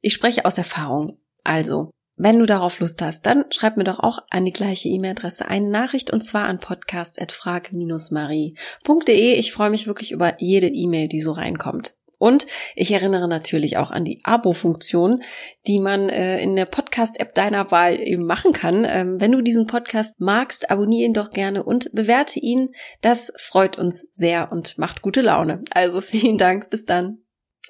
ich 0.00 0.14
spreche 0.14 0.44
aus 0.44 0.58
Erfahrung. 0.58 1.18
Also, 1.42 1.90
wenn 2.18 2.38
du 2.38 2.46
darauf 2.46 2.80
Lust 2.80 3.00
hast, 3.00 3.26
dann 3.26 3.44
schreib 3.50 3.76
mir 3.76 3.84
doch 3.84 4.00
auch 4.00 4.18
an 4.30 4.44
die 4.44 4.52
gleiche 4.52 4.88
E-Mail-Adresse 4.88 5.46
eine 5.48 5.68
Nachricht 5.68 6.12
und 6.12 6.22
zwar 6.22 6.46
an 6.46 6.58
podcast.frag-marie.de. 6.58 9.34
Ich 9.34 9.52
freue 9.52 9.70
mich 9.70 9.86
wirklich 9.86 10.10
über 10.12 10.34
jede 10.38 10.68
E-Mail, 10.68 11.08
die 11.08 11.20
so 11.20 11.32
reinkommt. 11.32 11.94
Und 12.18 12.46
ich 12.74 12.90
erinnere 12.90 13.28
natürlich 13.28 13.76
auch 13.76 13.92
an 13.92 14.04
die 14.04 14.20
Abo-Funktion, 14.24 15.22
die 15.68 15.78
man 15.78 16.08
äh, 16.08 16.42
in 16.42 16.56
der 16.56 16.66
Podcast-App 16.66 17.34
deiner 17.34 17.70
Wahl 17.70 18.00
eben 18.00 18.26
machen 18.26 18.52
kann. 18.52 18.84
Ähm, 18.88 19.20
wenn 19.20 19.32
du 19.32 19.40
diesen 19.40 19.66
Podcast 19.66 20.20
magst, 20.20 20.70
abonniere 20.70 21.06
ihn 21.06 21.14
doch 21.14 21.30
gerne 21.30 21.62
und 21.62 21.90
bewerte 21.92 22.40
ihn. 22.40 22.70
Das 23.00 23.32
freut 23.36 23.78
uns 23.78 24.08
sehr 24.10 24.50
und 24.50 24.78
macht 24.78 25.02
gute 25.02 25.22
Laune. 25.22 25.62
Also 25.70 26.00
vielen 26.00 26.38
Dank. 26.38 26.70
Bis 26.70 26.84
dann. 26.84 27.18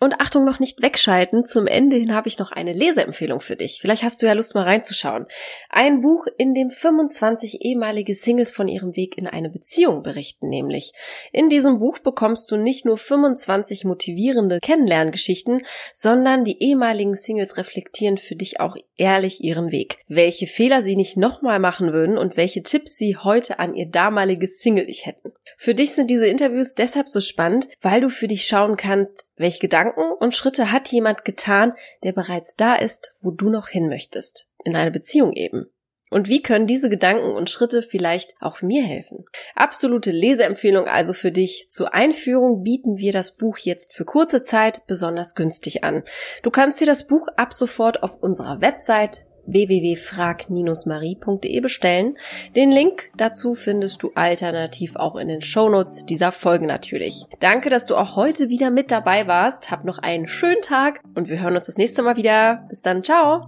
Und 0.00 0.20
Achtung, 0.20 0.44
noch 0.44 0.60
nicht 0.60 0.82
wegschalten. 0.82 1.44
Zum 1.44 1.66
Ende 1.66 1.96
hin 1.96 2.14
habe 2.14 2.28
ich 2.28 2.38
noch 2.38 2.52
eine 2.52 2.72
Leseempfehlung 2.72 3.40
für 3.40 3.56
dich. 3.56 3.78
Vielleicht 3.80 4.02
hast 4.02 4.22
du 4.22 4.26
ja 4.26 4.32
Lust 4.32 4.54
mal 4.54 4.64
reinzuschauen. 4.64 5.26
Ein 5.70 6.00
Buch, 6.00 6.26
in 6.36 6.54
dem 6.54 6.70
25 6.70 7.62
ehemalige 7.62 8.14
Singles 8.14 8.52
von 8.52 8.68
ihrem 8.68 8.94
Weg 8.96 9.18
in 9.18 9.26
eine 9.26 9.50
Beziehung 9.50 10.02
berichten, 10.02 10.48
nämlich. 10.48 10.92
In 11.32 11.48
diesem 11.48 11.78
Buch 11.78 11.98
bekommst 11.98 12.50
du 12.50 12.56
nicht 12.56 12.84
nur 12.84 12.96
25 12.96 13.84
motivierende 13.84 14.60
Kennenlerngeschichten, 14.60 15.62
sondern 15.92 16.44
die 16.44 16.62
ehemaligen 16.62 17.14
Singles 17.14 17.56
reflektieren 17.56 18.18
für 18.18 18.36
dich 18.36 18.60
auch 18.60 18.76
ehrlich 18.96 19.42
ihren 19.42 19.72
Weg. 19.72 19.98
Welche 20.06 20.46
Fehler 20.46 20.82
sie 20.82 20.96
nicht 20.96 21.16
nochmal 21.16 21.58
machen 21.58 21.92
würden 21.92 22.18
und 22.18 22.36
welche 22.36 22.62
Tipps 22.62 22.96
sie 22.96 23.16
heute 23.16 23.58
an 23.58 23.74
ihr 23.74 23.86
damaliges 23.86 24.60
Single-Ich 24.60 25.06
hätten. 25.06 25.32
Für 25.56 25.74
dich 25.74 25.92
sind 25.92 26.08
diese 26.08 26.26
Interviews 26.26 26.74
deshalb 26.74 27.08
so 27.08 27.20
spannend, 27.20 27.68
weil 27.80 28.00
du 28.00 28.08
für 28.08 28.28
dich 28.28 28.46
schauen 28.46 28.76
kannst, 28.76 29.26
welche 29.36 29.58
Gedanken 29.88 30.12
und 30.22 30.34
Schritte 30.34 30.72
hat 30.72 30.88
jemand 30.88 31.24
getan, 31.24 31.72
der 32.02 32.12
bereits 32.12 32.56
da 32.56 32.74
ist, 32.74 33.14
wo 33.20 33.30
du 33.30 33.50
noch 33.50 33.68
hin 33.68 33.88
möchtest. 33.88 34.50
In 34.64 34.76
einer 34.76 34.90
Beziehung 34.90 35.32
eben. 35.32 35.66
Und 36.10 36.28
wie 36.28 36.42
können 36.42 36.66
diese 36.66 36.88
Gedanken 36.88 37.32
und 37.32 37.50
Schritte 37.50 37.82
vielleicht 37.82 38.34
auch 38.40 38.62
mir 38.62 38.82
helfen? 38.82 39.26
Absolute 39.54 40.10
Leseempfehlung 40.10 40.86
also 40.86 41.12
für 41.12 41.30
dich. 41.30 41.66
Zur 41.68 41.92
Einführung 41.92 42.62
bieten 42.62 42.96
wir 42.96 43.12
das 43.12 43.36
Buch 43.36 43.58
jetzt 43.58 43.92
für 43.94 44.06
kurze 44.06 44.40
Zeit 44.40 44.86
besonders 44.86 45.34
günstig 45.34 45.84
an. 45.84 46.02
Du 46.42 46.50
kannst 46.50 46.80
dir 46.80 46.86
das 46.86 47.06
Buch 47.06 47.28
ab 47.36 47.52
sofort 47.52 48.02
auf 48.02 48.16
unserer 48.22 48.62
Website 48.62 49.22
www.frag-marie.de 49.48 51.60
bestellen. 51.60 52.16
Den 52.54 52.70
Link 52.70 53.10
dazu 53.16 53.54
findest 53.54 54.02
du 54.02 54.12
alternativ 54.14 54.96
auch 54.96 55.16
in 55.16 55.28
den 55.28 55.42
Shownotes 55.42 56.06
dieser 56.06 56.32
Folge 56.32 56.66
natürlich. 56.66 57.24
Danke, 57.40 57.70
dass 57.70 57.86
du 57.86 57.96
auch 57.96 58.16
heute 58.16 58.48
wieder 58.48 58.70
mit 58.70 58.90
dabei 58.90 59.26
warst. 59.26 59.70
Hab 59.70 59.84
noch 59.84 59.98
einen 59.98 60.28
schönen 60.28 60.62
Tag 60.62 61.00
und 61.14 61.28
wir 61.28 61.40
hören 61.40 61.56
uns 61.56 61.66
das 61.66 61.78
nächste 61.78 62.02
Mal 62.02 62.16
wieder. 62.16 62.66
Bis 62.68 62.82
dann, 62.82 63.02
ciao! 63.02 63.46